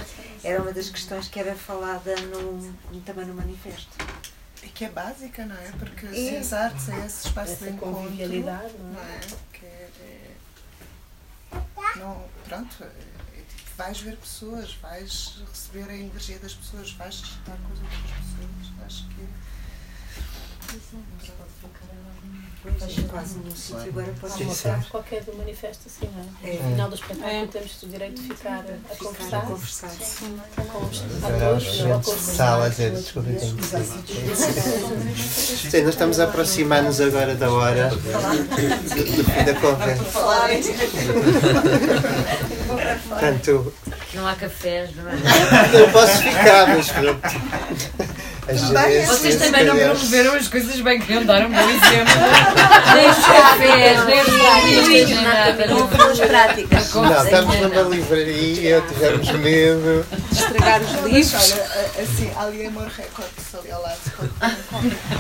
era 0.45 0.63
uma 0.63 0.73
das 0.73 0.89
questões 0.91 1.29
que 1.29 1.39
era 1.39 1.55
falada 1.55 2.15
no, 2.17 2.75
também 3.05 3.27
no 3.27 3.35
manifesto. 3.35 3.89
E 4.63 4.69
que 4.69 4.85
é 4.85 4.89
básica, 4.89 5.45
não 5.47 5.55
é? 5.57 5.71
Porque 5.79 6.07
É. 6.07 6.13
se 6.13 6.37
as 6.37 6.53
artes 6.53 6.89
é 6.89 7.07
esse 7.07 7.27
espaço 7.29 7.53
Essa 7.53 7.65
de 7.67 7.71
encontro. 7.73 8.03
convivialidade, 8.03 8.75
não 8.79 8.91
não 8.93 9.01
é? 9.01 9.21
Que 9.53 9.65
é, 9.65 9.69
é- 9.69 9.76
não, 11.97 12.29
pronto, 12.45 12.85
é, 12.85 12.87
é 12.87 13.43
tipo, 13.43 13.71
vais 13.77 14.01
ver 14.01 14.17
pessoas, 14.17 14.75
vais 14.75 15.43
receber 15.49 15.91
a 15.91 15.97
energia 15.97 16.39
das 16.39 16.55
pessoas, 16.55 16.93
vais 16.93 17.15
estar 17.15 17.57
com 17.57 17.73
as 17.73 17.81
outras 17.81 18.01
pessoas. 18.01 18.85
Acho 18.85 19.09
que. 19.09 19.27
Quase 23.09 23.39
num 23.39 23.55
sítio 23.55 23.79
agora 23.89 24.13
Sim, 24.37 24.45
mostrar. 24.45 24.83
sim. 24.83 24.89
Qualquer 24.91 25.23
do 25.23 25.35
manifesto 25.37 25.85
assim, 25.87 26.11
não 26.13 26.25
é? 26.51 26.55
É. 26.57 26.59
No 26.61 26.71
final 26.71 26.89
do 26.89 26.95
espetáculo 26.97 27.31
É. 27.31 27.47
temos 27.47 27.83
o 27.83 27.87
direito 27.87 28.21
de 28.21 28.29
ficar 28.35 28.59
a 28.59 28.63
Ficar 28.65 28.75
a 28.91 28.97
conversar 28.97 29.41
conversar. 29.43 29.89
com 29.89 29.95
os 30.85 31.25
atores, 31.25 31.81
a 31.81 32.01
conversar. 32.01 32.63
a 32.63 32.69
dizer, 32.69 32.93
Sim, 35.71 35.81
nós 35.83 35.91
estamos 35.91 36.19
a 36.19 36.25
aproximar-nos 36.25 37.01
agora 37.01 37.35
da 37.37 37.51
hora 37.53 37.89
do, 37.91 37.97
do 37.97 39.25
fim 39.25 39.45
da 39.45 39.55
conversa. 39.61 40.05
Portanto, 43.09 43.73
Não 44.13 44.27
há 44.27 44.35
cafés, 44.35 44.91
não 44.97 45.09
é? 45.09 45.15
eu 45.81 45.89
posso 45.93 46.19
ficar, 46.19 46.67
mas 46.69 46.89
pronto. 46.91 47.21
Vocês 48.47 49.35
se 49.35 49.39
também 49.41 49.65
não 49.65 49.77
promoveram 49.77 50.35
as 50.35 50.47
coisas 50.47 50.81
bem 50.81 51.01
que 51.01 51.13
iam 51.13 51.25
dar 51.25 51.45
um 51.47 51.51
bom 51.51 51.69
exemplo. 51.69 52.15
nem 52.95 53.11
os 53.11 53.17
cafés, 53.17 54.05
nem 54.05 54.21
os 54.23 54.89
nem 54.89 55.15
nada. 55.23 55.67
Boas 55.67 56.21
práticas. 56.21 56.95
Não, 56.95 57.25
estamos 57.25 57.57
numa 57.57 57.83
livraria, 57.83 58.85
tivemos 58.89 59.31
medo. 59.33 60.07
De 60.31 60.39
estragar 60.39 60.81
os 60.81 60.93
livros. 61.03 61.55
assim, 62.01 62.31
ali 62.37 62.63
em 62.63 62.67
Amor 62.69 62.87
Records, 62.87 63.55
ali 63.59 63.71
ao 63.73 63.83
lado, 63.83 63.99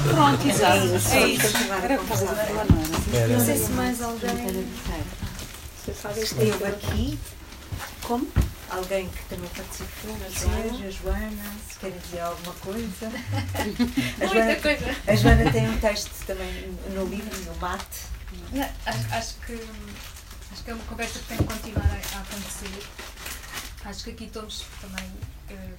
Pronto, 0.04 0.48
exato. 0.48 0.76
É 1.12 1.26
isso. 1.26 1.52
não? 1.58 3.28
Não 3.28 3.44
sei 3.44 3.56
se 3.58 3.72
mais 3.72 4.00
alguém 4.02 4.66
Você 5.84 5.92
sabe 6.00 6.20
isto 6.20 6.42
esteve 6.42 6.64
aqui. 6.64 7.18
Como? 8.02 8.28
Alguém 8.76 9.08
que 9.08 9.24
também 9.24 9.48
participou, 9.48 10.14
vocês, 10.16 10.84
a 10.84 10.90
Joana, 10.90 11.56
se 11.66 11.78
querem 11.78 11.98
dizer 11.98 12.20
alguma 12.20 12.52
coisa. 12.56 13.10
A 14.20 14.26
Joana, 14.26 14.56
coisa. 14.56 14.96
a 15.06 15.16
Joana 15.16 15.50
tem 15.50 15.66
um 15.70 15.78
texto 15.78 16.26
também 16.26 16.52
no 16.94 17.06
livro, 17.06 17.34
no 17.46 17.56
mate. 17.56 18.00
Não, 18.52 18.68
acho, 18.84 19.14
acho 19.14 19.34
que 19.46 19.54
acho 20.52 20.62
que 20.62 20.70
é 20.70 20.74
uma 20.74 20.84
conversa 20.84 21.18
que 21.20 21.24
tem 21.24 21.38
que 21.38 21.44
continuar 21.44 21.86
a, 21.86 22.18
a 22.18 22.20
acontecer. 22.20 22.86
Acho 23.82 24.04
que 24.04 24.10
aqui 24.10 24.26
todos 24.26 24.66
também 24.82 25.10
eh, 25.48 25.72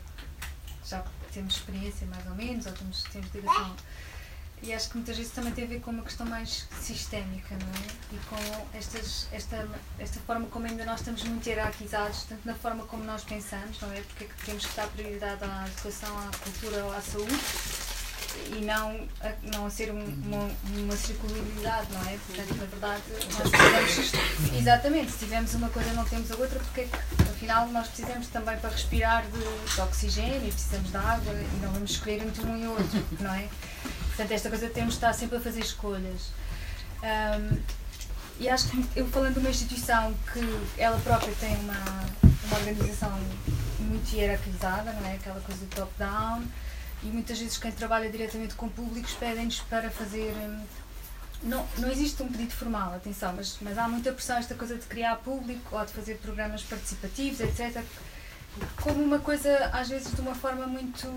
já 0.83 1.03
temos 1.31 1.57
experiência 1.57 2.07
mais 2.07 2.25
ou 2.25 2.33
menos, 2.33 2.65
ou 2.65 2.71
temos, 2.71 3.03
temos 3.03 3.31
ligação. 3.31 3.75
E 4.63 4.73
acho 4.73 4.89
que 4.89 4.95
muitas 4.97 5.15
vezes 5.15 5.31
também 5.31 5.53
tem 5.53 5.65
a 5.65 5.67
ver 5.67 5.79
com 5.81 5.91
uma 5.91 6.03
questão 6.03 6.25
mais 6.25 6.67
sistémica, 6.81 7.55
não 7.55 7.67
é? 7.67 8.15
E 8.15 8.19
com 8.27 8.77
estas, 8.77 9.27
esta, 9.31 9.67
esta 9.99 10.19
forma 10.21 10.47
como 10.47 10.65
ainda 10.65 10.83
nós 10.83 10.99
estamos 10.99 11.23
muito 11.23 11.47
hierarquizados, 11.47 12.23
tanto 12.23 12.41
na 12.45 12.55
forma 12.55 12.83
como 12.85 13.03
nós 13.03 13.23
pensamos, 13.23 13.79
não 13.79 13.91
é? 13.91 14.01
Porque 14.01 14.23
é 14.23 14.27
que 14.27 14.45
temos 14.45 14.65
que 14.65 14.75
dar 14.75 14.87
prioridade 14.87 15.43
à 15.43 15.65
educação, 15.67 16.17
à 16.17 16.31
cultura 16.43 16.83
ou 16.85 16.91
à 16.95 17.01
saúde 17.01 17.37
e 18.55 18.65
não 18.65 19.07
a, 19.21 19.31
não 19.55 19.65
a 19.65 19.69
ser 19.69 19.91
um- 19.91 20.03
uma, 20.25 20.49
uma 20.75 20.95
circularidade, 20.97 21.87
não 21.91 22.01
é? 22.09 22.17
Portanto, 22.27 22.55
na 22.57 22.65
verdade, 22.65 23.03
nós 23.09 23.49
precisamos, 23.49 24.53
exatamente, 24.59 25.11
se 25.11 25.17
tivermos 25.19 25.53
uma 25.53 25.69
coisa 25.69 25.93
não 25.93 26.03
temos 26.05 26.31
a 26.31 26.35
outra, 26.35 26.59
porque 26.59 26.81
é 26.81 26.83
que, 26.85 27.23
afinal 27.29 27.67
nós 27.69 27.87
precisamos 27.87 28.27
também 28.27 28.57
para 28.57 28.69
respirar 28.71 29.23
de, 29.27 29.73
de 29.75 29.81
oxigênio, 29.81 30.51
precisamos 30.51 30.89
de 30.91 30.97
água 30.97 31.33
e 31.33 31.59
não 31.61 31.71
vamos 31.73 31.91
escolher 31.91 32.21
entre 32.23 32.45
um 32.45 32.57
e 32.57 32.67
outro, 32.67 33.05
não 33.19 33.33
é? 33.33 33.47
Portanto, 34.17 34.31
esta 34.31 34.49
coisa 34.49 34.67
temos 34.69 34.93
de 34.93 34.97
estar 34.97 35.13
sempre 35.13 35.37
a 35.37 35.39
fazer 35.39 35.59
escolhas. 35.59 36.31
Ahm, 37.03 37.59
e 38.39 38.49
acho 38.49 38.67
que 38.67 38.85
eu 38.95 39.07
falando 39.09 39.33
de 39.33 39.39
uma 39.39 39.49
instituição 39.49 40.11
que 40.33 40.41
ela 40.75 40.97
própria 41.01 41.31
tem 41.39 41.55
uma, 41.57 42.05
uma 42.45 42.57
organização 42.57 43.11
muito 43.79 44.11
hierarquizada, 44.15 44.91
não 44.93 45.05
é? 45.07 45.13
Aquela 45.13 45.39
coisa 45.41 45.63
do 45.63 45.75
top-down, 45.75 46.43
e 47.03 47.07
muitas 47.07 47.37
vezes 47.37 47.59
quem 47.59 47.71
trabalha 47.71 48.09
diretamente 48.09 48.55
com 48.55 48.67
públicos 48.67 49.13
pedem-nos 49.13 49.59
para 49.61 49.91
fazer. 49.91 50.33
hum, 50.35 50.65
Não, 51.43 51.67
não 51.77 51.91
existe 51.91 52.21
um 52.23 52.27
pedido 52.27 52.53
formal, 52.53 52.95
atenção, 52.95 53.33
mas, 53.33 53.57
mas 53.61 53.77
há 53.77 53.87
muita 53.87 54.11
pressão 54.11 54.37
esta 54.37 54.55
coisa 54.55 54.75
de 54.75 54.85
criar 54.87 55.17
público 55.17 55.75
ou 55.75 55.85
de 55.85 55.91
fazer 55.93 56.15
programas 56.17 56.63
participativos, 56.63 57.39
etc. 57.39 57.83
Como 58.81 59.03
uma 59.03 59.19
coisa, 59.19 59.69
às 59.71 59.89
vezes, 59.89 60.11
de 60.11 60.19
uma 60.21 60.33
forma 60.33 60.65
muito 60.65 61.07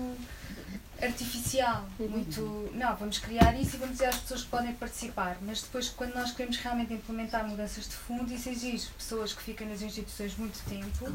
artificial, 1.01 1.87
muito, 1.99 2.69
não, 2.73 2.95
vamos 2.95 3.17
criar 3.19 3.59
isso 3.59 3.75
e 3.75 3.79
vamos 3.79 3.93
dizer 3.97 4.07
às 4.07 4.17
pessoas 4.17 4.43
que 4.43 4.49
podem 4.49 4.73
participar, 4.73 5.37
mas 5.41 5.61
depois 5.61 5.89
quando 5.89 6.13
nós 6.13 6.31
queremos 6.31 6.57
realmente 6.57 6.93
implementar 6.93 7.47
mudanças 7.47 7.85
de 7.87 7.95
fundo, 7.95 8.31
isso 8.33 8.49
exige 8.49 8.87
pessoas 8.97 9.33
que 9.33 9.41
ficam 9.41 9.67
nas 9.67 9.81
instituições 9.81 10.35
muito 10.37 10.59
tempo 10.69 11.11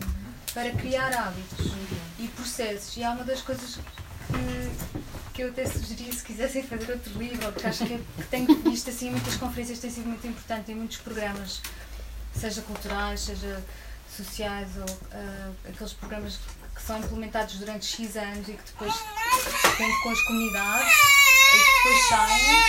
para 0.53 0.71
criar 0.73 1.13
hábitos 1.15 1.67
e 2.19 2.29
processos. 2.29 2.97
E 2.97 3.05
há 3.05 3.11
uma 3.13 3.25
das 3.25 3.43
coisas 3.43 3.77
que, 3.77 5.33
que 5.35 5.43
eu 5.43 5.49
até 5.51 5.67
sugeria 5.67 6.13
se 6.13 6.23
quisessem 6.25 6.63
fazer 6.63 6.93
outro 6.93 7.17
livro, 7.19 7.53
porque 7.53 7.67
acho 7.67 7.87
que, 7.87 7.95
é- 7.95 8.01
que 8.17 8.25
tenho 8.29 8.63
visto 8.63 8.91
assim 8.91 9.11
muitas 9.11 9.37
conferências 9.37 9.79
têm 9.79 9.91
sido 9.91 10.07
muito 10.09 10.27
importante 10.27 10.73
em 10.73 10.75
muitos 10.75 10.97
programas, 10.99 11.61
seja 12.35 12.61
culturais, 12.63 13.21
seja 13.21 13.63
sociais 14.17 14.69
ou 14.79 14.99
ah, 15.13 15.53
aqueles 15.69 15.93
programas 15.93 16.39
que 16.77 16.82
são 16.82 16.98
implementados 16.98 17.55
durante 17.55 17.86
X 17.86 18.16
anos 18.16 18.48
e 18.48 18.53
que 18.53 18.62
depois 18.70 18.94
depende 19.65 20.03
com 20.03 20.11
as 20.11 20.20
comunidades 20.23 20.93
e 21.55 21.59
que 21.59 21.74
depois 21.77 22.09
saem, 22.09 22.65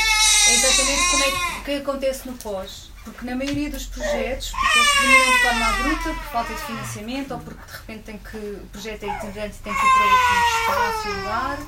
é 0.47 0.53
exatamente 0.53 1.11
como 1.11 1.23
é 1.23 1.31
que, 1.31 1.61
que 1.65 1.71
acontece 1.75 2.27
no 2.27 2.37
pós. 2.37 2.87
Porque 3.03 3.25
na 3.25 3.35
maioria 3.35 3.69
dos 3.69 3.85
projetos, 3.85 4.51
porque 4.51 4.79
eles 4.79 4.91
terminam 4.91 5.31
de 5.31 5.43
forma 5.43 5.65
abrupta, 5.65 6.09
por 6.09 6.23
falta 6.31 6.53
de 6.53 6.61
financiamento 6.61 7.33
ou 7.33 7.39
porque 7.39 7.65
de 7.65 7.77
repente 7.77 8.03
tem 8.03 8.17
que, 8.17 8.37
o 8.37 8.67
projeto 8.71 9.03
é 9.03 9.07
itinerante 9.07 9.55
e 9.55 9.63
tem 9.63 9.73
que 9.73 9.79
ir 9.79 9.93
para 9.93 10.05
outro 10.05 10.37
espaço 10.59 11.07
e 11.07 11.11
lugar, 11.11 11.59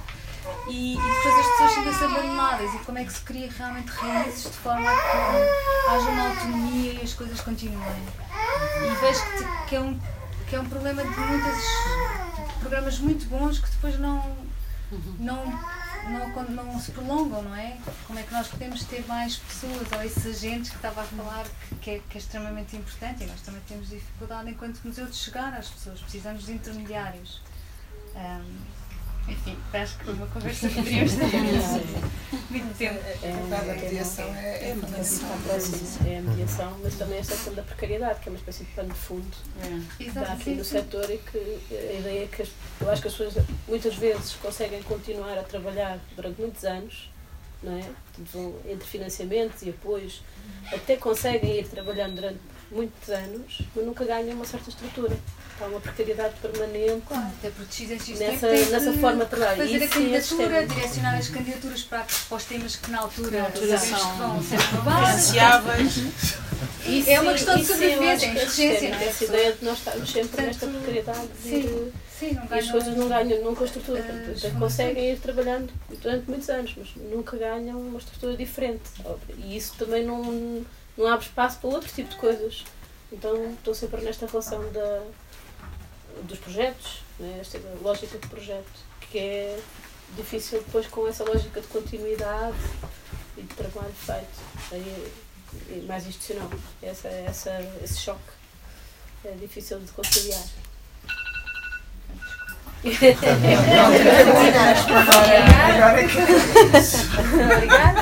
e, 0.67 0.93
e 0.95 0.97
depois 0.97 1.39
as 1.39 1.47
pessoas 1.51 1.71
sentem-se 1.71 2.03
abandonadas. 2.03 2.73
E 2.73 2.79
como 2.79 2.97
é 2.97 3.03
que 3.05 3.13
se 3.13 3.21
cria 3.21 3.49
realmente 3.57 3.89
raízes 3.89 4.43
de 4.43 4.57
forma 4.57 4.89
a 4.89 4.95
que 4.95 5.89
haja 5.89 6.09
uma 6.09 6.29
autonomia 6.29 6.93
e 6.93 7.01
as 7.03 7.13
coisas 7.13 7.39
continuem. 7.39 8.03
E 8.85 8.95
vejo 8.99 9.21
que, 9.21 9.69
que 9.69 9.75
é 9.77 9.79
um, 9.79 9.99
que 10.49 10.55
é 10.55 10.59
um 10.59 10.65
problema 10.65 11.03
de 11.03 11.19
muitas 11.19 12.28
programas 12.69 12.99
muito 12.99 13.27
bons 13.27 13.57
que 13.57 13.67
depois 13.71 13.99
não, 13.99 14.37
não, 15.17 15.43
não, 16.07 16.49
não 16.49 16.79
se 16.79 16.91
prolongam, 16.91 17.41
não 17.41 17.55
é? 17.55 17.79
Como 18.05 18.19
é 18.19 18.21
que 18.21 18.31
nós 18.31 18.47
podemos 18.47 18.83
ter 18.83 19.03
mais 19.07 19.37
pessoas 19.37 19.91
ou 19.91 20.03
esses 20.03 20.23
agentes 20.23 20.69
que 20.69 20.75
estava 20.75 21.01
a 21.01 21.03
falar 21.03 21.47
que, 21.81 21.89
é, 21.89 22.01
que 22.07 22.17
é 22.17 22.21
extremamente 22.21 22.77
importante 22.77 23.23
e 23.23 23.25
nós 23.25 23.41
também 23.41 23.59
temos 23.67 23.89
dificuldade 23.89 24.51
enquanto 24.51 24.79
museu 24.83 25.07
de 25.07 25.15
chegar 25.15 25.51
às 25.55 25.67
pessoas, 25.67 25.99
precisamos 25.99 26.45
de 26.45 26.51
intermediários. 26.51 27.41
Ahm, 28.15 28.78
enfim, 29.27 29.57
acho 29.73 29.97
que 29.99 30.09
uma 30.09 30.25
conversa 30.27 30.67
que 30.69 30.75
poderíamos 30.75 31.13
ter 31.13 31.25
muito 32.49 32.77
tempo. 32.77 32.99
A 33.59 33.73
mediação 33.83 34.35
é, 34.35 34.69
é 34.69 34.75
fundamental. 34.75 35.29
É 36.07 36.17
a 36.17 36.21
mediação, 36.21 36.79
mas 36.83 36.95
também 36.95 37.19
esta 37.19 37.33
questão 37.33 37.53
da 37.53 37.61
precariedade, 37.63 38.19
que 38.21 38.29
é 38.29 38.31
uma 38.31 38.37
espécie 38.39 38.63
de 38.63 38.71
pano 38.71 38.89
de 38.89 38.99
fundo 38.99 39.27
que 39.97 40.09
dá 40.11 40.21
aqui 40.33 40.49
no 40.55 40.63
setor 40.63 41.09
e 41.11 41.17
que 41.17 41.37
a 41.37 41.99
ideia 41.99 42.23
é 42.23 42.27
que 42.27 42.41
as- 42.41 42.49
eu 42.81 42.89
acho 42.89 43.01
que 43.01 43.07
as 43.07 43.13
pessoas 43.13 43.45
muitas 43.67 43.95
vezes 43.95 44.33
conseguem 44.33 44.81
continuar 44.83 45.37
a 45.37 45.43
trabalhar 45.43 45.99
durante 46.15 46.41
muitos 46.41 46.63
anos, 46.63 47.09
não 47.61 47.73
é? 47.77 47.83
Vão 48.33 48.55
entre 48.67 48.87
financiamentos 48.87 49.61
e 49.61 49.69
apoios, 49.69 50.21
até 50.73 50.95
conseguem 50.95 51.59
ir 51.59 51.67
trabalhando 51.67 52.15
durante 52.15 52.39
muitos 52.71 53.09
anos, 53.09 53.61
mas 53.75 53.85
nunca 53.85 54.05
ganham 54.05 54.35
uma 54.35 54.45
certa 54.45 54.69
estrutura. 54.69 55.15
Há 55.61 55.65
uma 55.65 55.79
precariedade 55.79 56.35
permanente 56.41 57.01
Claro, 57.07 57.27
até 57.39 57.49
porque 57.49 57.85
nessa, 57.85 58.47
tem 58.47 58.65
nessa 58.67 58.93
forma 58.93 59.25
de 59.25 59.29
trabalho. 59.29 59.57
fazer 59.57 59.75
Isso 59.75 59.83
a 59.83 59.85
é 59.85 59.87
candidatura, 59.89 60.67
direcionar 60.67 61.17
as 61.17 61.27
candidaturas 61.29 61.81
para, 61.83 62.05
para 62.29 62.37
os 62.37 62.43
temas 62.45 62.75
que 62.75 62.91
na 62.91 62.99
altura, 62.99 63.39
Na 63.39 63.45
altura 63.45 63.77
sabemos 63.77 63.99
são 64.01 64.11
que 64.11 64.17
vão 64.17 64.43
ser 64.43 64.55
aprovados. 64.55 65.09
financiáveis. 65.09 65.97
Isso 66.85 67.09
É 67.09 67.19
uma 67.19 67.33
questão 67.33 67.57
de 67.57 67.65
sobrevivência, 67.65 68.25
é 68.27 68.45
sistema, 68.47 68.95
não 68.95 69.01
é? 69.01 69.05
Essa 69.07 69.25
ideia 69.25 69.53
de 69.53 69.65
nós 69.65 69.77
estarmos 69.77 70.09
sempre 70.11 70.41
nesta 70.41 70.67
precariedade 70.67 71.27
de 71.27 71.49
sim, 71.49 71.55
ir, 71.57 71.93
Sim, 72.19 72.33
não 72.33 72.57
e 72.57 72.59
as 72.59 72.71
coisas 72.71 72.95
não 72.97 73.07
ganham 73.07 73.43
nunca 73.43 73.63
a 73.63 73.65
estrutura. 73.65 74.01
Portanto, 74.01 74.37
até 74.37 74.49
conseguem 74.59 75.11
ir 75.11 75.19
trabalhando 75.19 75.71
durante 76.01 76.29
muitos 76.29 76.49
anos, 76.49 76.73
mas 76.77 76.87
nunca 77.11 77.37
ganham 77.37 77.79
uma 77.79 77.97
estrutura 77.99 78.35
diferente. 78.35 78.81
óbvio. 79.05 79.35
E 79.37 79.55
isso 79.55 79.73
também 79.77 80.03
não, 80.05 80.65
não 80.97 81.07
abre 81.07 81.25
espaço 81.25 81.59
para 81.59 81.69
outro 81.69 81.89
tipo 81.93 82.09
de 82.09 82.15
coisas. 82.15 82.63
Então 83.11 83.51
estou 83.53 83.73
sempre 83.73 84.01
nesta 84.01 84.25
relação 84.25 84.59
da, 84.71 85.01
dos 86.23 86.39
projetos, 86.39 87.01
né? 87.19 87.37
esta 87.41 87.59
lógica 87.81 88.17
de 88.17 88.27
projeto, 88.27 88.67
que 89.09 89.17
é 89.17 89.59
difícil 90.15 90.59
depois 90.59 90.87
com 90.87 91.07
essa 91.07 91.23
lógica 91.23 91.61
de 91.61 91.67
continuidade 91.67 92.57
e 93.37 93.41
de 93.41 93.55
trabalho 93.55 93.93
feito. 93.93 94.39
Aí, 94.71 95.11
é 95.71 95.81
mais 95.87 96.05
institucional. 96.05 96.49
Essa, 96.81 97.07
essa, 97.07 97.51
esse 97.83 97.99
choque 97.99 98.19
é 99.25 99.31
difícil 99.31 99.79
de 99.79 99.91
conciliar. 99.91 100.43
Agora 105.75 106.07
que 106.07 106.17
Obrigada. 107.43 107.99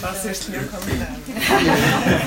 Vocês 0.00 0.40
tinham 0.40 0.64
combinado. 0.68 1.20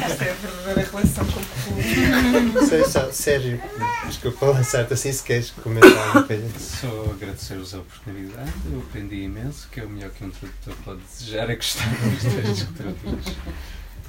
Esta 0.06 0.26
é 0.26 0.32
a 0.32 0.34
verdadeira 0.34 0.90
relação 0.90 1.26
com 1.26 1.40
o 1.40 1.46
público. 1.46 2.66
Sei 2.68 2.84
só, 2.86 3.12
Sérgio, 3.12 3.62
desculpa 4.08 4.46
lançar-te 4.48 4.94
assim 4.94 5.12
se 5.12 5.24
queres 5.24 5.52
comentar 5.52 6.08
alguma 6.08 6.24
coisa. 6.24 6.60
Só 6.60 7.12
agradecer-vos 7.12 7.74
a 7.74 7.80
oportunidade, 7.80 8.52
eu 8.72 8.80
aprendi 8.80 9.24
imenso, 9.24 9.68
que 9.70 9.80
é 9.80 9.86
o 9.86 9.90
melhor 9.90 10.12
que 10.12 10.24
um 10.26 10.30
tradutor 10.30 10.76
pode 10.84 11.02
desejar, 11.02 11.50
é 11.50 11.56
gostar 11.56 11.90
dos 11.90 12.24
textos 12.24 12.64
que 12.64 12.74
traduz. 12.74 13.26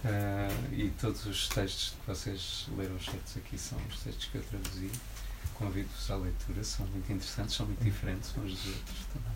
Ah, 0.05 0.49
e 0.73 0.89
todos 1.01 1.25
os 1.27 1.49
textos 1.49 1.95
que 2.01 2.07
vocês 2.07 2.67
leram 2.77 2.99
certos 2.99 3.37
aqui 3.37 3.57
são 3.57 3.79
os 3.89 4.01
textos 4.01 4.29
que 4.31 4.39
eu 4.39 4.43
traduzi. 4.43 4.91
Convido-vos 5.55 6.11
à 6.11 6.17
leitura, 6.17 6.65
são 6.65 6.87
muito 6.87 7.13
interessantes, 7.13 7.55
são 7.55 7.67
muito 7.67 7.85
diferentes 7.85 8.31
uns 8.37 8.51
dos 8.53 8.67
outros 8.67 8.99
também. 9.13 9.32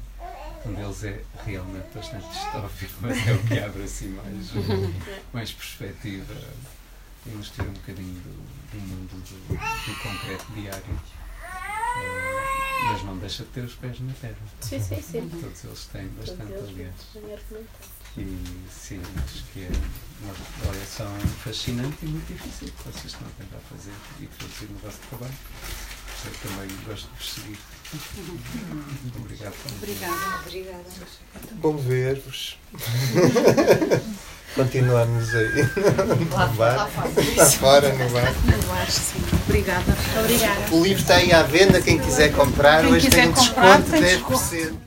Um 0.64 0.74
deles 0.74 1.04
é 1.04 1.20
realmente 1.44 1.86
bastante 1.94 2.26
distópico, 2.28 2.94
mas 3.00 3.26
é 3.26 3.32
o 3.32 3.38
que 3.44 3.58
abre 3.58 3.84
assim 3.84 4.08
mais, 4.08 4.50
mais 5.32 5.52
perspectiva 5.52 6.34
e 7.24 7.30
nos 7.30 7.50
tira 7.50 7.68
um 7.68 7.72
bocadinho 7.72 8.20
do, 8.20 8.32
do 8.72 8.80
mundo 8.80 9.22
do, 9.24 9.48
do 9.48 10.02
concreto 10.02 10.52
diário. 10.54 11.00
Ah, 11.42 12.92
mas 12.92 13.02
não 13.04 13.16
deixa 13.18 13.42
de 13.44 13.50
ter 13.50 13.60
os 13.62 13.74
pés 13.74 14.00
na 14.00 14.12
terra. 14.14 14.36
Sim, 14.60 14.80
sim, 14.80 15.00
sim. 15.00 15.28
Todos 15.28 15.64
eles 15.64 15.86
têm 15.86 16.08
bastante, 16.08 16.52
Todos 16.52 16.68
aliás. 16.68 16.94
E 18.18 18.66
sim, 18.70 19.00
acho 19.24 19.44
que 19.52 19.60
é 19.60 19.70
uma 20.22 20.32
avaliação 20.62 21.18
fascinante 21.44 21.96
e 22.02 22.06
muito 22.06 22.26
difícil 22.26 22.68
que 22.68 22.82
vocês 22.84 23.06
estão 23.06 23.26
a 23.26 23.42
tentar 23.42 23.58
fazer 23.70 23.92
e 24.20 24.26
traduzir 24.26 24.68
no 24.70 24.78
vosso 24.78 24.98
trabalho. 25.08 25.34
Eu 26.24 26.32
também 26.50 26.76
gosto 26.86 27.08
de 27.10 27.16
vos 27.16 27.32
seguir. 27.32 27.58
Obrigado. 29.16 29.54
Obrigada. 29.76 30.40
Obrigada. 30.46 30.84
Bom 31.52 31.76
ver-vos. 31.76 32.58
Continuamos 34.54 35.34
aí. 35.34 35.68
Lá, 36.32 36.46
no 36.46 36.54
bar. 36.54 36.76
lá 36.76 36.86
fora. 36.86 37.12
Lá 37.36 37.46
fora, 37.46 37.92
no 37.92 38.08
bar. 38.10 38.34
Eu 38.64 38.72
acho 38.72 38.92
sim. 38.92 39.20
Obrigada. 39.46 39.84
Obrigada. 40.18 40.74
O 40.74 40.82
livro 40.82 41.02
está 41.02 41.16
aí 41.16 41.32
à 41.32 41.42
venda, 41.42 41.80
quem 41.82 41.98
quiser 41.98 42.32
comprar, 42.32 42.82
Quem 42.82 42.92
hoje 42.94 43.06
quiser 43.06 43.22
tem 43.22 43.30
um 43.30 43.34
comprar, 43.34 43.80
desconto 43.82 44.02
de 44.02 44.08
desconto. 44.08 44.56
10%. 44.56 44.85